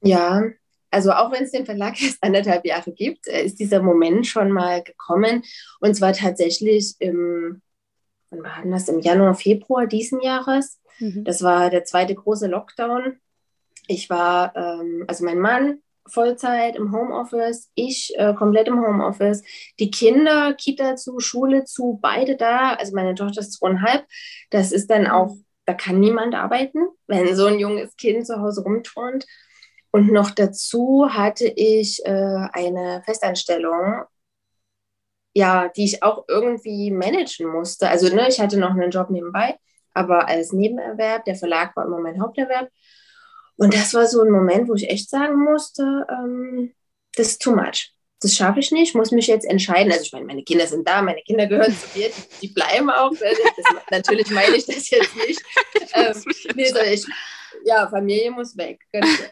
Ja, 0.02 0.44
also 0.92 1.12
auch 1.12 1.32
wenn 1.32 1.44
es 1.44 1.52
den 1.52 1.66
Verlag 1.66 2.02
erst 2.02 2.22
anderthalb 2.22 2.66
Jahre 2.66 2.92
gibt, 2.92 3.28
äh, 3.28 3.44
ist 3.44 3.60
dieser 3.60 3.82
Moment 3.82 4.28
schon 4.28 4.52
mal 4.52 4.84
gekommen. 4.84 5.44
Und 5.80 5.96
zwar 5.96 6.14
tatsächlich 6.14 6.96
im, 7.00 7.62
wann 8.30 8.44
war 8.44 8.62
das, 8.66 8.90
im 8.90 9.00
Januar, 9.00 9.36
Februar 9.36 9.88
diesen 9.88 10.20
Jahres 10.22 10.80
Mhm. 11.00 11.24
Das 11.24 11.42
war 11.42 11.70
der 11.70 11.86
zweite 11.86 12.16
große 12.16 12.48
Lockdown. 12.48 13.20
Ich 13.88 14.10
war, 14.10 14.56
ähm, 14.56 15.06
also 15.08 15.26
mein 15.26 15.40
Mann 15.40 15.80
Vollzeit 16.06 16.76
im 16.76 16.92
Homeoffice, 16.92 17.70
ich 17.76 18.14
äh, 18.18 18.34
komplett 18.34 18.68
im 18.68 18.84
Homeoffice, 18.84 19.44
die 19.80 19.92
Kinder, 19.92 20.56
Kita 20.56 20.96
zu, 20.96 21.20
Schule 21.20 21.66
zu, 21.66 22.00
beide 22.02 22.36
da. 22.36 22.74
Also 22.74 22.96
meine 22.96 23.14
Tochter 23.14 23.42
ist 23.42 23.54
zweieinhalb. 23.54 24.06
Das 24.50 24.72
ist 24.72 24.90
dann 24.90 25.06
auch, 25.06 25.38
da 25.70 25.74
kann 25.76 26.00
niemand 26.00 26.36
arbeiten, 26.36 26.80
wenn 27.08 27.36
so 27.36 27.46
ein 27.46 27.60
junges 27.60 27.96
Kind 27.96 28.26
zu 28.26 28.42
Hause 28.42 28.62
rumturnt. 28.64 29.26
Und 29.92 30.12
noch 30.12 30.32
dazu 30.32 31.08
hatte 31.10 31.48
ich 31.48 32.06
äh, 32.06 32.48
eine 32.54 33.02
Festanstellung, 33.06 34.04
ja, 35.34 35.70
die 35.70 35.86
ich 35.86 36.04
auch 36.04 36.26
irgendwie 36.28 36.92
managen 36.92 37.48
musste. 37.48 37.90
Also 37.90 38.14
ne, 38.14 38.28
ich 38.28 38.40
hatte 38.40 38.58
noch 38.58 38.72
einen 38.72 38.92
Job 38.92 39.10
nebenbei 39.10 39.58
aber 39.94 40.28
als 40.28 40.54
Nebenerwerb. 40.54 41.26
Der 41.26 41.36
Verlag 41.36 41.76
war 41.76 41.86
immer 41.86 42.00
mein 42.00 42.22
Haupterwerb. 42.22 42.70
Und 43.58 43.74
das 43.74 43.94
war 43.94 44.08
so 44.08 44.22
ein 44.22 44.32
Moment, 44.32 44.70
wo 44.70 44.74
ich 44.76 44.90
echt 44.90 45.10
sagen 45.10 45.44
musste, 45.44 46.08
ähm, 46.10 46.74
das 47.16 47.28
ist 47.28 47.42
too 47.42 47.56
much. 47.56 47.94
Das 48.22 48.36
schaffe 48.36 48.60
ich 48.60 48.72
nicht, 48.72 48.96
muss 48.96 49.12
mich 49.12 49.28
jetzt 49.28 49.50
entscheiden. 49.50 49.92
Also 49.92 50.04
ich 50.04 50.12
meine, 50.12 50.26
meine 50.26 50.44
Kinder 50.44 50.68
sind 50.68 50.88
da, 50.88 51.02
meine 51.02 51.22
Kinder 51.22 51.48
gehören 51.48 51.74
zu 51.76 51.98
mir, 51.98 52.10
die, 52.10 52.48
die 52.48 52.54
bleiben 52.54 52.90
auch. 52.90 53.12
Das, 53.12 53.38
natürlich 53.92 54.30
meine 54.32 54.58
ich 54.58 54.66
das 54.66 54.90
jetzt 54.90 55.16
nicht. 55.16 55.42
Ähm, 55.92 56.24
nee, 56.56 56.72
ich, 56.94 57.04
ja, 57.66 57.88
Familie 57.90 58.30
muss 58.30 58.56
weg. 58.56 58.80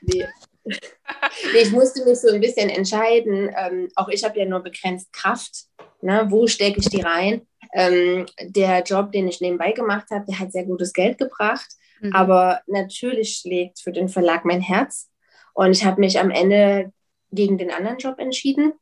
Nee. 0.02 0.26
nee, 0.66 1.60
ich 1.62 1.72
musste 1.72 2.04
mich 2.04 2.20
so 2.20 2.30
ein 2.30 2.42
bisschen 2.42 2.70
entscheiden. 2.70 3.54
Ähm, 3.56 3.90
auch 3.96 4.10
ich 4.10 4.24
habe 4.24 4.40
ja 4.40 4.46
nur 4.46 4.62
begrenzt 4.62 5.14
Kraft. 5.14 5.66
Ne? 6.02 6.26
Wo 6.30 6.48
stecke 6.48 6.80
ich 6.80 6.90
die 6.90 7.02
rein? 7.02 7.48
Ähm, 7.74 8.26
der 8.42 8.82
Job, 8.84 9.12
den 9.12 9.28
ich 9.28 9.42
nebenbei 9.42 9.72
gemacht 9.72 10.08
habe, 10.10 10.26
der 10.26 10.40
hat 10.40 10.52
sehr 10.52 10.66
gutes 10.66 10.94
Geld 10.94 11.18
gebracht. 11.18 11.68
Mhm. 12.02 12.14
Aber 12.14 12.62
natürlich 12.68 13.36
schlägt 13.36 13.80
für 13.80 13.92
den 13.92 14.10
Verlag 14.10 14.46
mein 14.46 14.62
Herz. 14.62 15.10
Und 15.54 15.72
ich 15.72 15.86
habe 15.86 16.00
mich 16.00 16.20
am 16.20 16.30
Ende 16.30 16.92
gegen 17.32 17.58
den 17.58 17.72
anderen 17.72 17.98
Job 17.98 18.20
entschieden, 18.20 18.74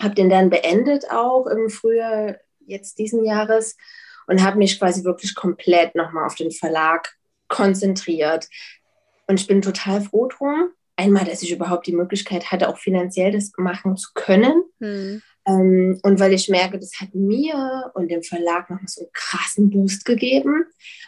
habe 0.00 0.14
den 0.14 0.30
dann 0.30 0.50
beendet 0.50 1.10
auch 1.10 1.46
im 1.46 1.68
Frühjahr 1.68 2.36
jetzt 2.60 2.98
diesen 2.98 3.24
Jahres 3.24 3.76
und 4.26 4.42
habe 4.42 4.58
mich 4.58 4.78
quasi 4.78 5.04
wirklich 5.04 5.34
komplett 5.34 5.94
nochmal 5.94 6.26
auf 6.26 6.34
den 6.34 6.50
Verlag 6.50 7.14
konzentriert. 7.48 8.48
Und 9.26 9.40
ich 9.40 9.46
bin 9.46 9.62
total 9.62 10.00
froh 10.00 10.28
drum. 10.28 10.70
Einmal, 10.96 11.24
dass 11.24 11.42
ich 11.42 11.52
überhaupt 11.52 11.86
die 11.86 11.96
Möglichkeit 11.96 12.50
hatte, 12.50 12.68
auch 12.68 12.78
finanziell 12.78 13.32
das 13.32 13.52
machen 13.56 13.96
zu 13.96 14.10
können. 14.14 14.62
Mhm. 14.78 15.22
Ähm, 15.46 15.98
und 16.02 16.20
weil 16.20 16.32
ich 16.32 16.48
merke, 16.48 16.78
das 16.78 17.00
hat 17.00 17.14
mir 17.14 17.90
und 17.94 18.10
dem 18.10 18.22
Verlag 18.22 18.70
noch 18.70 18.78
so 18.86 19.02
einen 19.02 19.10
krassen 19.12 19.70
Boost 19.70 20.04
gegeben, 20.04 20.64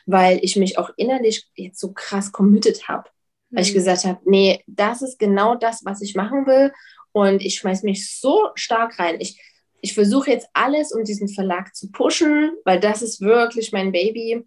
weil 0.06 0.40
ich 0.42 0.56
mich 0.56 0.78
auch 0.78 0.90
innerlich 0.96 1.48
jetzt 1.54 1.80
so 1.80 1.92
krass 1.92 2.32
committed 2.32 2.88
habe. 2.88 3.08
Mhm. 3.54 3.56
Weil 3.56 3.62
ich 3.62 3.70
mhm. 3.70 3.78
gesagt 3.78 4.04
habe, 4.04 4.20
nee, 4.24 4.62
das 4.66 5.02
ist 5.02 5.18
genau 5.18 5.54
das, 5.54 5.84
was 5.84 6.02
ich 6.02 6.14
machen 6.14 6.46
will. 6.46 6.72
Und 7.12 7.42
ich 7.42 7.56
schmeiß 7.56 7.84
mich 7.84 8.18
so 8.18 8.50
stark 8.54 8.98
rein. 8.98 9.16
Ich, 9.20 9.40
ich 9.80 9.94
versuche 9.94 10.30
jetzt 10.30 10.48
alles, 10.52 10.92
um 10.92 11.04
diesen 11.04 11.28
Verlag 11.28 11.74
zu 11.74 11.90
pushen, 11.90 12.52
weil 12.64 12.80
das 12.80 13.02
ist 13.02 13.20
wirklich 13.20 13.72
mein 13.72 13.92
Baby. 13.92 14.44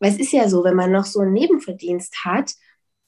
Weil 0.00 0.10
es 0.10 0.18
ist 0.18 0.32
ja 0.32 0.48
so, 0.48 0.64
wenn 0.64 0.74
man 0.74 0.90
noch 0.90 1.04
so 1.04 1.20
einen 1.20 1.32
Nebenverdienst 1.32 2.24
hat, 2.24 2.52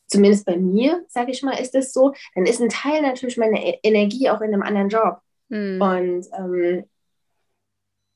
zumindest 0.07 0.47
bei 0.47 0.57
mir, 0.57 1.05
sage 1.09 1.33
ich 1.33 1.43
mal, 1.43 1.59
ist 1.59 1.75
es 1.75 1.93
so, 1.93 2.15
dann 2.37 2.47
ist 2.47 2.61
ein 2.61 2.69
Teil 2.69 3.03
natürlich 3.03 3.37
meiner 3.37 3.61
e-, 3.61 3.81
Energie 3.83 4.31
auch 4.31 4.41
in 4.41 4.55
einem 4.55 4.63
anderen 4.63 4.89
Job. 4.89 5.19
Mhm. 5.49 5.83
Und, 5.83 6.27
ähm, 6.39 6.85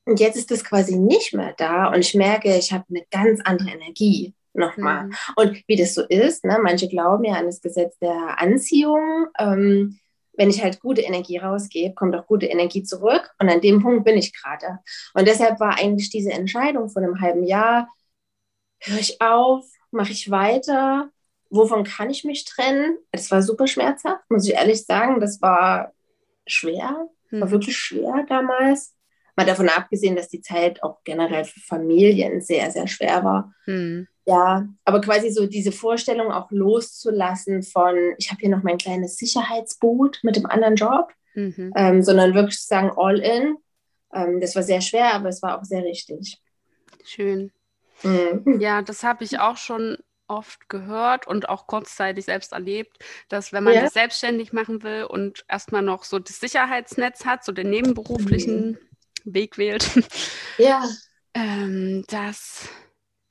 und 0.05 0.19
jetzt 0.19 0.37
ist 0.37 0.51
das 0.51 0.63
quasi 0.63 0.97
nicht 0.97 1.33
mehr 1.33 1.53
da 1.57 1.87
und 1.87 1.99
ich 1.99 2.15
merke, 2.15 2.57
ich 2.57 2.71
habe 2.71 2.85
eine 2.89 3.05
ganz 3.11 3.41
andere 3.43 3.69
Energie 3.71 4.33
nochmal. 4.53 5.05
Mhm. 5.05 5.13
Und 5.35 5.63
wie 5.67 5.75
das 5.75 5.93
so 5.93 6.03
ist, 6.03 6.45
ne, 6.45 6.59
manche 6.61 6.87
glauben 6.87 7.23
ja 7.23 7.33
an 7.33 7.45
das 7.45 7.61
Gesetz 7.61 7.97
der 7.99 8.39
Anziehung. 8.39 9.27
Ähm, 9.37 9.99
wenn 10.33 10.49
ich 10.49 10.63
halt 10.63 10.79
gute 10.79 11.01
Energie 11.01 11.37
rausgebe, 11.37 11.93
kommt 11.93 12.15
auch 12.15 12.25
gute 12.25 12.45
Energie 12.45 12.83
zurück. 12.83 13.31
Und 13.39 13.49
an 13.49 13.61
dem 13.61 13.81
Punkt 13.81 14.05
bin 14.05 14.17
ich 14.17 14.33
gerade. 14.33 14.79
Und 15.13 15.27
deshalb 15.27 15.59
war 15.59 15.77
eigentlich 15.77 16.09
diese 16.09 16.31
Entscheidung 16.31 16.89
von 16.89 17.03
einem 17.03 17.21
halben 17.21 17.43
Jahr, 17.43 17.89
höre 18.79 18.99
ich 18.99 19.21
auf, 19.21 19.65
mache 19.91 20.11
ich 20.11 20.31
weiter, 20.31 21.09
wovon 21.49 21.83
kann 21.83 22.09
ich 22.09 22.23
mich 22.23 22.45
trennen? 22.45 22.97
Das 23.11 23.29
war 23.29 23.41
super 23.41 23.67
schmerzhaft, 23.67 24.23
muss 24.29 24.47
ich 24.47 24.53
ehrlich 24.53 24.85
sagen. 24.85 25.19
Das 25.19 25.41
war 25.41 25.91
schwer 26.47 27.09
war 27.39 27.47
mhm. 27.47 27.51
wirklich 27.51 27.77
schwer 27.77 28.25
damals. 28.27 28.95
Mal 29.35 29.45
davon 29.45 29.69
abgesehen, 29.69 30.15
dass 30.15 30.27
die 30.27 30.41
Zeit 30.41 30.83
auch 30.83 31.03
generell 31.03 31.45
für 31.45 31.61
Familien 31.61 32.41
sehr, 32.41 32.69
sehr 32.71 32.87
schwer 32.87 33.23
war. 33.23 33.53
Hm. 33.65 34.07
Ja, 34.25 34.67
aber 34.85 35.01
quasi 35.01 35.31
so 35.31 35.47
diese 35.47 35.71
Vorstellung 35.71 36.31
auch 36.31 36.51
loszulassen 36.51 37.63
von, 37.63 37.95
ich 38.17 38.29
habe 38.29 38.39
hier 38.39 38.49
noch 38.49 38.63
mein 38.63 38.77
kleines 38.77 39.17
Sicherheitsboot 39.17 40.19
mit 40.21 40.35
dem 40.35 40.45
anderen 40.45 40.75
Job, 40.75 41.11
mhm. 41.33 41.73
ähm, 41.75 42.03
sondern 42.03 42.35
wirklich 42.35 42.59
zu 42.59 42.67
sagen, 42.67 42.91
all 42.95 43.19
in. 43.19 43.55
Ähm, 44.13 44.39
das 44.39 44.55
war 44.55 44.63
sehr 44.63 44.81
schwer, 44.81 45.13
aber 45.15 45.29
es 45.29 45.41
war 45.41 45.59
auch 45.59 45.63
sehr 45.63 45.83
richtig. 45.83 46.39
Schön. 47.03 47.51
Mhm. 48.03 48.59
Ja, 48.59 48.81
das 48.81 49.03
habe 49.03 49.23
ich 49.23 49.39
auch 49.39 49.57
schon 49.57 49.97
oft 50.27 50.69
gehört 50.69 51.27
und 51.27 51.49
auch 51.49 51.67
kurzzeitig 51.67 52.25
selbst 52.25 52.53
erlebt, 52.53 52.97
dass 53.27 53.51
wenn 53.51 53.63
man 53.63 53.73
ja. 53.73 53.81
das 53.81 53.93
selbstständig 53.93 54.53
machen 54.53 54.81
will 54.81 55.03
und 55.03 55.43
erstmal 55.49 55.81
noch 55.81 56.05
so 56.05 56.19
das 56.19 56.39
Sicherheitsnetz 56.39 57.25
hat, 57.25 57.43
so 57.43 57.51
den 57.51 57.69
nebenberuflichen 57.69 58.71
mhm. 58.71 58.77
Weg 59.23 59.57
wählt, 59.57 59.91
ja. 60.57 60.83
ähm, 61.33 62.05
dass 62.07 62.69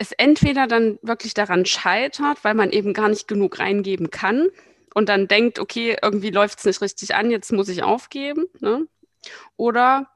es 0.00 0.12
entweder 0.12 0.66
dann 0.66 0.98
wirklich 1.02 1.34
daran 1.34 1.66
scheitert, 1.66 2.42
weil 2.42 2.54
man 2.54 2.70
eben 2.70 2.94
gar 2.94 3.10
nicht 3.10 3.28
genug 3.28 3.58
reingeben 3.58 4.10
kann 4.10 4.48
und 4.94 5.10
dann 5.10 5.28
denkt, 5.28 5.58
okay, 5.58 5.98
irgendwie 6.02 6.30
läuft 6.30 6.58
es 6.58 6.64
nicht 6.64 6.80
richtig 6.80 7.14
an, 7.14 7.30
jetzt 7.30 7.52
muss 7.52 7.68
ich 7.68 7.82
aufgeben. 7.82 8.46
Ne? 8.60 8.86
Oder 9.58 10.08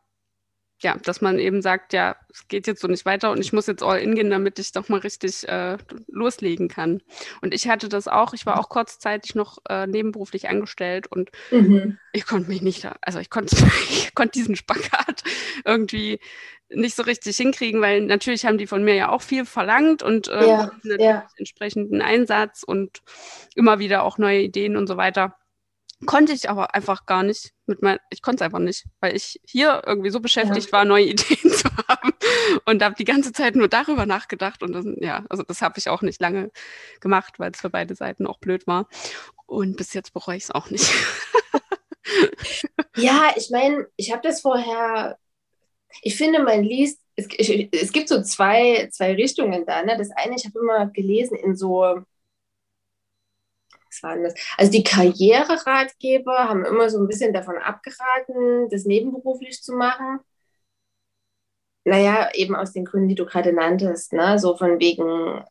ja, 0.80 0.96
dass 0.96 1.20
man 1.20 1.38
eben 1.38 1.60
sagt, 1.60 1.92
ja, 1.92 2.16
es 2.32 2.48
geht 2.48 2.66
jetzt 2.66 2.80
so 2.80 2.88
nicht 2.88 3.04
weiter 3.04 3.30
und 3.30 3.40
ich 3.40 3.52
muss 3.52 3.66
jetzt 3.66 3.82
all 3.82 3.98
in 3.98 4.14
gehen, 4.14 4.30
damit 4.30 4.58
ich 4.58 4.72
doch 4.72 4.88
mal 4.88 5.00
richtig 5.00 5.46
äh, 5.48 5.76
loslegen 6.08 6.68
kann. 6.68 7.02
Und 7.42 7.52
ich 7.52 7.68
hatte 7.68 7.90
das 7.90 8.08
auch, 8.08 8.32
ich 8.32 8.46
war 8.46 8.58
auch 8.58 8.70
kurzzeitig 8.70 9.34
noch 9.34 9.58
äh, 9.68 9.86
nebenberuflich 9.86 10.48
angestellt 10.48 11.06
und 11.06 11.30
mhm. 11.50 11.98
ich 12.12 12.26
konnte 12.26 12.48
mich 12.48 12.62
nicht, 12.62 12.88
also 13.02 13.18
ich 13.18 13.28
konnte, 13.28 13.54
ich 13.90 14.14
konnte 14.14 14.32
diesen 14.32 14.56
Spagat 14.56 15.22
irgendwie 15.64 16.20
nicht 16.74 16.96
so 16.96 17.02
richtig 17.02 17.36
hinkriegen, 17.36 17.80
weil 17.80 18.02
natürlich 18.02 18.46
haben 18.46 18.58
die 18.58 18.66
von 18.66 18.84
mir 18.84 18.94
ja 18.94 19.08
auch 19.10 19.22
viel 19.22 19.44
verlangt 19.44 20.02
und 20.02 20.28
äh, 20.28 20.46
ja, 20.46 20.70
ja. 20.98 21.26
entsprechenden 21.36 22.02
Einsatz 22.02 22.62
und 22.62 23.02
immer 23.54 23.78
wieder 23.78 24.02
auch 24.02 24.18
neue 24.18 24.40
Ideen 24.40 24.76
und 24.76 24.86
so 24.86 24.96
weiter. 24.96 25.36
Konnte 26.06 26.32
ich 26.32 26.50
aber 26.50 26.74
einfach 26.74 27.06
gar 27.06 27.22
nicht 27.22 27.52
mit 27.66 27.80
mein, 27.80 27.98
ich 28.10 28.20
konnte 28.20 28.42
es 28.42 28.46
einfach 28.46 28.58
nicht, 28.58 28.84
weil 29.00 29.16
ich 29.16 29.40
hier 29.46 29.82
irgendwie 29.86 30.10
so 30.10 30.20
beschäftigt 30.20 30.66
ja. 30.66 30.72
war, 30.72 30.84
neue 30.84 31.04
Ideen 31.10 31.50
zu 31.50 31.68
haben 31.88 32.12
und 32.66 32.82
habe 32.82 32.94
die 32.96 33.04
ganze 33.04 33.32
Zeit 33.32 33.56
nur 33.56 33.68
darüber 33.68 34.04
nachgedacht 34.04 34.62
und 34.62 34.72
das, 34.72 34.84
ja, 34.98 35.24
also 35.30 35.42
das 35.42 35.62
habe 35.62 35.78
ich 35.78 35.88
auch 35.88 36.02
nicht 36.02 36.20
lange 36.20 36.50
gemacht, 37.00 37.38
weil 37.38 37.52
es 37.52 37.60
für 37.60 37.70
beide 37.70 37.94
Seiten 37.94 38.26
auch 38.26 38.38
blöd 38.38 38.66
war 38.66 38.86
und 39.46 39.76
bis 39.76 39.94
jetzt 39.94 40.12
bereue 40.12 40.36
ich 40.36 40.44
es 40.44 40.50
auch 40.50 40.70
nicht. 40.70 40.92
ja, 42.96 43.32
ich 43.36 43.50
meine, 43.50 43.86
ich 43.96 44.12
habe 44.12 44.22
das 44.22 44.40
vorher, 44.40 45.18
ich 46.02 46.16
finde, 46.16 46.42
man 46.42 46.62
liest, 46.62 47.00
es, 47.16 47.28
ich, 47.30 47.68
es 47.72 47.92
gibt 47.92 48.08
so 48.08 48.22
zwei, 48.22 48.88
zwei 48.90 49.14
Richtungen 49.14 49.64
da. 49.66 49.82
Ne? 49.82 49.96
Das 49.96 50.10
eine, 50.10 50.34
ich 50.36 50.44
habe 50.44 50.58
immer 50.58 50.86
gelesen 50.86 51.36
in 51.36 51.54
so 51.56 52.04
was 53.94 54.02
war 54.02 54.16
das? 54.16 54.34
Also 54.56 54.72
die 54.72 54.82
Karriereratgeber 54.82 56.48
haben 56.48 56.64
immer 56.64 56.90
so 56.90 56.98
ein 56.98 57.06
bisschen 57.06 57.32
davon 57.32 57.56
abgeraten, 57.58 58.68
das 58.70 58.84
nebenberuflich 58.84 59.62
zu 59.62 59.74
machen. 59.74 60.20
Naja, 61.84 62.30
eben 62.34 62.56
aus 62.56 62.72
den 62.72 62.84
Gründen, 62.84 63.08
die 63.08 63.14
du 63.14 63.26
gerade 63.26 63.52
nanntest, 63.52 64.12
ne? 64.12 64.38
So 64.38 64.56
von 64.56 64.80
wegen, 64.80 65.44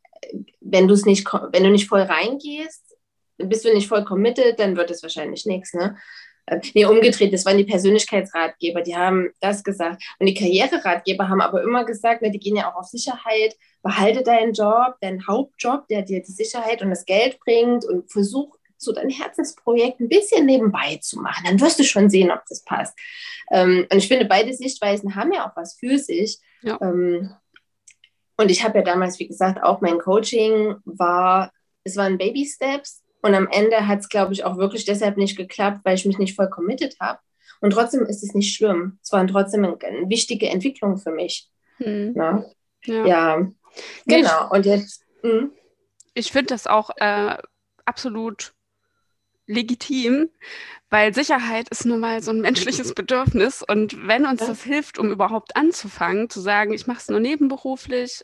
wenn 0.62 0.88
du 0.88 0.94
es 0.96 1.06
nicht, 1.06 1.26
wenn 1.26 1.64
du 1.64 1.70
nicht 1.70 1.88
voll 1.88 2.02
reingehst, 2.02 2.98
bist 3.38 3.66
du 3.66 3.74
nicht 3.74 3.88
voll 3.88 4.04
committed, 4.04 4.60
dann 4.60 4.76
wird 4.76 4.90
es 4.92 5.04
wahrscheinlich 5.04 5.46
nichts, 5.46 5.74
ne? 5.74 5.98
Äh, 6.46 6.60
nee, 6.74 6.86
umgedreht, 6.86 7.34
das 7.34 7.46
waren 7.46 7.58
die 7.58 7.64
Persönlichkeitsratgeber, 7.64 8.82
die 8.82 8.96
haben 8.96 9.32
das 9.40 9.64
gesagt. 9.64 10.04
Und 10.20 10.28
die 10.28 10.34
Karriereratgeber 10.34 11.30
haben 11.30 11.42
aber 11.42 11.64
immer 11.64 11.86
gesagt, 11.86 12.22
ne, 12.22 12.32
die 12.32 12.40
gehen 12.40 12.56
ja 12.56 12.72
auch 12.72 12.76
auf 12.76 12.88
Sicherheit, 12.88 13.56
behalte 13.82 14.24
deinen 14.24 14.54
Job, 14.54 14.96
deinen 15.02 15.26
Hauptjob, 15.28 15.88
der 15.88 16.02
dir 16.02 16.22
die 16.22 16.32
Sicherheit 16.32 16.82
und 16.82 16.90
das 16.90 17.06
Geld 17.06 17.40
bringt 17.40 17.86
und 17.86 18.12
versuch 18.12 18.58
so 18.78 18.92
dein 18.92 19.10
Herzensprojekt 19.10 20.02
ein 20.02 20.10
bisschen 20.10 20.46
nebenbei 20.46 20.98
zu 21.02 21.20
machen. 21.20 21.46
Dann 21.46 21.62
wirst 21.62 21.80
du 21.80 21.84
schon 21.84 22.10
sehen, 22.10 22.32
ob 22.32 22.42
das 22.50 22.64
passt. 22.64 22.98
Ähm, 23.52 23.88
und 23.90 23.98
ich 23.98 24.08
finde, 24.08 24.26
beide 24.26 24.54
Sichtweisen 24.54 25.16
haben 25.16 25.32
ja 25.32 25.48
auch 25.48 25.56
was 25.56 25.76
für 25.76 25.98
sich. 25.98 26.40
Ja. 26.62 26.78
Ähm, 26.82 27.34
und 28.36 28.52
ich 28.52 28.64
habe 28.64 28.80
ja 28.80 28.84
damals, 28.84 29.20
wie 29.20 29.28
gesagt, 29.28 29.64
auch 29.64 29.80
mein 29.80 30.00
Coaching 30.00 30.76
war, 30.86 31.52
es 31.84 31.96
waren 31.96 32.18
Baby 32.18 32.46
Steps 32.46 33.03
und 33.24 33.34
am 33.34 33.48
Ende 33.50 33.88
hat 33.88 34.00
es, 34.02 34.10
glaube 34.10 34.34
ich, 34.34 34.44
auch 34.44 34.58
wirklich 34.58 34.84
deshalb 34.84 35.16
nicht 35.16 35.38
geklappt, 35.38 35.80
weil 35.84 35.96
ich 35.96 36.06
mich 36.06 36.18
nicht 36.18 36.36
voll 36.36 36.50
committed 36.50 36.98
habe. 37.00 37.20
Und 37.62 37.72
trotzdem 37.72 38.06
ist 38.06 38.22
es 38.22 38.34
nicht 38.34 38.54
schlimm. 38.54 39.00
Es 39.02 39.14
war 39.14 39.26
trotzdem 39.26 39.64
eine, 39.64 40.10
wichtige 40.10 40.50
Entwicklung 40.50 40.98
für 40.98 41.12
mich. 41.12 41.50
Hm. 41.78 42.14
Ja. 42.16 42.44
ja. 42.84 43.48
genau. 44.06 44.50
Und 44.52 44.66
jetzt. 44.66 45.06
Mh. 45.24 45.32
Hm? 45.32 45.52
Ich 46.14 46.32
finde 46.32 46.48
das 46.48 46.68
auch 46.68 46.90
äh, 46.98 47.38
absolut 47.86 48.54
legitim, 49.46 50.30
weil 50.90 51.14
Sicherheit 51.14 51.70
ist 51.70 51.86
nun 51.86 52.00
mal 52.00 52.22
so 52.22 52.32
ein 52.32 52.42
menschliches 52.42 52.94
Bedürfnis 52.96 53.64
und 53.64 54.08
wenn 54.08 54.26
uns 54.26 54.46
das 54.46 54.64
hilft, 54.64 54.98
um 54.98 55.12
überhaupt 55.12 55.56
anzufangen, 55.56 56.30
zu 56.30 56.40
sagen, 56.40 56.74
ich 56.74 56.88
mache 56.88 57.00
es 57.00 57.10
nur 57.10 57.20
nebenberuflich, 57.20 58.24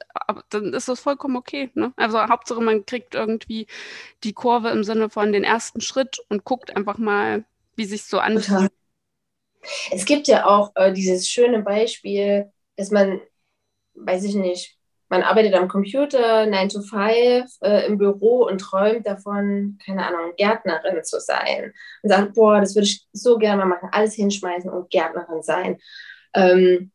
dann 0.49 0.73
ist 0.73 0.87
das 0.87 0.99
vollkommen 0.99 1.35
okay. 1.35 1.71
Ne? 1.73 1.93
Also 1.95 2.19
Hauptsache, 2.19 2.61
man 2.61 2.85
kriegt 2.85 3.15
irgendwie 3.15 3.67
die 4.23 4.33
Kurve 4.33 4.69
im 4.69 4.83
Sinne 4.83 5.09
von 5.09 5.31
den 5.33 5.43
ersten 5.43 5.81
Schritt 5.81 6.19
und 6.29 6.45
guckt 6.45 6.75
einfach 6.75 6.97
mal, 6.97 7.43
wie 7.75 7.85
sich 7.85 8.03
so 8.03 8.19
anfühlt. 8.19 8.71
Es 9.91 10.05
gibt 10.05 10.27
ja 10.27 10.45
auch 10.45 10.71
äh, 10.75 10.93
dieses 10.93 11.27
schöne 11.27 11.61
Beispiel, 11.61 12.51
dass 12.77 12.91
man, 12.91 13.19
weiß 13.95 14.23
ich 14.23 14.35
nicht, 14.35 14.78
man 15.09 15.23
arbeitet 15.23 15.55
am 15.55 15.67
Computer, 15.67 16.45
9 16.45 16.69
to 16.69 16.81
5 16.81 17.45
äh, 17.61 17.87
im 17.87 17.97
Büro 17.97 18.45
und 18.45 18.59
träumt 18.61 19.07
davon, 19.07 19.79
keine 19.83 20.05
Ahnung, 20.05 20.33
Gärtnerin 20.37 21.03
zu 21.03 21.19
sein. 21.19 21.73
Und 22.03 22.09
sagt, 22.09 22.35
boah, 22.35 22.61
das 22.61 22.75
würde 22.75 22.85
ich 22.85 23.07
so 23.11 23.37
gerne 23.37 23.57
mal 23.57 23.75
machen, 23.75 23.89
alles 23.91 24.13
hinschmeißen 24.13 24.69
und 24.69 24.91
Gärtnerin 24.91 25.41
sein. 25.41 25.79
Ähm, 26.35 26.91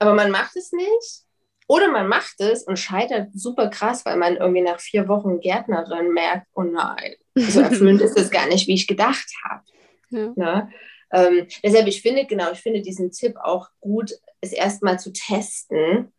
aber 0.00 0.14
man 0.14 0.30
macht 0.30 0.56
es 0.56 0.72
nicht. 0.72 1.24
Oder 1.68 1.86
man 1.86 2.08
macht 2.08 2.40
es 2.40 2.64
und 2.64 2.80
scheitert 2.80 3.28
super 3.32 3.68
krass, 3.68 4.04
weil 4.04 4.16
man 4.16 4.36
irgendwie 4.36 4.62
nach 4.62 4.80
vier 4.80 5.06
Wochen 5.06 5.38
Gärtnerin 5.38 6.12
merkt, 6.12 6.48
oh 6.54 6.62
nein, 6.62 7.14
so 7.36 7.60
erfüllend 7.60 8.00
ist 8.00 8.18
das 8.18 8.32
gar 8.32 8.48
nicht, 8.48 8.66
wie 8.66 8.74
ich 8.74 8.88
gedacht 8.88 9.28
habe. 9.48 9.62
Ja. 10.10 10.32
Ne? 10.34 10.70
Ähm, 11.12 11.46
deshalb, 11.62 11.86
ich 11.86 12.02
finde, 12.02 12.26
genau, 12.26 12.50
ich 12.50 12.60
finde 12.60 12.82
diesen 12.82 13.12
Tipp 13.12 13.36
auch 13.36 13.68
gut, 13.80 14.10
es 14.40 14.52
erstmal 14.52 14.98
zu 14.98 15.12
testen 15.12 16.12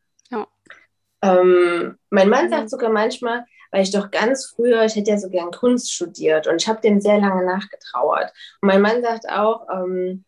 ähm, 1.22 1.98
mein 2.10 2.30
Mann 2.30 2.50
sagt 2.50 2.70
sogar 2.70 2.90
manchmal, 2.90 3.46
weil 3.72 3.84
ich 3.84 3.92
doch 3.92 4.12
ganz 4.12 4.48
früher, 4.48 4.84
ich 4.84 4.96
hätte 4.96 5.12
ja 5.12 5.18
so 5.18 5.30
gern 5.30 5.52
Kunst 5.52 5.94
studiert 5.94 6.48
und 6.48 6.62
ich 6.62 6.68
habe 6.68 6.82
dem 6.82 7.00
sehr 7.00 7.20
lange 7.20 7.46
nachgetrauert. 7.46 8.32
Und 8.62 8.68
mein 8.68 8.82
Mann 8.82 9.02
sagt 9.02 9.30
auch, 9.30 9.68
ähm, 9.72 10.26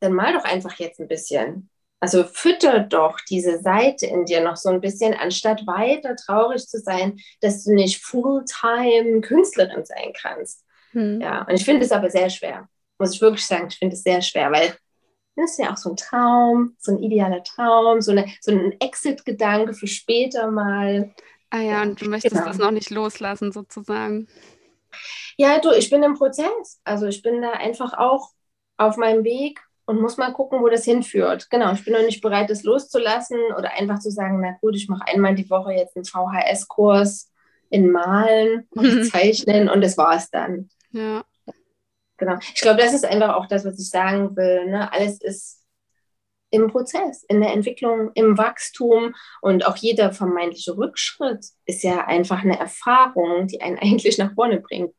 dann 0.00 0.12
mal 0.12 0.32
doch 0.32 0.44
einfach 0.44 0.74
jetzt 0.74 1.00
ein 1.00 1.08
bisschen. 1.08 1.70
Also 2.00 2.24
fütter 2.24 2.80
doch 2.80 3.20
diese 3.28 3.60
Seite 3.60 4.06
in 4.06 4.24
dir 4.24 4.42
noch 4.42 4.56
so 4.56 4.70
ein 4.70 4.80
bisschen, 4.80 5.12
anstatt 5.12 5.66
weiter 5.66 6.16
traurig 6.16 6.66
zu 6.66 6.78
sein, 6.78 7.20
dass 7.42 7.64
du 7.64 7.74
nicht 7.74 8.02
Fulltime 8.02 9.20
Künstlerin 9.20 9.84
sein 9.84 10.12
kannst. 10.18 10.64
Hm. 10.92 11.20
Ja, 11.20 11.42
und 11.42 11.54
ich 11.54 11.64
finde 11.64 11.84
es 11.84 11.92
aber 11.92 12.10
sehr 12.10 12.30
schwer. 12.30 12.68
Muss 12.98 13.14
ich 13.14 13.20
wirklich 13.20 13.46
sagen, 13.46 13.68
ich 13.68 13.78
finde 13.78 13.96
es 13.96 14.02
sehr 14.02 14.22
schwer, 14.22 14.50
weil 14.50 14.74
das 15.40 15.52
ist 15.52 15.58
ja 15.58 15.72
auch 15.72 15.76
so 15.76 15.90
ein 15.90 15.96
Traum, 15.96 16.76
so 16.78 16.92
ein 16.92 17.02
idealer 17.02 17.42
Traum, 17.42 18.00
so, 18.00 18.12
eine, 18.12 18.26
so 18.40 18.52
ein 18.52 18.74
Exit-Gedanke 18.80 19.74
für 19.74 19.86
später 19.86 20.50
mal. 20.50 21.12
Ah 21.50 21.60
ja, 21.60 21.82
und 21.82 22.00
du 22.00 22.08
möchtest 22.08 22.34
genau. 22.34 22.46
das 22.46 22.58
noch 22.58 22.70
nicht 22.70 22.90
loslassen, 22.90 23.52
sozusagen. 23.52 24.28
Ja, 25.36 25.58
du, 25.58 25.70
ich 25.72 25.90
bin 25.90 26.02
im 26.02 26.14
Prozess. 26.14 26.80
Also 26.84 27.06
ich 27.06 27.22
bin 27.22 27.42
da 27.42 27.52
einfach 27.52 27.94
auch 27.94 28.30
auf 28.76 28.96
meinem 28.96 29.24
Weg 29.24 29.60
und 29.84 30.00
muss 30.00 30.16
mal 30.16 30.32
gucken, 30.32 30.62
wo 30.62 30.68
das 30.68 30.84
hinführt. 30.84 31.50
Genau, 31.50 31.72
ich 31.72 31.84
bin 31.84 31.94
noch 31.94 32.02
nicht 32.02 32.20
bereit, 32.20 32.48
das 32.50 32.62
loszulassen 32.62 33.38
oder 33.58 33.72
einfach 33.72 33.98
zu 33.98 34.10
sagen, 34.10 34.40
na 34.40 34.56
gut, 34.60 34.76
ich 34.76 34.88
mache 34.88 35.06
einmal 35.06 35.34
die 35.34 35.50
Woche 35.50 35.72
jetzt 35.72 35.96
einen 35.96 36.04
VHS-Kurs 36.04 37.30
in 37.70 37.90
Malen 37.90 38.68
und 38.70 39.04
Zeichnen 39.10 39.68
und 39.68 39.80
das 39.80 39.98
war 39.98 40.16
es 40.16 40.30
dann. 40.30 40.70
Ja. 40.92 41.24
Genau. 42.20 42.36
Ich 42.54 42.60
glaube, 42.60 42.80
das 42.80 42.92
ist 42.92 43.06
einfach 43.06 43.34
auch 43.34 43.46
das, 43.46 43.64
was 43.64 43.80
ich 43.80 43.88
sagen 43.88 44.36
will. 44.36 44.66
Ne? 44.66 44.92
Alles 44.92 45.20
ist 45.22 45.64
im 46.50 46.68
Prozess, 46.68 47.24
in 47.28 47.40
der 47.40 47.52
Entwicklung, 47.52 48.10
im 48.14 48.36
Wachstum 48.36 49.14
und 49.40 49.66
auch 49.66 49.76
jeder 49.76 50.12
vermeintliche 50.12 50.76
Rückschritt 50.76 51.46
ist 51.64 51.82
ja 51.82 52.06
einfach 52.06 52.42
eine 52.42 52.58
Erfahrung, 52.58 53.46
die 53.46 53.62
einen 53.62 53.78
eigentlich 53.82 54.18
nach 54.18 54.34
vorne 54.34 54.60
bringt. 54.60 54.94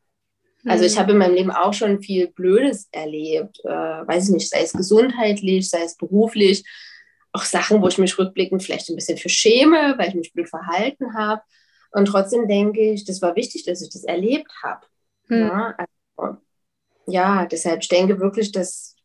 Also 0.64 0.84
ich 0.84 0.94
mhm. 0.96 0.98
habe 1.00 1.12
in 1.12 1.18
meinem 1.18 1.34
Leben 1.34 1.50
auch 1.50 1.74
schon 1.74 2.02
viel 2.02 2.28
Blödes 2.28 2.88
erlebt, 2.90 3.60
äh, 3.64 3.68
weiß 3.68 4.28
ich 4.28 4.34
nicht, 4.34 4.48
sei 4.48 4.62
es 4.62 4.72
gesundheitlich, 4.72 5.68
sei 5.68 5.82
es 5.82 5.96
beruflich, 5.96 6.64
auch 7.32 7.44
Sachen, 7.44 7.82
wo 7.82 7.88
ich 7.88 7.98
mich 7.98 8.18
rückblickend 8.18 8.62
vielleicht 8.62 8.88
ein 8.88 8.96
bisschen 8.96 9.18
für 9.18 9.28
schäme, 9.28 9.94
weil 9.96 10.08
ich 10.08 10.14
mich 10.14 10.32
blöd 10.32 10.48
verhalten 10.48 11.14
habe. 11.14 11.42
Und 11.92 12.06
trotzdem 12.06 12.48
denke 12.48 12.80
ich, 12.80 13.04
das 13.04 13.22
war 13.22 13.36
wichtig, 13.36 13.64
dass 13.64 13.82
ich 13.82 13.90
das 13.90 14.04
erlebt 14.04 14.50
habe. 14.62 14.86
Hm. 15.28 15.38
Ja, 15.38 15.74
also, 15.76 15.92
ja, 17.12 17.46
deshalb 17.46 17.82
ich 17.82 17.88
denke 17.88 18.18
wirklich, 18.18 18.52
dass 18.52 18.96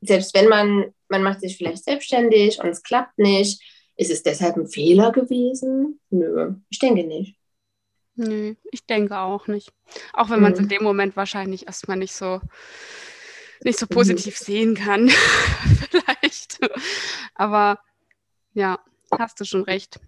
selbst 0.00 0.34
wenn 0.34 0.48
man 0.48 0.94
man 1.08 1.22
macht 1.22 1.40
sich 1.40 1.56
vielleicht 1.56 1.84
selbstständig 1.84 2.60
und 2.60 2.68
es 2.68 2.82
klappt 2.82 3.18
nicht. 3.18 3.60
Ist 3.96 4.10
es 4.10 4.22
deshalb 4.22 4.56
ein 4.56 4.68
Fehler 4.68 5.12
gewesen? 5.12 6.00
Nö, 6.08 6.54
ich 6.70 6.78
denke 6.78 7.04
nicht. 7.04 7.36
Nö, 8.14 8.54
ich 8.70 8.86
denke 8.86 9.18
auch 9.18 9.46
nicht. 9.46 9.72
Auch 10.14 10.30
wenn 10.30 10.40
man 10.40 10.52
es 10.52 10.58
in 10.58 10.66
mhm. 10.66 10.70
dem 10.70 10.82
Moment 10.84 11.16
wahrscheinlich 11.16 11.66
erstmal 11.66 11.98
nicht 11.98 12.14
so 12.14 12.40
nicht 13.62 13.78
so 13.78 13.86
positiv 13.86 14.40
mhm. 14.40 14.44
sehen 14.44 14.74
kann. 14.74 15.08
Vielleicht. 15.90 16.60
Aber 17.34 17.78
ja, 18.54 18.78
hast 19.18 19.38
du 19.40 19.44
schon 19.44 19.64
recht. 19.64 20.00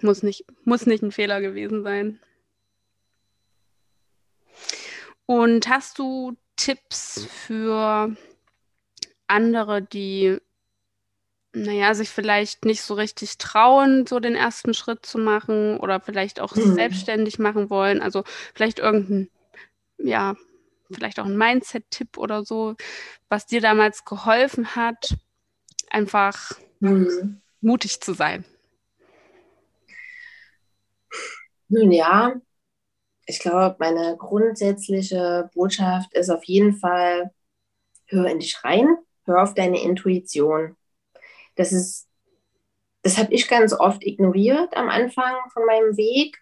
Muss 0.00 0.22
nicht, 0.22 0.46
muss 0.64 0.86
nicht 0.86 1.02
ein 1.02 1.12
Fehler 1.12 1.40
gewesen 1.40 1.82
sein. 1.82 2.18
Und 5.26 5.68
hast 5.68 5.98
du 5.98 6.36
Tipps 6.56 7.26
für 7.26 8.14
andere, 9.26 9.82
die, 9.82 10.38
naja, 11.52 11.94
sich 11.94 12.10
vielleicht 12.10 12.64
nicht 12.64 12.82
so 12.82 12.94
richtig 12.94 13.38
trauen, 13.38 14.06
so 14.06 14.20
den 14.20 14.34
ersten 14.34 14.74
Schritt 14.74 15.06
zu 15.06 15.18
machen 15.18 15.78
oder 15.78 16.00
vielleicht 16.00 16.40
auch 16.40 16.54
mhm. 16.54 16.74
selbstständig 16.74 17.38
machen 17.38 17.70
wollen? 17.70 18.02
Also 18.02 18.24
vielleicht 18.54 18.78
irgendein, 18.78 19.30
ja, 19.98 20.36
vielleicht 20.90 21.18
auch 21.18 21.26
ein 21.26 21.36
Mindset-Tipp 21.36 22.18
oder 22.18 22.44
so, 22.44 22.76
was 23.28 23.46
dir 23.46 23.60
damals 23.60 24.04
geholfen 24.04 24.76
hat, 24.76 25.16
einfach 25.90 26.52
mhm. 26.80 27.40
mutig 27.60 28.00
zu 28.00 28.12
sein? 28.12 28.44
Nun 31.68 31.90
ja, 31.90 32.34
ich 33.26 33.38
glaube, 33.38 33.76
meine 33.78 34.16
grundsätzliche 34.16 35.50
Botschaft 35.54 36.12
ist 36.14 36.30
auf 36.30 36.44
jeden 36.44 36.74
Fall, 36.74 37.30
hör 38.06 38.26
in 38.26 38.40
dich 38.40 38.62
rein, 38.64 38.96
hör 39.24 39.42
auf 39.42 39.54
deine 39.54 39.80
Intuition. 39.82 40.76
Das 41.54 41.72
ist, 41.72 42.08
das 43.02 43.18
habe 43.18 43.32
ich 43.32 43.48
ganz 43.48 43.72
oft 43.72 44.04
ignoriert 44.04 44.76
am 44.76 44.88
Anfang 44.88 45.34
von 45.52 45.64
meinem 45.66 45.96
Weg, 45.96 46.38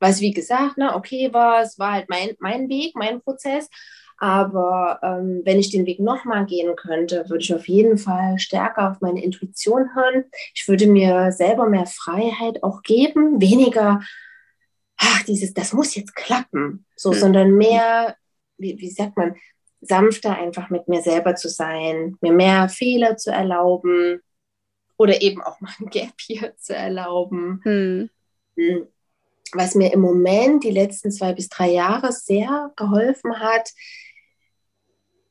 was 0.00 0.20
wie 0.20 0.32
gesagt, 0.32 0.78
ne, 0.78 0.94
okay 0.96 1.32
war, 1.32 1.62
es 1.62 1.78
war 1.78 1.92
halt 1.92 2.08
mein, 2.08 2.34
mein 2.40 2.68
Weg, 2.68 2.96
mein 2.96 3.20
Prozess. 3.22 3.68
Aber 4.18 5.00
ähm, 5.02 5.42
wenn 5.44 5.58
ich 5.58 5.70
den 5.70 5.86
Weg 5.86 5.98
nochmal 5.98 6.46
gehen 6.46 6.76
könnte, 6.76 7.28
würde 7.28 7.42
ich 7.42 7.54
auf 7.54 7.66
jeden 7.66 7.98
Fall 7.98 8.38
stärker 8.38 8.90
auf 8.90 9.00
meine 9.00 9.22
Intuition 9.22 9.96
hören. 9.96 10.24
Ich 10.54 10.68
würde 10.68 10.86
mir 10.86 11.32
selber 11.32 11.68
mehr 11.68 11.86
Freiheit 11.86 12.62
auch 12.62 12.82
geben, 12.82 13.40
weniger, 13.40 14.00
ach, 15.02 15.22
dieses, 15.24 15.54
das 15.54 15.72
muss 15.72 15.94
jetzt 15.94 16.14
klappen, 16.14 16.86
so, 16.96 17.12
mhm. 17.12 17.16
sondern 17.16 17.56
mehr, 17.56 18.16
wie, 18.58 18.78
wie 18.78 18.90
sagt 18.90 19.16
man, 19.16 19.36
sanfter 19.80 20.36
einfach 20.36 20.70
mit 20.70 20.88
mir 20.88 21.02
selber 21.02 21.34
zu 21.34 21.48
sein, 21.48 22.16
mir 22.20 22.32
mehr 22.32 22.68
Fehler 22.68 23.16
zu 23.16 23.30
erlauben 23.32 24.20
oder 24.96 25.20
eben 25.22 25.42
auch 25.42 25.60
mal 25.60 25.72
ein 25.80 25.86
Gap 25.86 26.14
hier 26.20 26.56
zu 26.58 26.74
erlauben. 26.74 27.60
Mhm 27.64 28.10
was 29.52 29.74
mir 29.74 29.92
im 29.92 30.00
Moment 30.00 30.64
die 30.64 30.70
letzten 30.70 31.10
zwei 31.10 31.32
bis 31.32 31.48
drei 31.48 31.70
Jahre 31.70 32.12
sehr 32.12 32.72
geholfen 32.76 33.38
hat, 33.38 33.70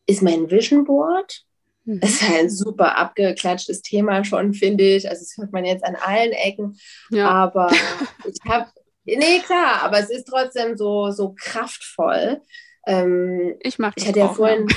ist 0.05 0.22
mein 0.22 0.49
Vision 0.49 0.84
Board. 0.84 1.43
Mhm. 1.86 1.99
Das 1.99 2.11
ist 2.11 2.30
ein 2.30 2.49
super 2.49 2.97
abgeklatschtes 2.97 3.82
Thema 3.82 4.24
schon, 4.24 4.53
finde 4.53 4.84
ich. 4.84 5.09
Also 5.09 5.22
das 5.22 5.38
hört 5.38 5.51
man 5.51 5.65
jetzt 5.65 5.84
an 5.84 5.95
allen 5.95 6.32
Ecken. 6.32 6.78
Ja. 7.09 7.30
Aber 7.30 7.72
ich 8.26 8.39
habe, 8.47 8.69
nee, 9.06 9.39
klar, 9.39 9.82
aber 9.84 9.99
es 9.99 10.10
ist 10.10 10.28
trotzdem 10.28 10.78
so, 10.78 11.12
so 11.12 11.34
kraftvoll. 11.38 12.41
Ähm, 12.86 13.56
ich 13.62 13.80
mache 13.80 13.93
das 13.95 14.04
Ich 14.04 14.10
hatte 14.10 14.20
ja 14.20 14.30
vorhin, 14.30 14.68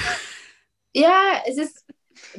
ja, 0.93 1.43
es 1.47 1.59
ist 1.59 1.85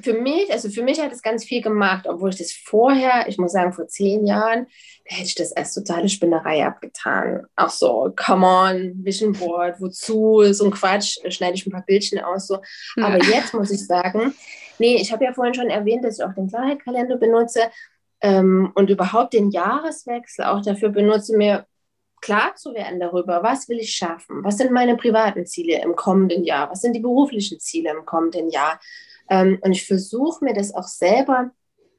für 0.02 0.14
mich, 0.14 0.52
also 0.52 0.70
für 0.70 0.84
mich 0.84 1.00
hat 1.00 1.12
es 1.12 1.22
ganz 1.22 1.46
viel 1.46 1.62
gemacht, 1.62 2.06
obwohl 2.08 2.30
ich 2.30 2.38
das 2.38 2.52
vorher, 2.52 3.28
ich 3.28 3.38
muss 3.38 3.52
sagen, 3.52 3.74
vor 3.74 3.88
zehn 3.88 4.26
Jahren, 4.26 4.68
da 5.08 5.16
hätte 5.16 5.28
ich 5.28 5.36
das 5.36 5.54
als 5.54 5.74
totale 5.74 6.10
Spinnerei 6.10 6.66
abgetan. 6.66 7.46
Auch 7.56 7.70
so, 7.70 8.12
come 8.16 8.46
on, 8.46 9.06
Vision 9.06 9.34
Board, 9.34 9.80
wozu, 9.80 10.42
so 10.54 10.66
ein 10.66 10.72
Quatsch, 10.72 11.18
schneide 11.30 11.56
ich 11.56 11.66
ein 11.66 11.72
paar 11.72 11.86
Bildchen 11.86 12.20
aus. 12.20 12.48
So. 12.48 12.60
Ja. 12.98 13.08
Aber 13.08 13.24
jetzt 13.24 13.54
muss 13.54 13.72
ich 13.72 13.86
sagen, 13.86 14.34
nee, 14.80 14.96
ich 14.96 15.12
habe 15.12 15.26
ja 15.26 15.34
vorhin 15.34 15.54
schon 15.54 15.70
erwähnt, 15.70 16.04
dass 16.04 16.20
ich 16.20 16.26
auch 16.26 16.34
den 16.34 16.48
Klarheitkalender 16.48 17.18
benutze 17.18 17.62
ähm, 18.22 18.72
und 18.76 18.90
überhaupt 18.90 19.34
den 19.34 19.52
Jahreswechsel 19.52 20.46
auch 20.46 20.62
dafür 20.62 20.90
benutze, 20.90 21.38
mir 21.38 21.66
klar 22.26 22.56
zu 22.56 22.74
werden 22.74 23.00
darüber, 23.00 23.44
was 23.44 23.70
will 23.70 23.78
ich 23.78 23.96
schaffen, 23.96 24.44
was 24.44 24.58
sind 24.58 24.72
meine 24.72 24.98
privaten 24.98 25.46
Ziele 25.46 25.80
im 25.84 25.96
kommenden 25.96 26.44
Jahr, 26.44 26.72
was 26.72 26.82
sind 26.82 26.94
die 26.94 27.00
beruflichen 27.00 27.60
Ziele 27.60 27.92
im 27.92 28.04
kommenden 28.04 28.50
Jahr. 28.50 28.80
Ähm, 29.30 29.60
und 29.62 29.74
ich 29.74 29.86
versuche 29.86 30.44
mir 30.44 30.56
das 30.56 30.74
auch 30.74 30.88
selber, 30.88 31.52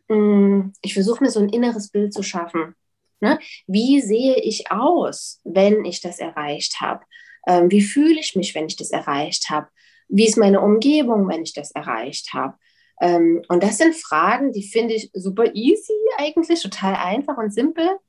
mh, 0.09 0.17
mm, 0.17 0.73
ich 0.83 0.95
versuche 0.95 1.23
mir 1.23 1.31
so 1.31 1.39
ein 1.39 1.49
inneres 1.49 1.91
Bild 1.91 2.13
zu 2.13 2.25
schaffen. 2.25 2.75
Ne? 3.21 3.39
Wie 3.69 4.01
sehe 4.01 4.37
ich 4.37 4.69
aus, 4.71 5.41
wenn 5.45 5.85
ich 5.85 6.01
das 6.01 6.19
erreicht 6.19 6.81
habe? 6.81 7.05
Ähm, 7.47 7.71
wie 7.71 7.83
fühle 7.83 8.19
ich 8.19 8.35
mich, 8.35 8.53
wenn 8.57 8.67
ich 8.67 8.77
das 8.77 8.91
erreicht 8.91 9.49
habe? 9.49 9.69
Wie 10.09 10.27
ist 10.27 10.37
meine 10.37 10.61
Umgebung, 10.61 11.29
wenn 11.29 11.45
ich 11.45 11.55
das 11.55 11.71
erreicht 11.71 12.35
habe? 12.35 12.57
Ähm, 13.01 13.43
und 13.49 13.63
das 13.63 13.79
sind 13.79 13.95
Fragen, 13.95 14.53
die 14.53 14.65
finde 14.65 14.95
ich 14.95 15.09
super 15.15 15.55
easy 15.55 15.95
eigentlich, 16.19 16.61
total 16.63 16.97
einfach 16.97 17.39
und 17.39 17.55
simpel. 17.55 18.01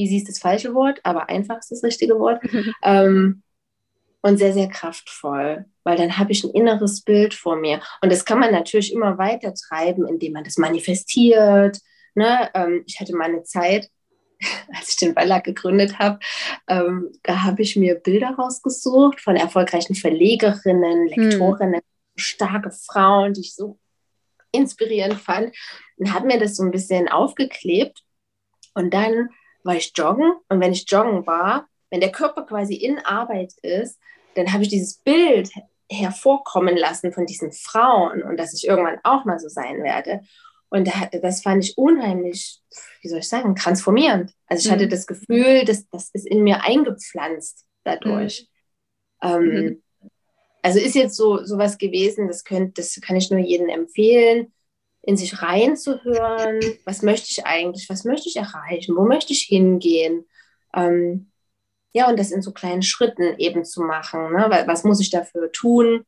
Easy 0.00 0.16
ist 0.16 0.28
das 0.28 0.38
falsche 0.38 0.74
Wort, 0.74 1.00
aber 1.04 1.28
einfach 1.28 1.58
ist 1.58 1.70
das 1.70 1.84
richtige 1.84 2.18
Wort. 2.18 2.42
ähm, 2.82 3.42
und 4.22 4.36
sehr, 4.36 4.52
sehr 4.52 4.68
kraftvoll, 4.68 5.64
weil 5.82 5.96
dann 5.96 6.18
habe 6.18 6.32
ich 6.32 6.44
ein 6.44 6.50
inneres 6.50 7.02
Bild 7.02 7.34
vor 7.34 7.56
mir. 7.56 7.80
Und 8.02 8.12
das 8.12 8.24
kann 8.24 8.38
man 8.38 8.52
natürlich 8.52 8.92
immer 8.92 9.18
weiter 9.18 9.54
treiben, 9.54 10.06
indem 10.06 10.34
man 10.34 10.44
das 10.44 10.58
manifestiert. 10.58 11.78
Ne? 12.14 12.50
Ähm, 12.54 12.84
ich 12.86 13.00
hatte 13.00 13.16
mal 13.16 13.30
eine 13.30 13.44
Zeit, 13.44 13.88
als 14.74 14.90
ich 14.90 14.96
den 14.96 15.14
Verlag 15.14 15.44
gegründet 15.44 15.98
habe, 15.98 16.18
ähm, 16.68 17.10
da 17.22 17.42
habe 17.44 17.62
ich 17.62 17.76
mir 17.76 17.94
Bilder 17.94 18.34
rausgesucht 18.38 19.20
von 19.20 19.36
erfolgreichen 19.36 19.94
Verlegerinnen, 19.94 21.08
hm. 21.08 21.22
Lektorinnen, 21.22 21.80
hm. 21.80 21.82
starke 22.16 22.70
Frauen, 22.70 23.32
die 23.32 23.40
ich 23.40 23.54
so 23.54 23.78
inspirierend 24.52 25.20
fand 25.20 25.54
und 25.96 26.12
habe 26.12 26.26
mir 26.26 26.38
das 26.38 26.56
so 26.56 26.62
ein 26.62 26.70
bisschen 26.70 27.08
aufgeklebt. 27.08 28.02
Und 28.74 28.92
dann 28.92 29.30
war 29.64 29.76
ich 29.76 29.92
joggen 29.94 30.32
und 30.48 30.60
wenn 30.60 30.72
ich 30.72 30.90
joggen 30.90 31.26
war, 31.26 31.68
wenn 31.90 32.00
der 32.00 32.12
Körper 32.12 32.42
quasi 32.42 32.74
in 32.74 32.98
Arbeit 32.98 33.52
ist, 33.62 33.98
dann 34.34 34.52
habe 34.52 34.62
ich 34.62 34.68
dieses 34.68 34.98
Bild 34.98 35.50
hervorkommen 35.90 36.76
lassen 36.76 37.12
von 37.12 37.26
diesen 37.26 37.52
Frauen 37.52 38.22
und 38.22 38.36
dass 38.36 38.54
ich 38.54 38.66
irgendwann 38.68 39.00
auch 39.02 39.24
mal 39.24 39.38
so 39.38 39.48
sein 39.48 39.82
werde. 39.82 40.20
Und 40.68 40.88
das 41.20 41.42
fand 41.42 41.64
ich 41.64 41.76
unheimlich, 41.76 42.60
wie 43.02 43.08
soll 43.08 43.18
ich 43.18 43.28
sagen, 43.28 43.56
transformierend. 43.56 44.32
Also 44.46 44.60
ich 44.62 44.68
mhm. 44.68 44.74
hatte 44.74 44.88
das 44.88 45.06
Gefühl, 45.06 45.64
dass 45.64 45.88
das 45.88 46.10
ist 46.12 46.26
in 46.26 46.44
mir 46.44 46.62
eingepflanzt 46.62 47.66
dadurch. 47.82 48.48
Mhm. 49.20 49.28
Ähm, 49.28 49.42
mhm. 49.42 49.82
Also 50.62 50.78
ist 50.78 50.94
jetzt 50.94 51.16
so 51.16 51.44
sowas 51.44 51.76
gewesen, 51.76 52.28
das, 52.28 52.44
könnt, 52.44 52.78
das 52.78 53.00
kann 53.00 53.16
ich 53.16 53.30
nur 53.30 53.40
jedem 53.40 53.68
empfehlen, 53.68 54.52
in 55.02 55.16
sich 55.16 55.42
reinzuhören. 55.42 56.60
Was 56.84 57.02
möchte 57.02 57.28
ich 57.30 57.46
eigentlich? 57.46 57.88
Was 57.88 58.04
möchte 58.04 58.28
ich 58.28 58.36
erreichen? 58.36 58.96
Wo 58.96 59.04
möchte 59.04 59.32
ich 59.32 59.42
hingehen? 59.42 60.26
Ähm, 60.74 61.30
ja, 61.92 62.08
und 62.08 62.18
das 62.18 62.30
in 62.30 62.42
so 62.42 62.52
kleinen 62.52 62.82
Schritten 62.82 63.34
eben 63.38 63.64
zu 63.64 63.82
machen. 63.82 64.32
Ne? 64.32 64.64
Was 64.66 64.84
muss 64.84 65.00
ich 65.00 65.10
dafür 65.10 65.50
tun? 65.50 66.04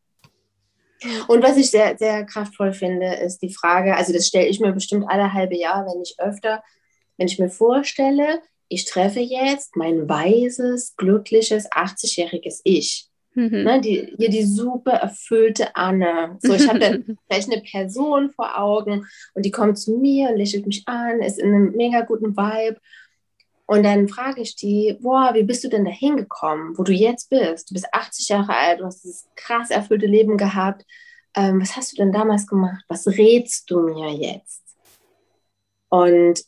Und 1.26 1.42
was 1.42 1.56
ich 1.56 1.70
sehr, 1.70 1.96
sehr 1.98 2.24
kraftvoll 2.24 2.72
finde, 2.72 3.14
ist 3.14 3.38
die 3.42 3.52
Frage, 3.52 3.96
also 3.96 4.12
das 4.12 4.28
stelle 4.28 4.46
ich 4.46 4.60
mir 4.60 4.72
bestimmt 4.72 5.06
alle 5.08 5.32
halbe 5.32 5.56
Jahr, 5.56 5.84
wenn 5.86 6.00
ich 6.00 6.14
öfter, 6.18 6.62
wenn 7.16 7.26
ich 7.26 7.38
mir 7.38 7.50
vorstelle, 7.50 8.40
ich 8.68 8.84
treffe 8.84 9.20
jetzt 9.20 9.76
mein 9.76 10.08
weises, 10.08 10.96
glückliches, 10.96 11.70
80-jähriges 11.70 12.60
Ich. 12.64 13.08
Mhm. 13.34 13.62
Ne, 13.64 13.80
die, 13.80 14.14
hier 14.18 14.28
die 14.28 14.44
super 14.44 14.92
erfüllte 14.92 15.74
Anne. 15.74 16.38
So, 16.40 16.52
ich 16.52 16.68
habe 16.68 16.78
dann 16.78 17.18
vielleicht 17.26 17.48
eine 17.52 17.62
Person 17.62 18.30
vor 18.30 18.58
Augen 18.58 19.06
und 19.34 19.44
die 19.44 19.50
kommt 19.50 19.78
zu 19.78 19.96
mir 19.96 20.30
und 20.30 20.36
lächelt 20.36 20.66
mich 20.66 20.86
an, 20.86 21.20
ist 21.20 21.38
in 21.38 21.54
einem 21.54 21.72
mega 21.72 22.02
guten 22.02 22.36
Vibe. 22.36 22.78
Und 23.66 23.84
dann 23.84 24.08
frage 24.08 24.42
ich 24.42 24.56
die, 24.56 24.98
boah, 25.00 25.30
wie 25.32 25.44
bist 25.44 25.64
du 25.64 25.68
denn 25.68 25.84
da 25.84 25.90
hingekommen, 25.90 26.76
wo 26.76 26.82
du 26.82 26.92
jetzt 26.92 27.30
bist? 27.30 27.70
Du 27.70 27.74
bist 27.74 27.86
80 27.92 28.28
Jahre 28.28 28.54
alt, 28.54 28.80
du 28.80 28.84
hast 28.84 29.02
dieses 29.02 29.28
krass 29.34 29.70
erfüllte 29.70 30.06
Leben 30.06 30.36
gehabt. 30.36 30.84
Ähm, 31.34 31.60
was 31.60 31.76
hast 31.76 31.92
du 31.92 31.96
denn 31.96 32.12
damals 32.12 32.46
gemacht? 32.46 32.84
Was 32.88 33.06
rätst 33.06 33.70
du 33.70 33.80
mir 33.80 34.10
jetzt? 34.12 34.62
Und 35.88 36.42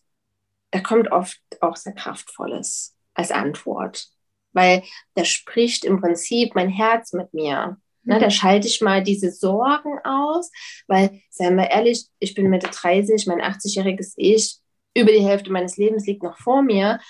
da 0.70 0.80
kommt 0.80 1.12
oft 1.12 1.40
auch 1.60 1.76
sehr 1.76 1.94
Kraftvolles 1.94 2.94
als 3.14 3.30
Antwort, 3.30 4.08
weil 4.54 4.82
da 5.14 5.24
spricht 5.24 5.84
im 5.84 6.00
Prinzip 6.00 6.54
mein 6.54 6.70
Herz 6.70 7.12
mit 7.12 7.34
mir. 7.34 7.76
Ne, 8.06 8.18
da 8.18 8.30
schalte 8.30 8.68
ich 8.68 8.82
mal 8.82 9.02
diese 9.02 9.30
Sorgen 9.30 9.98
aus, 10.04 10.50
weil, 10.86 11.22
seien 11.30 11.56
wir 11.56 11.70
ehrlich, 11.70 12.06
ich 12.18 12.34
bin 12.34 12.50
Mitte 12.50 12.68
30, 12.68 13.26
mein 13.26 13.40
80-jähriges 13.40 14.12
Ich 14.16 14.56
über 14.94 15.10
die 15.10 15.24
Hälfte 15.24 15.50
meines 15.50 15.78
Lebens 15.78 16.06
liegt 16.06 16.22
noch 16.22 16.38
vor 16.38 16.62
mir. 16.62 17.00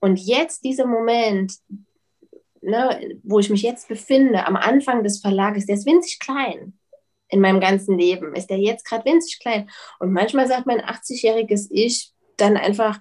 Und 0.00 0.18
jetzt 0.18 0.64
dieser 0.64 0.84
Moment, 0.86 1.54
ne, 2.60 3.18
wo 3.22 3.38
ich 3.38 3.50
mich 3.50 3.62
jetzt 3.62 3.88
befinde, 3.88 4.46
am 4.46 4.56
Anfang 4.56 5.04
des 5.04 5.20
Verlages, 5.20 5.66
der 5.66 5.76
ist 5.76 5.86
winzig 5.86 6.18
klein. 6.18 6.76
in 7.28 7.40
meinem 7.40 7.60
ganzen 7.60 7.98
Leben? 7.98 8.34
Ist 8.34 8.50
der 8.50 8.58
jetzt 8.58 8.84
gerade 8.84 9.04
winzig 9.04 9.40
klein? 9.40 9.70
Und 9.98 10.12
manchmal 10.12 10.46
sagt 10.46 10.66
mein 10.66 10.80
80-jähriges 10.80 11.68
Ich 11.70 12.12
dann 12.36 12.56
einfach, 12.56 13.00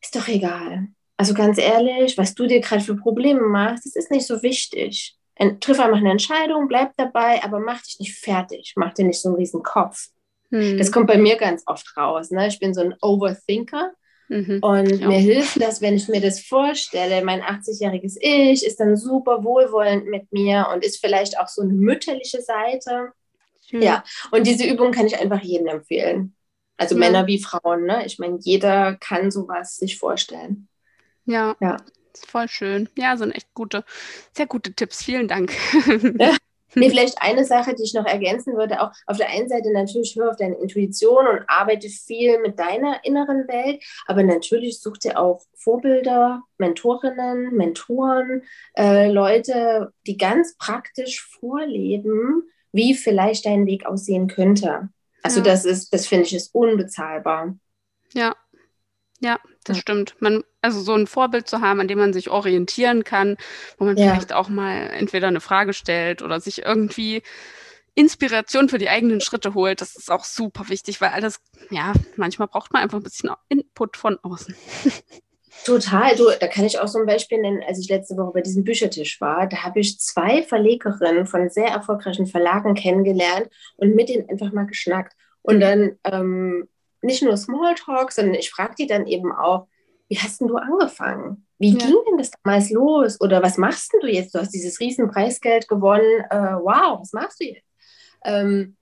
ist 0.00 0.14
doch 0.14 0.28
egal. 0.28 0.88
Also 1.18 1.34
ganz 1.34 1.58
ehrlich, 1.58 2.16
was 2.16 2.34
du 2.34 2.46
dir 2.46 2.60
gerade 2.60 2.82
für 2.82 2.96
Probleme 2.96 3.42
machst, 3.42 3.84
das 3.84 3.96
ist 3.96 4.10
nicht 4.10 4.26
so 4.26 4.42
wichtig. 4.42 5.16
Triff 5.60 5.78
einfach 5.78 5.98
eine 5.98 6.12
Entscheidung, 6.12 6.68
bleib 6.68 6.92
dabei, 6.96 7.42
aber 7.44 7.60
mach 7.60 7.82
dich 7.82 7.98
nicht 8.00 8.14
fertig, 8.14 8.72
mach 8.76 8.94
dir 8.94 9.04
nicht 9.04 9.20
so 9.20 9.28
einen 9.28 9.36
riesen 9.36 9.62
Kopf. 9.62 10.08
Hm. 10.50 10.78
Das 10.78 10.90
kommt 10.90 11.08
bei 11.08 11.18
mir 11.18 11.36
ganz 11.36 11.64
oft 11.66 11.96
raus. 11.96 12.30
Ne? 12.30 12.48
Ich 12.48 12.58
bin 12.58 12.72
so 12.72 12.80
ein 12.80 12.94
Overthinker. 13.02 13.92
Mhm. 14.28 14.58
Und 14.60 15.00
ja. 15.00 15.08
mir 15.08 15.18
hilft 15.18 15.60
das, 15.60 15.80
wenn 15.80 15.94
ich 15.94 16.06
mir 16.08 16.20
das 16.20 16.40
vorstelle, 16.40 17.24
mein 17.24 17.40
80-jähriges 17.40 18.16
Ich 18.20 18.64
ist 18.64 18.78
dann 18.78 18.96
super 18.96 19.42
wohlwollend 19.42 20.06
mit 20.06 20.30
mir 20.32 20.68
und 20.72 20.84
ist 20.84 21.00
vielleicht 21.00 21.38
auch 21.38 21.48
so 21.48 21.62
eine 21.62 21.72
mütterliche 21.72 22.42
Seite. 22.42 23.12
Schön. 23.66 23.82
Ja, 23.82 24.04
und 24.30 24.46
diese 24.46 24.66
Übung 24.66 24.92
kann 24.92 25.06
ich 25.06 25.18
einfach 25.18 25.42
jedem 25.42 25.66
empfehlen. 25.68 26.34
Also 26.76 26.94
ja. 26.94 27.00
Männer 27.00 27.26
wie 27.26 27.42
Frauen, 27.42 27.86
ne? 27.86 28.04
Ich 28.06 28.18
meine, 28.18 28.38
jeder 28.40 28.96
kann 28.96 29.30
sowas 29.30 29.76
sich 29.76 29.98
vorstellen. 29.98 30.67
Ja. 31.28 31.56
Ja. 31.60 31.76
Voll 32.26 32.48
schön. 32.48 32.88
Ja, 32.96 33.16
sind 33.16 33.32
echt 33.32 33.54
gute, 33.54 33.84
sehr 34.32 34.46
gute 34.46 34.72
Tipps. 34.74 35.04
Vielen 35.04 35.28
Dank. 35.28 35.52
Ja. 36.18 36.36
Nee, 36.74 36.90
vielleicht 36.90 37.22
eine 37.22 37.46
Sache, 37.46 37.74
die 37.74 37.82
ich 37.82 37.94
noch 37.94 38.04
ergänzen 38.04 38.54
würde, 38.54 38.82
auch 38.82 38.92
auf 39.06 39.16
der 39.16 39.30
einen 39.30 39.48
Seite 39.48 39.72
natürlich 39.72 40.14
hör 40.16 40.30
auf 40.30 40.36
deine 40.36 40.56
Intuition 40.56 41.26
und 41.26 41.40
arbeite 41.48 41.88
viel 41.88 42.38
mit 42.40 42.58
deiner 42.58 43.02
inneren 43.04 43.48
Welt, 43.48 43.82
aber 44.06 44.22
natürlich 44.22 44.78
such 44.80 44.98
dir 44.98 45.18
auch 45.18 45.42
Vorbilder, 45.54 46.42
Mentorinnen, 46.58 47.56
Mentoren, 47.56 48.42
äh, 48.76 49.10
Leute, 49.10 49.94
die 50.06 50.18
ganz 50.18 50.58
praktisch 50.58 51.26
vorleben, 51.40 52.42
wie 52.72 52.92
vielleicht 52.92 53.46
dein 53.46 53.66
Weg 53.66 53.86
aussehen 53.86 54.28
könnte. 54.28 54.90
Also 55.22 55.38
ja. 55.38 55.44
das 55.44 55.64
ist, 55.64 55.94
das 55.94 56.06
finde 56.06 56.26
ich, 56.26 56.34
ist 56.34 56.54
unbezahlbar. 56.54 57.56
Ja, 58.12 58.36
ja, 59.20 59.38
das 59.64 59.78
ja. 59.78 59.80
stimmt. 59.80 60.16
Man, 60.20 60.44
also 60.60 60.80
so 60.80 60.94
ein 60.94 61.06
Vorbild 61.06 61.48
zu 61.48 61.60
haben, 61.60 61.80
an 61.80 61.88
dem 61.88 61.98
man 61.98 62.12
sich 62.12 62.30
orientieren 62.30 63.04
kann, 63.04 63.36
wo 63.78 63.84
man 63.84 63.96
ja. 63.96 64.10
vielleicht 64.10 64.32
auch 64.32 64.48
mal 64.48 64.90
entweder 64.90 65.28
eine 65.28 65.40
Frage 65.40 65.72
stellt 65.72 66.22
oder 66.22 66.40
sich 66.40 66.64
irgendwie 66.64 67.22
Inspiration 67.94 68.68
für 68.68 68.78
die 68.78 68.88
eigenen 68.88 69.20
Schritte 69.20 69.54
holt, 69.54 69.80
das 69.80 69.96
ist 69.96 70.10
auch 70.10 70.24
super 70.24 70.68
wichtig, 70.68 71.00
weil 71.00 71.10
alles, 71.10 71.40
ja, 71.70 71.92
manchmal 72.16 72.46
braucht 72.46 72.72
man 72.72 72.82
einfach 72.82 72.98
ein 72.98 73.02
bisschen 73.02 73.30
Input 73.48 73.96
von 73.96 74.18
außen. 74.22 74.54
Total, 75.64 76.14
du, 76.14 76.30
da 76.38 76.46
kann 76.46 76.64
ich 76.64 76.78
auch 76.78 76.86
so 76.86 77.00
ein 77.00 77.06
Beispiel 77.06 77.38
nennen, 77.40 77.62
als 77.66 77.80
ich 77.80 77.88
letzte 77.88 78.16
Woche 78.16 78.32
bei 78.34 78.40
diesem 78.42 78.62
Büchertisch 78.62 79.20
war, 79.20 79.48
da 79.48 79.64
habe 79.64 79.80
ich 79.80 79.98
zwei 79.98 80.44
Verlegerinnen 80.44 81.26
von 81.26 81.50
sehr 81.50 81.66
erfolgreichen 81.66 82.26
Verlagen 82.26 82.74
kennengelernt 82.74 83.48
und 83.76 83.96
mit 83.96 84.08
denen 84.08 84.28
einfach 84.28 84.52
mal 84.52 84.66
geschnackt. 84.66 85.14
Und 85.42 85.58
dann 85.60 85.98
ähm, 86.04 86.68
nicht 87.02 87.22
nur 87.22 87.36
Smalltalk, 87.36 88.12
sondern 88.12 88.34
ich 88.34 88.50
frage 88.50 88.76
die 88.78 88.86
dann 88.86 89.06
eben 89.08 89.32
auch, 89.32 89.66
wie 90.08 90.18
hast 90.18 90.40
denn 90.40 90.48
du 90.48 90.56
angefangen? 90.56 91.46
Wie 91.58 91.72
ja. 91.72 91.78
ging 91.78 91.96
denn 92.08 92.18
das 92.18 92.30
damals 92.42 92.70
los? 92.70 93.20
Oder 93.20 93.42
was 93.42 93.58
machst 93.58 93.92
denn 93.92 94.00
du 94.00 94.08
jetzt? 94.08 94.34
Du 94.34 94.38
hast 94.38 94.50
dieses 94.50 94.80
riesen 94.80 95.10
Preisgeld 95.10 95.68
gewonnen. 95.68 96.24
Äh, 96.30 96.54
wow, 96.54 97.00
was 97.00 97.12
machst 97.12 97.40
du 97.40 97.44
jetzt? 97.44 97.66
Ähm, 98.24 98.76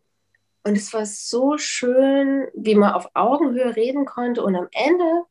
und 0.64 0.76
es 0.76 0.92
war 0.92 1.06
so 1.06 1.58
schön, 1.58 2.48
wie 2.54 2.74
man 2.74 2.92
auf 2.92 3.08
Augenhöhe 3.14 3.76
reden 3.76 4.04
konnte. 4.04 4.42
Und 4.42 4.56
am 4.56 4.68
Ende 4.72 5.24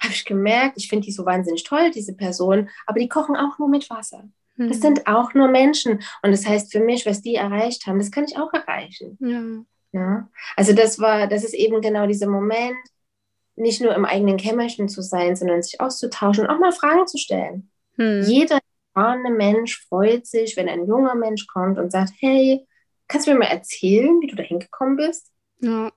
habe 0.00 0.12
ich 0.12 0.24
gemerkt, 0.24 0.74
ich 0.76 0.88
finde 0.88 1.06
die 1.06 1.12
so 1.12 1.24
wahnsinnig 1.24 1.64
toll, 1.64 1.90
diese 1.90 2.14
Person, 2.14 2.68
aber 2.86 3.00
die 3.00 3.08
kochen 3.08 3.36
auch 3.36 3.58
nur 3.58 3.68
mit 3.68 3.88
Wasser. 3.88 4.24
Mhm. 4.56 4.68
Das 4.68 4.80
sind 4.80 5.06
auch 5.06 5.34
nur 5.34 5.48
Menschen. 5.48 6.02
Und 6.22 6.30
das 6.30 6.46
heißt 6.46 6.72
für 6.72 6.80
mich, 6.80 7.06
was 7.06 7.22
die 7.22 7.36
erreicht 7.36 7.86
haben, 7.86 7.98
das 7.98 8.10
kann 8.10 8.24
ich 8.24 8.38
auch 8.38 8.52
erreichen. 8.52 9.16
Ja. 9.20 9.64
Ja? 9.98 10.28
Also 10.56 10.72
das 10.72 10.98
war, 10.98 11.26
das 11.26 11.44
ist 11.44 11.54
eben 11.54 11.80
genau 11.80 12.06
dieser 12.06 12.28
Moment, 12.28 12.76
nicht 13.56 13.80
nur 13.80 13.94
im 13.94 14.04
eigenen 14.04 14.36
Kämmerchen 14.36 14.88
zu 14.88 15.02
sein, 15.02 15.34
sondern 15.34 15.62
sich 15.62 15.80
auszutauschen 15.80 16.44
und 16.44 16.50
auch 16.50 16.58
mal 16.58 16.72
Fragen 16.72 17.06
zu 17.06 17.18
stellen. 17.18 17.70
Hm. 17.96 18.22
Jeder 18.22 18.58
erfahrene 18.94 19.30
Mensch 19.30 19.86
freut 19.88 20.26
sich, 20.26 20.56
wenn 20.56 20.68
ein 20.68 20.86
junger 20.86 21.14
Mensch 21.14 21.46
kommt 21.46 21.78
und 21.78 21.90
sagt, 21.90 22.12
hey, 22.18 22.66
kannst 23.08 23.26
du 23.26 23.32
mir 23.32 23.38
mal 23.38 23.46
erzählen, 23.46 24.20
wie 24.20 24.26
du 24.26 24.36
da 24.36 24.42
hingekommen 24.42 24.96
bist? 24.96 25.32
Ja, 25.60 25.90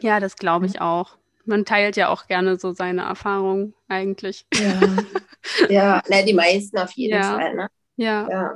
ja 0.00 0.20
das 0.20 0.36
glaube 0.36 0.66
ich 0.66 0.80
auch. 0.80 1.16
Man 1.44 1.64
teilt 1.64 1.96
ja 1.96 2.08
auch 2.08 2.26
gerne 2.26 2.56
so 2.56 2.72
seine 2.72 3.02
Erfahrungen 3.02 3.74
eigentlich. 3.88 4.46
Ja, 4.54 4.80
ja 5.68 6.02
na, 6.08 6.22
die 6.22 6.34
meisten 6.34 6.78
auf 6.78 6.92
jeden 6.92 7.20
ja. 7.20 7.34
Fall. 7.34 7.54
Ne? 7.54 7.68
Ja. 7.96 8.28
ja. 8.30 8.54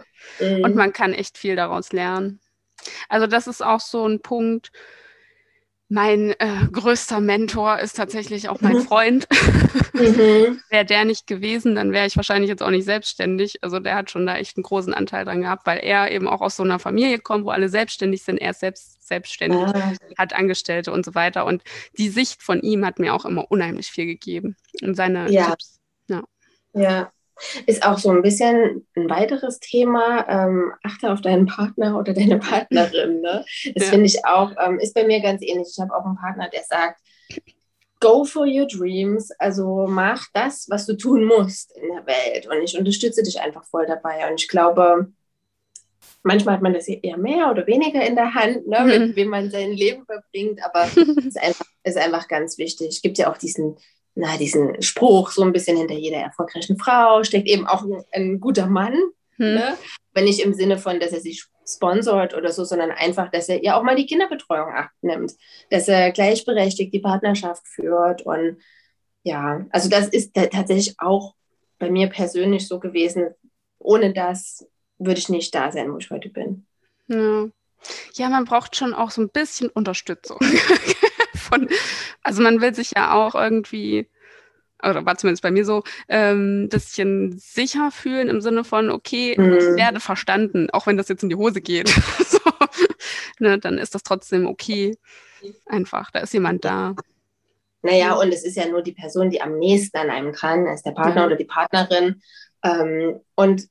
Und 0.62 0.70
mhm. 0.70 0.76
man 0.76 0.92
kann 0.92 1.12
echt 1.12 1.36
viel 1.36 1.56
daraus 1.56 1.92
lernen. 1.92 2.40
Also 3.08 3.26
das 3.26 3.46
ist 3.46 3.62
auch 3.62 3.80
so 3.80 4.06
ein 4.06 4.20
Punkt. 4.20 4.70
Mein 5.88 6.32
äh, 6.40 6.66
größter 6.72 7.20
Mentor 7.20 7.78
ist 7.78 7.96
tatsächlich 7.96 8.48
auch 8.48 8.60
mein 8.60 8.78
mhm. 8.78 8.82
Freund. 8.82 9.28
Mhm. 9.92 10.60
wäre 10.68 10.84
der 10.84 11.04
nicht 11.04 11.28
gewesen, 11.28 11.76
dann 11.76 11.92
wäre 11.92 12.06
ich 12.06 12.16
wahrscheinlich 12.16 12.48
jetzt 12.48 12.62
auch 12.62 12.70
nicht 12.70 12.84
selbstständig. 12.84 13.62
Also 13.62 13.78
der 13.78 13.94
hat 13.94 14.10
schon 14.10 14.26
da 14.26 14.36
echt 14.36 14.56
einen 14.56 14.64
großen 14.64 14.92
Anteil 14.92 15.24
dran 15.24 15.42
gehabt, 15.42 15.64
weil 15.64 15.78
er 15.78 16.10
eben 16.10 16.26
auch 16.26 16.40
aus 16.40 16.56
so 16.56 16.64
einer 16.64 16.80
Familie 16.80 17.20
kommt, 17.20 17.44
wo 17.44 17.50
alle 17.50 17.68
selbstständig 17.68 18.24
sind. 18.24 18.38
Er 18.38 18.50
ist 18.50 18.60
selbst 18.60 19.06
selbstständig, 19.06 19.60
ah. 19.60 19.92
hat 20.18 20.32
Angestellte 20.32 20.90
und 20.90 21.04
so 21.04 21.14
weiter. 21.14 21.46
Und 21.46 21.62
die 21.96 22.08
Sicht 22.08 22.42
von 22.42 22.60
ihm 22.62 22.84
hat 22.84 22.98
mir 22.98 23.14
auch 23.14 23.24
immer 23.24 23.48
unheimlich 23.48 23.86
viel 23.86 24.06
gegeben. 24.06 24.56
Und 24.82 24.96
seine 24.96 25.30
ja. 25.30 25.50
Tipps. 25.50 25.78
Ja. 26.08 26.24
ja. 26.74 27.12
Ist 27.66 27.84
auch 27.84 27.98
so 27.98 28.10
ein 28.10 28.22
bisschen 28.22 28.86
ein 28.96 29.10
weiteres 29.10 29.60
Thema. 29.60 30.26
Ähm, 30.28 30.72
achte 30.82 31.12
auf 31.12 31.20
deinen 31.20 31.46
Partner 31.46 31.98
oder 31.98 32.14
deine 32.14 32.38
Partnerin. 32.38 33.20
Ne? 33.20 33.44
Das 33.74 33.84
ja. 33.84 33.90
finde 33.90 34.06
ich 34.06 34.24
auch, 34.24 34.52
ähm, 34.64 34.78
ist 34.78 34.94
bei 34.94 35.06
mir 35.06 35.20
ganz 35.20 35.42
ähnlich. 35.42 35.68
Ich 35.72 35.80
habe 35.80 35.94
auch 35.94 36.04
einen 36.04 36.16
Partner, 36.16 36.48
der 36.48 36.62
sagt, 36.62 37.00
go 38.00 38.24
for 38.24 38.46
your 38.46 38.66
dreams. 38.66 39.30
Also 39.38 39.86
mach 39.88 40.26
das, 40.32 40.66
was 40.70 40.86
du 40.86 40.96
tun 40.96 41.24
musst 41.24 41.76
in 41.76 41.88
der 41.88 42.06
Welt. 42.06 42.46
Und 42.46 42.62
ich 42.62 42.78
unterstütze 42.78 43.22
dich 43.22 43.40
einfach 43.40 43.64
voll 43.64 43.86
dabei. 43.86 44.30
Und 44.30 44.40
ich 44.40 44.48
glaube, 44.48 45.12
manchmal 46.22 46.54
hat 46.54 46.62
man 46.62 46.74
das 46.74 46.88
eher 46.88 47.16
mehr 47.16 47.50
oder 47.50 47.66
weniger 47.66 48.04
in 48.04 48.16
der 48.16 48.34
Hand, 48.34 48.66
ne, 48.66 48.84
mit 48.84 49.00
mhm. 49.00 49.16
wem 49.16 49.28
man 49.28 49.50
sein 49.50 49.72
Leben 49.72 50.04
verbringt. 50.04 50.60
Aber 50.64 50.84
es 51.18 51.26
ist 51.26 51.38
einfach, 51.38 51.66
ist 51.84 51.98
einfach 51.98 52.28
ganz 52.28 52.58
wichtig. 52.58 52.88
Es 52.88 53.02
gibt 53.02 53.18
ja 53.18 53.30
auch 53.30 53.38
diesen 53.38 53.76
na, 54.16 54.38
diesen 54.38 54.80
Spruch, 54.82 55.30
so 55.30 55.42
ein 55.42 55.52
bisschen 55.52 55.76
hinter 55.76 55.94
jeder 55.94 56.16
erfolgreichen 56.16 56.78
Frau 56.78 57.22
steckt 57.22 57.46
eben 57.46 57.66
auch 57.66 57.82
ein, 57.82 58.02
ein 58.12 58.40
guter 58.40 58.66
Mann. 58.66 58.94
Hm. 59.36 59.54
Ne? 59.54 59.76
Wenn 60.14 60.24
nicht 60.24 60.40
im 60.40 60.54
Sinne 60.54 60.78
von, 60.78 60.98
dass 60.98 61.12
er 61.12 61.20
sich 61.20 61.44
sponsort 61.68 62.34
oder 62.34 62.50
so, 62.50 62.64
sondern 62.64 62.90
einfach, 62.90 63.30
dass 63.30 63.50
er 63.50 63.62
ja 63.62 63.78
auch 63.78 63.82
mal 63.82 63.94
die 63.94 64.06
Kinderbetreuung 64.06 64.72
abnimmt, 64.72 65.34
dass 65.70 65.86
er 65.88 66.12
gleichberechtigt 66.12 66.94
die 66.94 67.00
Partnerschaft 67.00 67.68
führt. 67.68 68.22
Und 68.22 68.58
ja, 69.22 69.66
also 69.70 69.90
das 69.90 70.08
ist 70.08 70.32
tatsächlich 70.34 70.94
auch 70.98 71.34
bei 71.78 71.90
mir 71.90 72.08
persönlich 72.08 72.66
so 72.66 72.80
gewesen. 72.80 73.34
Ohne 73.78 74.14
das 74.14 74.66
würde 74.98 75.18
ich 75.18 75.28
nicht 75.28 75.54
da 75.54 75.70
sein, 75.70 75.92
wo 75.92 75.98
ich 75.98 76.10
heute 76.10 76.30
bin. 76.30 76.64
Ja. 77.08 77.48
Ja, 78.14 78.30
man 78.30 78.46
braucht 78.46 78.74
schon 78.74 78.94
auch 78.94 79.10
so 79.10 79.20
ein 79.20 79.28
bisschen 79.28 79.68
Unterstützung. 79.68 80.38
von, 81.46 81.68
also 82.22 82.42
man 82.42 82.60
will 82.60 82.74
sich 82.74 82.92
ja 82.96 83.14
auch 83.14 83.34
irgendwie, 83.34 84.08
oder 84.82 85.06
war 85.06 85.16
zumindest 85.16 85.42
bei 85.42 85.50
mir 85.50 85.64
so, 85.64 85.82
ein 86.08 86.64
ähm, 86.64 86.68
bisschen 86.68 87.38
sicher 87.38 87.90
fühlen 87.90 88.28
im 88.28 88.40
Sinne 88.40 88.64
von, 88.64 88.90
okay, 88.90 89.34
mhm. 89.38 89.56
ich 89.56 89.64
werde 89.76 90.00
verstanden, 90.00 90.68
auch 90.70 90.86
wenn 90.86 90.96
das 90.96 91.08
jetzt 91.08 91.22
in 91.22 91.28
die 91.28 91.36
Hose 91.36 91.60
geht. 91.60 91.88
so, 92.26 92.38
ne, 93.38 93.58
dann 93.58 93.78
ist 93.78 93.94
das 93.94 94.02
trotzdem 94.02 94.46
okay. 94.46 94.96
Einfach, 95.66 96.10
da 96.10 96.20
ist 96.20 96.34
jemand 96.34 96.64
da. 96.64 96.94
Naja, 97.82 98.14
und 98.14 98.32
es 98.32 98.44
ist 98.44 98.56
ja 98.56 98.66
nur 98.66 98.82
die 98.82 98.92
Person, 98.92 99.30
die 99.30 99.40
am 99.40 99.58
nächsten 99.58 99.96
an 99.96 100.10
einem 100.10 100.32
dran 100.32 100.66
ist, 100.66 100.84
der 100.84 100.92
Partner 100.92 101.22
ja. 101.22 101.26
oder 101.26 101.36
die 101.36 101.44
Partnerin. 101.44 102.20
Ähm, 102.64 103.20
und 103.36 103.68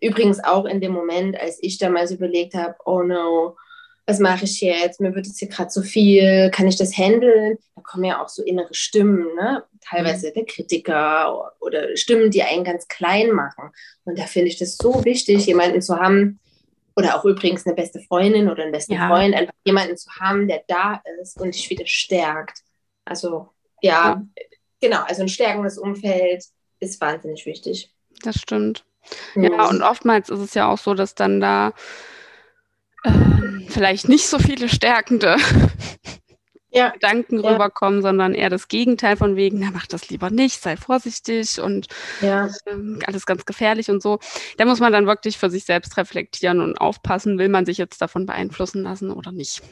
übrigens 0.00 0.42
auch 0.42 0.64
in 0.64 0.80
dem 0.80 0.92
Moment, 0.92 1.38
als 1.38 1.58
ich 1.62 1.78
damals 1.78 2.10
überlegt 2.10 2.54
habe, 2.54 2.74
oh 2.84 3.02
no, 3.02 3.56
was 4.06 4.20
mache 4.20 4.44
ich 4.44 4.60
jetzt? 4.60 5.00
Mir 5.00 5.14
wird 5.14 5.26
es 5.26 5.38
hier 5.38 5.48
gerade 5.48 5.68
zu 5.68 5.82
viel, 5.82 6.50
kann 6.52 6.68
ich 6.68 6.76
das 6.76 6.96
handeln? 6.96 7.58
Da 7.74 7.82
kommen 7.82 8.04
ja 8.04 8.22
auch 8.22 8.28
so 8.28 8.42
innere 8.42 8.72
Stimmen, 8.72 9.34
ne? 9.34 9.64
teilweise 9.80 10.28
mhm. 10.28 10.34
der 10.34 10.44
Kritiker 10.46 11.52
oder 11.60 11.96
Stimmen, 11.96 12.30
die 12.30 12.42
einen 12.42 12.64
ganz 12.64 12.88
klein 12.88 13.32
machen. 13.32 13.70
Und 14.04 14.18
da 14.18 14.24
finde 14.24 14.48
ich 14.48 14.58
das 14.58 14.76
so 14.76 15.04
wichtig, 15.04 15.46
jemanden 15.46 15.82
zu 15.82 15.96
haben, 15.96 16.38
oder 16.96 17.14
auch 17.14 17.24
übrigens 17.26 17.66
eine 17.66 17.74
beste 17.74 18.00
Freundin 18.00 18.48
oder 18.48 18.62
einen 18.62 18.72
besten 18.72 18.94
ja. 18.94 19.08
Freund, 19.08 19.34
einfach 19.34 19.52
jemanden 19.64 19.96
zu 19.98 20.10
haben, 20.18 20.48
der 20.48 20.62
da 20.66 21.02
ist 21.20 21.38
und 21.38 21.54
dich 21.54 21.68
wieder 21.68 21.86
stärkt. 21.86 22.62
Also 23.04 23.50
ja, 23.82 23.92
ja. 23.92 24.22
genau, 24.80 25.02
also 25.02 25.22
ein 25.22 25.28
stärkendes 25.28 25.76
Umfeld 25.76 26.44
ist 26.80 27.00
wahnsinnig 27.00 27.44
wichtig. 27.44 27.92
Das 28.22 28.36
stimmt. 28.36 28.84
Mhm. 29.34 29.44
Ja, 29.44 29.68
und 29.68 29.82
oftmals 29.82 30.30
ist 30.30 30.40
es 30.40 30.54
ja 30.54 30.70
auch 30.70 30.78
so, 30.78 30.94
dass 30.94 31.14
dann 31.14 31.40
da 31.40 31.74
ähm, 33.06 33.66
vielleicht 33.68 34.08
nicht 34.08 34.26
so 34.26 34.38
viele 34.38 34.68
stärkende 34.68 35.36
ja. 36.70 36.90
Gedanken 36.90 37.42
ja. 37.42 37.52
rüberkommen, 37.52 38.02
sondern 38.02 38.34
eher 38.34 38.50
das 38.50 38.68
Gegenteil 38.68 39.16
von 39.16 39.36
wegen, 39.36 39.58
na, 39.60 39.70
mach 39.72 39.86
das 39.86 40.08
lieber 40.08 40.30
nicht, 40.30 40.62
sei 40.62 40.76
vorsichtig 40.76 41.60
und 41.60 41.86
ja. 42.20 42.48
ähm, 42.66 43.00
alles 43.06 43.26
ganz 43.26 43.44
gefährlich 43.44 43.90
und 43.90 44.02
so. 44.02 44.18
Da 44.58 44.64
muss 44.64 44.80
man 44.80 44.92
dann 44.92 45.06
wirklich 45.06 45.38
für 45.38 45.50
sich 45.50 45.64
selbst 45.64 45.96
reflektieren 45.96 46.60
und 46.60 46.78
aufpassen, 46.78 47.38
will 47.38 47.48
man 47.48 47.66
sich 47.66 47.78
jetzt 47.78 48.00
davon 48.00 48.26
beeinflussen 48.26 48.82
lassen 48.82 49.10
oder 49.10 49.32
nicht. 49.32 49.62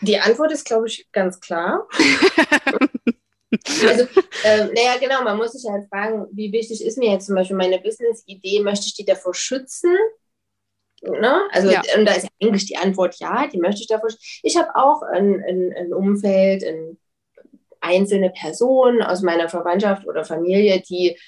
Die 0.00 0.18
Antwort 0.18 0.52
ist, 0.52 0.64
glaube 0.64 0.86
ich, 0.86 1.08
ganz 1.12 1.40
klar. 1.40 1.86
also, 3.86 4.06
äh, 4.44 4.64
naja, 4.64 4.96
genau, 4.98 5.22
man 5.22 5.36
muss 5.36 5.52
sich 5.52 5.70
halt 5.70 5.88
fragen, 5.88 6.26
wie 6.32 6.52
wichtig 6.52 6.84
ist 6.84 6.96
mir 6.96 7.12
jetzt 7.12 7.26
zum 7.26 7.34
Beispiel 7.34 7.56
meine 7.56 7.78
Business-Idee? 7.80 8.60
Möchte 8.60 8.86
ich 8.86 8.94
die 8.94 9.04
davor 9.04 9.34
schützen? 9.34 9.94
Ne? 11.02 11.40
Also, 11.50 11.70
ja. 11.70 11.82
und 11.96 12.04
da 12.04 12.12
ist 12.12 12.28
eigentlich 12.42 12.66
die 12.66 12.76
Antwort 12.76 13.16
ja, 13.20 13.46
die 13.46 13.58
möchte 13.58 13.80
ich 13.80 13.88
davor 13.88 14.10
schützen. 14.10 14.40
Ich 14.42 14.56
habe 14.56 14.74
auch 14.74 15.02
ein, 15.02 15.42
ein, 15.42 15.72
ein 15.76 15.92
Umfeld, 15.94 16.62
ein, 16.64 16.98
einzelne 17.80 18.30
Personen 18.30 19.02
aus 19.02 19.22
meiner 19.22 19.48
Verwandtschaft 19.48 20.06
oder 20.06 20.24
Familie, 20.24 20.82
die 20.82 21.18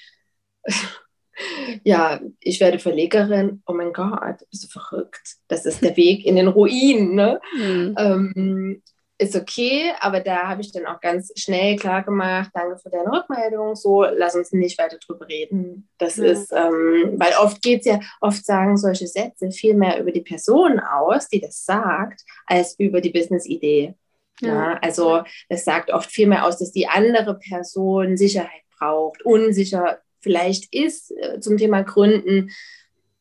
ja, 1.83 2.21
ich 2.39 2.59
werde 2.59 2.79
Verlegerin. 2.79 3.63
Oh 3.65 3.73
mein 3.73 3.93
Gott, 3.93 4.47
bist 4.51 4.63
du 4.63 4.67
verrückt? 4.67 5.37
Das 5.47 5.65
ist 5.65 5.81
der 5.81 5.97
Weg 5.97 6.25
in 6.25 6.35
den 6.35 6.47
Ruin. 6.47 7.15
Ne? 7.15 7.41
Mhm. 7.55 7.95
Ähm, 7.97 8.83
ist 9.23 9.35
okay, 9.35 9.91
aber 9.99 10.19
da 10.19 10.47
habe 10.47 10.61
ich 10.61 10.71
dann 10.71 10.85
auch 10.85 10.99
ganz 10.99 11.31
schnell 11.35 11.75
klar 11.77 12.03
gemacht, 12.03 12.51
danke 12.53 12.77
für 12.77 12.89
deine 12.89 13.11
Rückmeldung, 13.11 13.75
so, 13.75 14.03
lass 14.03 14.35
uns 14.35 14.51
nicht 14.51 14.77
weiter 14.77 14.97
drüber 14.97 15.27
reden. 15.27 15.89
Das 15.97 16.17
mhm. 16.17 16.25
ist, 16.25 16.51
ähm, 16.51 17.15
weil 17.17 17.33
oft 17.39 17.61
geht 17.61 17.81
es 17.81 17.85
ja, 17.87 17.99
oft 18.21 18.45
sagen 18.45 18.77
solche 18.77 19.07
Sätze 19.07 19.51
viel 19.51 19.73
mehr 19.73 19.99
über 19.99 20.11
die 20.11 20.21
Person 20.21 20.79
aus, 20.79 21.27
die 21.27 21.41
das 21.41 21.65
sagt, 21.65 22.21
als 22.45 22.77
über 22.79 23.01
die 23.01 23.11
Business-Idee. 23.11 23.95
Ja. 24.41 24.47
ja. 24.47 24.79
also 24.81 25.23
das 25.49 25.63
sagt 25.63 25.91
oft 25.91 26.11
viel 26.11 26.27
mehr 26.27 26.45
aus, 26.45 26.59
dass 26.59 26.71
die 26.71 26.87
andere 26.87 27.37
Person 27.39 28.17
Sicherheit 28.17 28.63
braucht, 28.77 29.25
unsicher 29.25 29.99
vielleicht 30.19 30.73
ist 30.73 31.11
äh, 31.11 31.39
zum 31.39 31.57
Thema 31.57 31.83
Gründen. 31.83 32.51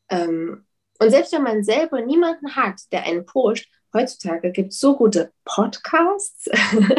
Ähm, 0.09 0.65
und 0.99 1.11
selbst 1.11 1.33
wenn 1.33 1.43
man 1.43 1.65
selber 1.65 2.01
niemanden 2.01 2.55
hat, 2.55 2.81
der 2.93 3.05
einen 3.05 3.27
pusht, 3.27 3.69
heutzutage 3.95 4.51
gibt 4.53 4.73
es 4.73 4.81
so 4.81 4.97
gute 4.97 5.33
Podcasts 5.45 6.49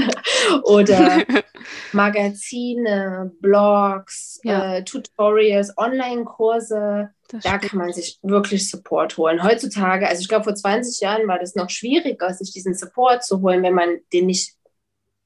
oder 0.64 1.24
Magazine, 1.92 3.32
Blogs, 3.40 4.40
ja. 4.44 4.76
äh, 4.76 4.84
Tutorials, 4.84 5.78
Online-Kurse. 5.78 7.10
Da 7.44 7.58
kann 7.58 7.80
man 7.80 7.94
sich 7.94 8.20
wirklich 8.22 8.70
Support 8.70 9.18
holen. 9.18 9.44
Heutzutage, 9.44 10.08
also 10.08 10.22
ich 10.22 10.28
glaube, 10.28 10.44
vor 10.44 10.56
20 10.56 11.02
Jahren 11.02 11.28
war 11.28 11.40
das 11.40 11.56
noch 11.56 11.70
schwieriger, 11.70 12.32
sich 12.34 12.52
diesen 12.52 12.76
Support 12.76 13.24
zu 13.24 13.42
holen, 13.42 13.64
wenn 13.64 13.74
man 13.74 14.00
den 14.12 14.28
nicht 14.28 14.54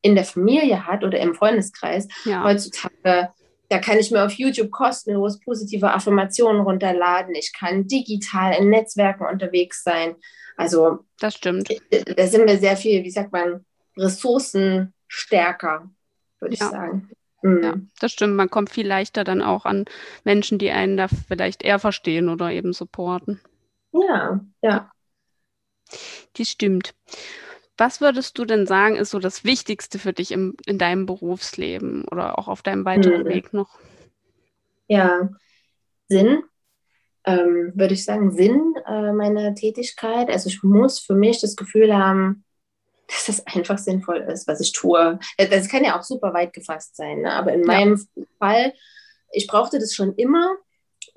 in 0.01 0.15
der 0.15 0.23
Familie 0.23 0.87
hat 0.87 1.03
oder 1.03 1.19
im 1.19 1.35
Freundeskreis. 1.35 2.07
Ja. 2.23 2.43
Heutzutage 2.43 3.29
da 3.69 3.79
kann 3.79 3.97
ich 3.97 4.11
mir 4.11 4.23
auf 4.25 4.33
YouTube 4.33 4.71
kostenlos 4.71 5.39
positive 5.39 5.93
Affirmationen 5.93 6.61
runterladen. 6.61 7.35
Ich 7.35 7.53
kann 7.53 7.87
digital 7.87 8.53
in 8.53 8.69
Netzwerken 8.69 9.25
unterwegs 9.25 9.83
sein. 9.83 10.15
Also 10.55 10.99
das 11.19 11.35
stimmt. 11.35 11.69
Da 11.89 12.27
sind 12.27 12.47
wir 12.47 12.57
sehr 12.57 12.77
viel, 12.77 13.03
wie 13.03 13.11
sagt 13.11 13.31
man, 13.31 13.65
ressourcenstärker, 13.97 15.89
würde 16.39 16.53
ich 16.53 16.59
sagen. 16.59 17.09
Mhm. 17.41 17.63
Ja, 17.63 17.75
das 17.99 18.11
stimmt. 18.11 18.35
Man 18.35 18.49
kommt 18.49 18.69
viel 18.69 18.87
leichter 18.87 19.23
dann 19.23 19.41
auch 19.41 19.65
an 19.65 19.85
Menschen, 20.23 20.57
die 20.57 20.71
einen 20.71 20.97
da 20.97 21.07
vielleicht 21.07 21.63
eher 21.63 21.79
verstehen 21.79 22.29
oder 22.29 22.51
eben 22.51 22.73
supporten. 22.73 23.39
Ja, 23.91 24.39
ja. 24.61 24.91
Die 26.35 26.45
stimmt. 26.45 26.93
Was 27.77 28.01
würdest 28.01 28.37
du 28.37 28.45
denn 28.45 28.65
sagen, 28.65 28.95
ist 28.95 29.11
so 29.11 29.19
das 29.19 29.43
Wichtigste 29.43 29.99
für 29.99 30.13
dich 30.13 30.31
im, 30.31 30.55
in 30.65 30.77
deinem 30.77 31.05
Berufsleben 31.05 32.05
oder 32.05 32.39
auch 32.39 32.47
auf 32.47 32.63
deinem 32.63 32.85
weiteren 32.85 33.23
mhm. 33.23 33.27
Weg 33.27 33.53
noch? 33.53 33.77
Ja, 34.87 35.29
Sinn, 36.09 36.43
ähm, 37.25 37.73
würde 37.75 37.93
ich 37.93 38.03
sagen, 38.03 38.31
Sinn 38.31 38.73
äh, 38.87 39.11
meiner 39.11 39.53
Tätigkeit. 39.53 40.29
Also 40.29 40.49
ich 40.49 40.63
muss 40.63 40.99
für 40.99 41.13
mich 41.13 41.39
das 41.39 41.55
Gefühl 41.55 41.95
haben, 41.95 42.43
dass 43.07 43.27
das 43.27 43.47
einfach 43.47 43.77
sinnvoll 43.77 44.17
ist, 44.17 44.47
was 44.47 44.59
ich 44.59 44.71
tue. 44.71 45.19
Äh, 45.37 45.47
das 45.47 45.69
kann 45.69 45.83
ja 45.83 45.99
auch 45.99 46.03
super 46.03 46.33
weit 46.33 46.53
gefasst 46.53 46.95
sein, 46.95 47.21
ne? 47.21 47.31
aber 47.31 47.53
in 47.53 47.61
ja. 47.61 47.67
meinem 47.67 48.07
Fall, 48.39 48.73
ich 49.31 49.47
brauchte 49.47 49.77
das 49.77 49.93
schon 49.93 50.15
immer 50.15 50.55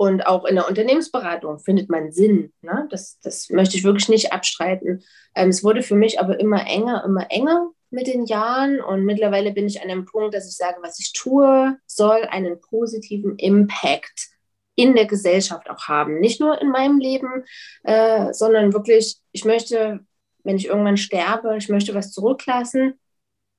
und 0.00 0.26
auch 0.26 0.46
in 0.46 0.54
der 0.54 0.66
Unternehmensberatung 0.66 1.58
findet 1.58 1.90
man 1.90 2.10
Sinn. 2.10 2.54
Ne? 2.62 2.88
Das, 2.90 3.20
das 3.20 3.50
möchte 3.50 3.76
ich 3.76 3.84
wirklich 3.84 4.08
nicht 4.08 4.32
abstreiten. 4.32 5.04
Ähm, 5.34 5.50
es 5.50 5.62
wurde 5.62 5.82
für 5.82 5.94
mich 5.94 6.18
aber 6.18 6.40
immer 6.40 6.66
enger, 6.66 7.04
immer 7.04 7.30
enger 7.30 7.68
mit 7.90 8.06
den 8.06 8.24
Jahren. 8.24 8.80
Und 8.80 9.04
mittlerweile 9.04 9.52
bin 9.52 9.66
ich 9.66 9.82
an 9.82 9.90
einem 9.90 10.06
Punkt, 10.06 10.34
dass 10.34 10.48
ich 10.48 10.56
sage, 10.56 10.78
was 10.80 10.98
ich 11.00 11.12
tue, 11.12 11.76
soll 11.84 12.22
einen 12.30 12.62
positiven 12.62 13.36
Impact 13.36 14.30
in 14.74 14.94
der 14.94 15.04
Gesellschaft 15.04 15.68
auch 15.68 15.86
haben. 15.86 16.18
Nicht 16.18 16.40
nur 16.40 16.58
in 16.62 16.70
meinem 16.70 16.98
Leben, 16.98 17.44
äh, 17.82 18.32
sondern 18.32 18.72
wirklich, 18.72 19.18
ich 19.32 19.44
möchte, 19.44 20.00
wenn 20.44 20.56
ich 20.56 20.68
irgendwann 20.68 20.96
sterbe, 20.96 21.58
ich 21.58 21.68
möchte 21.68 21.94
was 21.94 22.10
zurücklassen, 22.10 22.98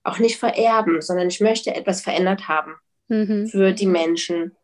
auch 0.04 0.18
nicht 0.18 0.39
vererben, 0.39 1.04
sondern 1.04 1.28
ich 1.28 1.39
möchte 1.39 1.76
etwas 1.76 2.02
verändert 2.02 2.48
haben 2.48 2.78
mhm. 3.10 3.46
für 3.46 3.74
die 3.74 3.86
Menschen. 3.86 4.56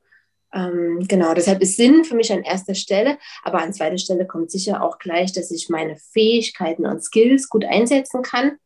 Ähm, 0.53 1.05
genau, 1.07 1.33
deshalb 1.33 1.61
ist 1.61 1.75
Sinn 1.75 2.03
für 2.03 2.15
mich 2.15 2.31
an 2.31 2.43
erster 2.43 2.75
Stelle, 2.75 3.17
aber 3.43 3.59
an 3.59 3.73
zweiter 3.73 3.97
Stelle 3.97 4.25
kommt 4.25 4.49
sicher 4.49 4.81
auch 4.81 4.97
gleich, 4.97 5.33
dass 5.33 5.51
ich 5.51 5.69
meine 5.69 5.97
Fähigkeiten 5.97 6.85
und 6.85 7.03
Skills 7.03 7.49
gut 7.49 7.65
einsetzen 7.65 8.21
kann. 8.21 8.57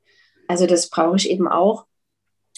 Also 0.47 0.67
das 0.67 0.89
brauche 0.89 1.15
ich 1.15 1.29
eben 1.29 1.47
auch. 1.47 1.85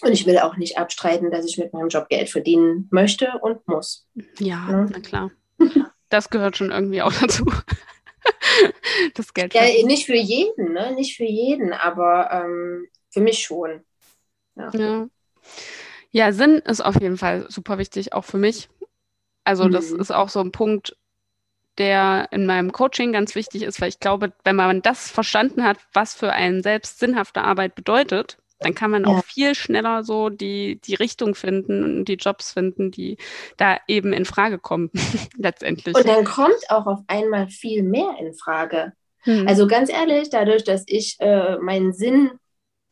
Und 0.01 0.11
ich 0.11 0.25
will 0.25 0.39
auch 0.39 0.57
nicht 0.57 0.77
abstreiten, 0.77 1.31
dass 1.31 1.45
ich 1.45 1.57
mit 1.57 1.71
meinem 1.71 1.87
Job 1.87 2.09
Geld 2.09 2.29
verdienen 2.29 2.87
möchte 2.91 3.39
und 3.41 3.65
muss. 3.67 4.07
Ja, 4.39 4.67
ja. 4.69 4.87
na 4.91 4.99
klar. 4.99 5.31
Das 6.09 6.29
gehört 6.29 6.57
schon 6.57 6.71
irgendwie 6.71 7.01
auch 7.01 7.13
dazu. 7.13 7.45
das 9.15 9.33
Geld. 9.33 9.53
Ja, 9.53 9.61
nicht 9.85 10.05
für 10.05 10.15
jeden, 10.15 10.73
ne? 10.73 10.93
Nicht 10.93 11.15
für 11.15 11.25
jeden, 11.25 11.73
aber 11.73 12.29
ähm, 12.31 12.87
für 13.09 13.21
mich 13.21 13.39
schon. 13.39 13.83
Ja. 14.55 14.69
ja. 14.73 15.07
Ja, 16.11 16.31
Sinn 16.31 16.59
ist 16.59 16.81
auf 16.81 17.01
jeden 17.01 17.17
Fall 17.17 17.47
super 17.49 17.79
wichtig, 17.79 18.13
auch 18.13 18.25
für 18.25 18.37
mich. 18.37 18.69
Also 19.43 19.67
das 19.69 19.91
mhm. 19.91 19.99
ist 19.99 20.11
auch 20.11 20.29
so 20.29 20.39
ein 20.39 20.51
Punkt, 20.51 20.95
der 21.77 22.27
in 22.31 22.45
meinem 22.45 22.71
Coaching 22.71 23.13
ganz 23.13 23.35
wichtig 23.35 23.63
ist, 23.63 23.81
weil 23.81 23.89
ich 23.89 23.99
glaube, 23.99 24.31
wenn 24.43 24.55
man 24.55 24.81
das 24.81 25.09
verstanden 25.09 25.63
hat, 25.63 25.77
was 25.93 26.13
für 26.13 26.31
einen 26.31 26.61
selbst 26.61 26.99
sinnhafte 26.99 27.41
Arbeit 27.41 27.75
bedeutet, 27.75 28.37
dann 28.59 28.75
kann 28.75 28.91
man 28.91 29.03
ja. 29.03 29.09
auch 29.09 29.23
viel 29.23 29.55
schneller 29.55 30.03
so 30.03 30.29
die, 30.29 30.79
die 30.81 30.95
Richtung 30.95 31.35
finden 31.35 31.83
und 31.83 32.05
die 32.05 32.15
Jobs 32.15 32.53
finden, 32.53 32.91
die 32.91 33.17
da 33.57 33.77
eben 33.87 34.13
in 34.13 34.25
Frage 34.25 34.57
kommen, 34.57 34.89
letztendlich. 35.37 35.95
Und 35.95 36.07
dann 36.07 36.23
kommt 36.23 36.69
auch 36.69 36.85
auf 36.85 36.99
einmal 37.07 37.47
viel 37.47 37.83
mehr 37.83 38.15
in 38.19 38.33
Frage. 38.33 38.93
Hm. 39.21 39.47
Also 39.47 39.67
ganz 39.67 39.89
ehrlich, 39.89 40.29
dadurch, 40.29 40.63
dass 40.63 40.83
ich 40.87 41.17
äh, 41.19 41.57
meinen 41.57 41.93
Sinn 41.93 42.31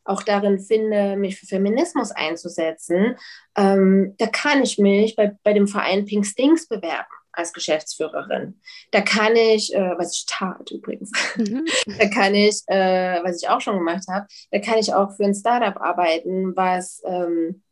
auch 0.04 0.22
darin 0.22 0.58
finde, 0.58 1.16
mich 1.16 1.38
für 1.38 1.46
Feminismus 1.46 2.10
einzusetzen, 2.10 3.16
ähm, 3.56 4.14
da 4.18 4.26
kann 4.26 4.62
ich 4.62 4.78
mich 4.78 5.16
bei, 5.16 5.36
bei 5.42 5.52
dem 5.52 5.68
Verein 5.68 6.04
Pink 6.04 6.26
Stings 6.26 6.68
bewerben 6.68 7.06
als 7.32 7.52
Geschäftsführerin. 7.52 8.60
Da 8.90 9.00
kann 9.00 9.34
ich, 9.36 9.74
äh, 9.74 9.94
was 9.96 10.14
ich 10.14 10.26
tat 10.26 10.70
übrigens, 10.70 11.10
mhm. 11.36 11.64
da 11.98 12.08
kann 12.08 12.34
ich, 12.34 12.62
äh, 12.66 13.20
was 13.22 13.42
ich 13.42 13.48
auch 13.48 13.60
schon 13.60 13.78
gemacht 13.78 14.04
habe, 14.08 14.26
da 14.50 14.58
kann 14.58 14.78
ich 14.78 14.92
auch 14.92 15.16
für 15.16 15.24
ein 15.24 15.34
Startup 15.34 15.80
arbeiten, 15.80 16.54
was 16.56 17.00
ähm, 17.04 17.62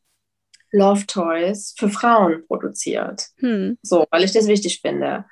Love 0.73 1.07
Toys 1.07 1.75
für 1.77 1.89
Frauen 1.89 2.47
produziert. 2.47 3.29
Mhm. 3.39 3.79
So, 3.83 4.07
weil 4.11 4.25
ich 4.25 4.33
das 4.33 4.47
wichtig 4.47 4.81
finde. 4.81 5.25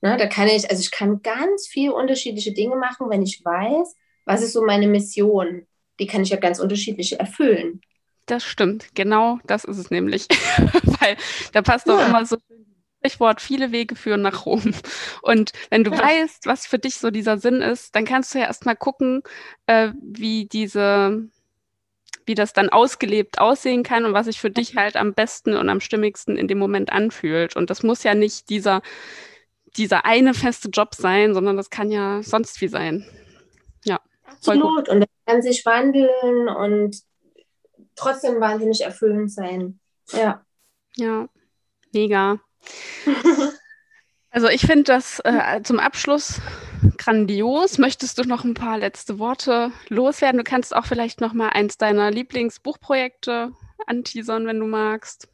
Ne, 0.00 0.16
da 0.16 0.26
kann 0.26 0.48
ich, 0.48 0.68
also 0.68 0.80
ich 0.80 0.90
kann 0.90 1.22
ganz 1.22 1.68
viele 1.68 1.94
unterschiedliche 1.94 2.52
Dinge 2.52 2.74
machen, 2.74 3.08
wenn 3.08 3.22
ich 3.22 3.44
weiß, 3.44 3.94
was 4.24 4.42
ist 4.42 4.52
so 4.52 4.64
meine 4.64 4.88
Mission 4.88 5.66
die 6.02 6.08
kann 6.08 6.22
ich 6.22 6.30
ja 6.30 6.36
ganz 6.36 6.58
unterschiedlich 6.58 7.20
erfüllen. 7.20 7.80
Das 8.26 8.44
stimmt, 8.44 8.88
genau 8.94 9.38
das 9.46 9.64
ist 9.64 9.78
es 9.78 9.90
nämlich. 9.90 10.26
Weil 11.00 11.16
da 11.52 11.62
passt 11.62 11.88
doch 11.88 11.98
ja. 11.98 12.06
immer 12.06 12.26
so 12.26 12.36
Sprichwort, 12.98 13.40
viele 13.40 13.70
Wege 13.70 13.94
führen 13.94 14.22
nach 14.22 14.44
Rom. 14.44 14.74
Und 15.22 15.52
wenn 15.70 15.84
du 15.84 15.92
ja. 15.92 16.02
weißt, 16.02 16.46
was 16.46 16.66
für 16.66 16.80
dich 16.80 16.96
so 16.96 17.10
dieser 17.12 17.38
Sinn 17.38 17.62
ist, 17.62 17.94
dann 17.94 18.04
kannst 18.04 18.34
du 18.34 18.40
ja 18.40 18.46
erstmal 18.46 18.76
gucken, 18.76 19.22
äh, 19.66 19.92
wie 20.00 20.46
diese, 20.46 21.28
wie 22.26 22.34
das 22.34 22.52
dann 22.52 22.68
ausgelebt 22.68 23.38
aussehen 23.40 23.84
kann 23.84 24.04
und 24.04 24.12
was 24.12 24.26
sich 24.26 24.40
für 24.40 24.50
dich 24.50 24.74
halt 24.74 24.96
am 24.96 25.14
besten 25.14 25.56
und 25.56 25.68
am 25.68 25.80
stimmigsten 25.80 26.36
in 26.36 26.48
dem 26.48 26.58
Moment 26.58 26.92
anfühlt. 26.92 27.54
Und 27.54 27.70
das 27.70 27.84
muss 27.84 28.02
ja 28.02 28.14
nicht 28.14 28.50
dieser, 28.50 28.82
dieser 29.76 30.04
eine 30.04 30.34
feste 30.34 30.68
Job 30.68 30.96
sein, 30.96 31.32
sondern 31.32 31.56
das 31.56 31.70
kann 31.70 31.92
ja 31.92 32.22
sonst 32.22 32.60
wie 32.60 32.68
sein. 32.68 33.06
Absolut. 34.32 34.88
Und 34.88 35.00
das 35.00 35.08
kann 35.26 35.42
sich 35.42 35.64
wandeln 35.64 36.48
und 36.48 36.96
trotzdem 37.94 38.40
wahnsinnig 38.40 38.82
erfüllend 38.82 39.32
sein. 39.32 39.78
Ja. 40.12 40.44
Ja, 40.96 41.28
mega. 41.92 42.40
also 44.30 44.48
ich 44.48 44.62
finde 44.62 44.84
das 44.84 45.20
äh, 45.24 45.62
zum 45.62 45.78
Abschluss 45.78 46.40
grandios. 46.98 47.78
Möchtest 47.78 48.18
du 48.18 48.22
noch 48.24 48.44
ein 48.44 48.54
paar 48.54 48.78
letzte 48.78 49.18
Worte 49.18 49.72
loswerden? 49.88 50.38
Du 50.38 50.44
kannst 50.44 50.74
auch 50.74 50.86
vielleicht 50.86 51.20
noch 51.20 51.32
mal 51.32 51.48
eins 51.50 51.78
deiner 51.78 52.10
Lieblingsbuchprojekte 52.10 53.52
anteasern, 53.86 54.46
wenn 54.46 54.60
du 54.60 54.66
magst. 54.66 55.28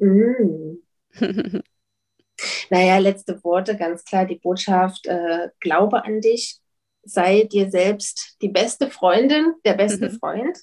Mm. 0.00 0.76
naja, 2.70 2.98
letzte 2.98 3.42
Worte, 3.44 3.76
ganz 3.76 4.04
klar 4.04 4.26
die 4.26 4.36
Botschaft, 4.36 5.06
äh, 5.06 5.48
glaube 5.60 6.04
an 6.04 6.20
dich, 6.20 6.61
sei 7.02 7.44
dir 7.44 7.70
selbst 7.70 8.36
die 8.42 8.48
beste 8.48 8.90
Freundin, 8.90 9.54
der 9.64 9.74
beste 9.74 10.08
mhm. 10.08 10.18
Freund. 10.18 10.58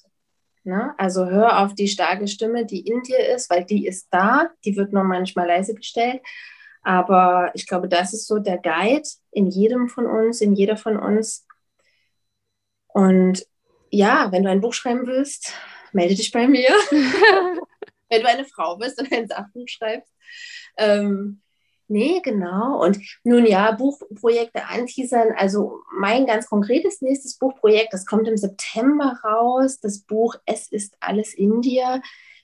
Ne? 0.64 0.94
Also 0.98 1.26
hör 1.26 1.60
auf 1.60 1.74
die 1.74 1.88
starke 1.88 2.28
Stimme, 2.28 2.66
die 2.66 2.86
in 2.86 3.02
dir 3.02 3.28
ist, 3.34 3.50
weil 3.50 3.64
die 3.64 3.86
ist 3.86 4.08
da, 4.10 4.50
die 4.64 4.76
wird 4.76 4.92
nur 4.92 5.04
manchmal 5.04 5.46
leise 5.46 5.74
gestellt. 5.74 6.20
Aber 6.82 7.50
ich 7.54 7.66
glaube, 7.66 7.88
das 7.88 8.14
ist 8.14 8.26
so 8.26 8.38
der 8.38 8.58
Guide 8.58 9.08
in 9.32 9.46
jedem 9.46 9.88
von 9.88 10.06
uns, 10.06 10.40
in 10.40 10.54
jeder 10.54 10.76
von 10.76 10.98
uns. 10.98 11.46
Und 12.88 13.46
ja, 13.90 14.32
wenn 14.32 14.44
du 14.44 14.50
ein 14.50 14.60
Buch 14.60 14.72
schreiben 14.72 15.06
willst, 15.06 15.52
melde 15.92 16.14
dich 16.14 16.30
bei 16.30 16.46
mir. 16.46 16.70
wenn 18.10 18.22
du 18.22 18.28
eine 18.28 18.44
Frau 18.44 18.76
bist 18.76 19.00
und 19.00 19.12
ein 19.12 19.28
Sachbuch 19.28 19.68
schreibst. 19.68 20.12
Ähm, 20.76 21.40
nee, 21.90 22.20
genau. 22.22 22.82
Und 22.82 22.98
nun 23.24 23.44
ja, 23.46 23.72
Buchprojekte 23.72 24.66
anteasern. 24.66 25.28
Also 25.36 25.80
mein 25.98 26.26
ganz 26.26 26.46
konkretes 26.48 27.02
nächstes 27.02 27.38
Buchprojekt, 27.38 27.92
das 27.92 28.06
kommt 28.06 28.28
im 28.28 28.36
September 28.36 29.18
raus. 29.24 29.80
Das 29.80 30.00
Buch 30.00 30.36
Es 30.46 30.68
ist 30.68 30.96
alles 31.00 31.34
in 31.34 31.60
dir 31.60 32.00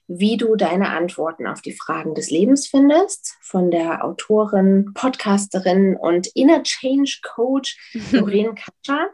wie 0.09 0.36
du 0.36 0.57
deine 0.57 0.90
Antworten 0.90 1.47
auf 1.47 1.62
die 1.62 1.72
Fragen 1.72 2.14
des 2.14 2.30
Lebens 2.30 2.68
findest, 2.68 3.36
von 3.40 3.70
der 3.70 4.05
Autorin, 4.05 4.92
Podcasterin 4.94 5.97
und 5.97 6.28
Inner 6.28 6.62
Change 6.62 7.20
Coach 7.22 7.76
Lorraine 8.12 8.55
Katscher. 8.84 9.11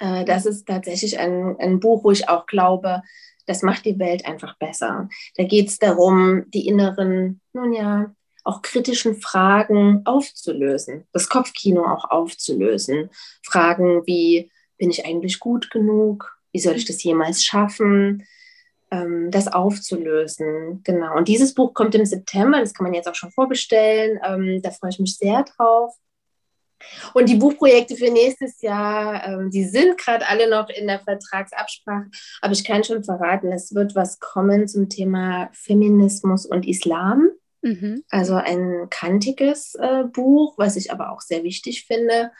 Äh, 0.00 0.24
das 0.24 0.46
ist 0.46 0.66
tatsächlich 0.66 1.18
ein, 1.18 1.56
ein 1.58 1.80
Buch, 1.80 2.04
wo 2.04 2.10
ich 2.10 2.28
auch 2.28 2.46
glaube, 2.46 3.02
das 3.46 3.62
macht 3.62 3.84
die 3.84 3.98
Welt 3.98 4.26
einfach 4.26 4.56
besser. 4.58 5.08
Da 5.36 5.44
geht 5.44 5.68
es 5.68 5.78
darum, 5.78 6.44
die 6.50 6.66
inneren, 6.66 7.40
nun 7.52 7.72
ja, 7.72 8.14
auch 8.44 8.62
kritischen 8.62 9.20
Fragen 9.20 10.02
aufzulösen, 10.04 11.06
das 11.12 11.28
Kopfkino 11.28 11.84
auch 11.84 12.10
aufzulösen. 12.10 13.10
Fragen 13.42 14.06
wie, 14.06 14.50
bin 14.78 14.90
ich 14.90 15.06
eigentlich 15.06 15.38
gut 15.38 15.70
genug? 15.70 16.36
Wie 16.52 16.60
soll 16.60 16.76
ich 16.76 16.84
das 16.84 17.02
jemals 17.02 17.44
schaffen? 17.44 18.24
ähm, 18.92 19.30
das 19.30 19.48
aufzulösen. 19.48 20.82
Genau. 20.84 21.16
Und 21.16 21.26
dieses 21.26 21.54
Buch 21.54 21.74
kommt 21.74 21.94
im 21.94 22.04
September, 22.04 22.60
das 22.60 22.74
kann 22.74 22.84
man 22.84 22.94
jetzt 22.94 23.08
auch 23.08 23.14
schon 23.14 23.32
vorbestellen. 23.32 24.20
Ähm, 24.24 24.60
da 24.62 24.70
freue 24.70 24.90
ich 24.90 25.00
mich 25.00 25.16
sehr 25.16 25.44
drauf. 25.44 25.94
Und 27.14 27.28
die 27.28 27.36
Buchprojekte 27.36 27.96
für 27.96 28.10
nächstes 28.10 28.60
Jahr, 28.60 29.24
ähm, 29.26 29.50
die 29.50 29.64
sind 29.64 29.98
gerade 29.98 30.26
alle 30.28 30.50
noch 30.50 30.68
in 30.68 30.88
der 30.88 30.98
Vertragsabsprache, 30.98 32.10
aber 32.40 32.52
ich 32.52 32.64
kann 32.64 32.82
schon 32.82 33.04
verraten, 33.04 33.52
es 33.52 33.72
wird 33.72 33.94
was 33.94 34.18
kommen 34.18 34.66
zum 34.66 34.88
Thema 34.88 35.48
Feminismus 35.52 36.44
und 36.44 36.66
Islam. 36.66 37.30
Mhm. 37.62 38.04
Also 38.10 38.34
ein 38.34 38.88
kantiges 38.90 39.74
äh, 39.76 40.04
Buch, 40.04 40.54
was 40.58 40.76
ich 40.76 40.92
aber 40.92 41.10
auch 41.10 41.20
sehr 41.20 41.42
wichtig 41.44 41.86
finde. 41.86 42.32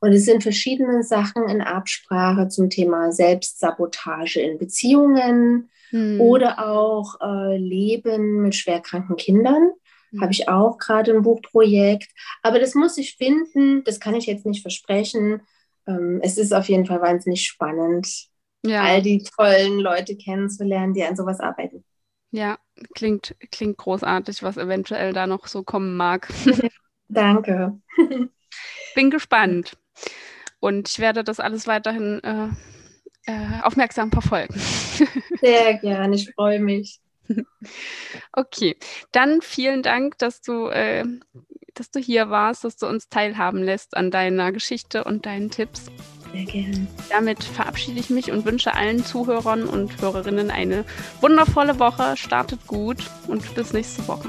Und 0.00 0.12
es 0.12 0.24
sind 0.24 0.42
verschiedene 0.42 1.02
Sachen 1.02 1.48
in 1.48 1.62
Absprache 1.62 2.48
zum 2.48 2.68
Thema 2.68 3.12
Selbstsabotage 3.12 4.40
in 4.40 4.58
Beziehungen, 4.58 5.70
hm. 5.94 6.20
Oder 6.20 6.66
auch 6.68 7.20
äh, 7.20 7.56
Leben 7.56 8.42
mit 8.42 8.56
schwerkranken 8.56 9.14
Kindern. 9.14 9.70
Hm. 10.10 10.20
Habe 10.20 10.32
ich 10.32 10.48
auch 10.48 10.76
gerade 10.76 11.12
ein 11.12 11.22
Buchprojekt. 11.22 12.10
Aber 12.42 12.58
das 12.58 12.74
muss 12.74 12.98
ich 12.98 13.16
finden. 13.16 13.84
Das 13.84 14.00
kann 14.00 14.16
ich 14.16 14.26
jetzt 14.26 14.44
nicht 14.44 14.62
versprechen. 14.62 15.42
Ähm, 15.86 16.18
es 16.20 16.36
ist 16.36 16.52
auf 16.52 16.68
jeden 16.68 16.86
Fall 16.86 17.00
wahnsinnig 17.00 17.46
spannend, 17.46 18.26
ja. 18.64 18.82
all 18.82 19.02
die 19.02 19.22
tollen 19.22 19.78
Leute 19.78 20.16
kennenzulernen, 20.16 20.94
die 20.94 21.04
an 21.04 21.14
sowas 21.14 21.38
arbeiten. 21.38 21.84
Ja, 22.34 22.58
klingt, 22.96 23.36
klingt 23.52 23.78
großartig, 23.78 24.42
was 24.42 24.56
eventuell 24.56 25.12
da 25.12 25.28
noch 25.28 25.46
so 25.46 25.62
kommen 25.62 25.96
mag. 25.96 26.28
Danke. 27.08 27.78
Bin 28.96 29.10
gespannt. 29.10 29.78
Und 30.58 30.88
ich 30.88 30.98
werde 30.98 31.22
das 31.22 31.38
alles 31.38 31.68
weiterhin 31.68 32.20
äh, 32.24 32.48
äh, 33.26 33.62
aufmerksam 33.62 34.10
verfolgen. 34.10 34.52
Sehr 35.40 35.74
gerne, 35.74 36.16
ich 36.16 36.32
freue 36.34 36.58
mich. 36.58 36.98
Okay, 38.32 38.78
dann 39.12 39.40
vielen 39.40 39.84
Dank, 39.84 40.18
dass 40.18 40.40
du, 40.40 40.66
äh, 40.66 41.04
dass 41.74 41.92
du 41.92 42.00
hier 42.00 42.30
warst, 42.30 42.64
dass 42.64 42.76
du 42.76 42.88
uns 42.88 43.08
teilhaben 43.08 43.62
lässt 43.62 43.96
an 43.96 44.10
deiner 44.10 44.50
Geschichte 44.50 45.04
und 45.04 45.24
deinen 45.24 45.52
Tipps. 45.52 45.86
Sehr 46.34 46.44
gerne. 46.46 46.86
Damit 47.10 47.44
verabschiede 47.44 48.00
ich 48.00 48.10
mich 48.10 48.32
und 48.32 48.44
wünsche 48.44 48.74
allen 48.74 49.04
Zuhörern 49.04 49.64
und 49.64 50.02
Hörerinnen 50.02 50.50
eine 50.50 50.84
wundervolle 51.20 51.78
Woche. 51.78 52.16
Startet 52.16 52.66
gut 52.66 52.98
und 53.28 53.54
bis 53.54 53.72
nächste 53.72 54.06
Woche. 54.08 54.28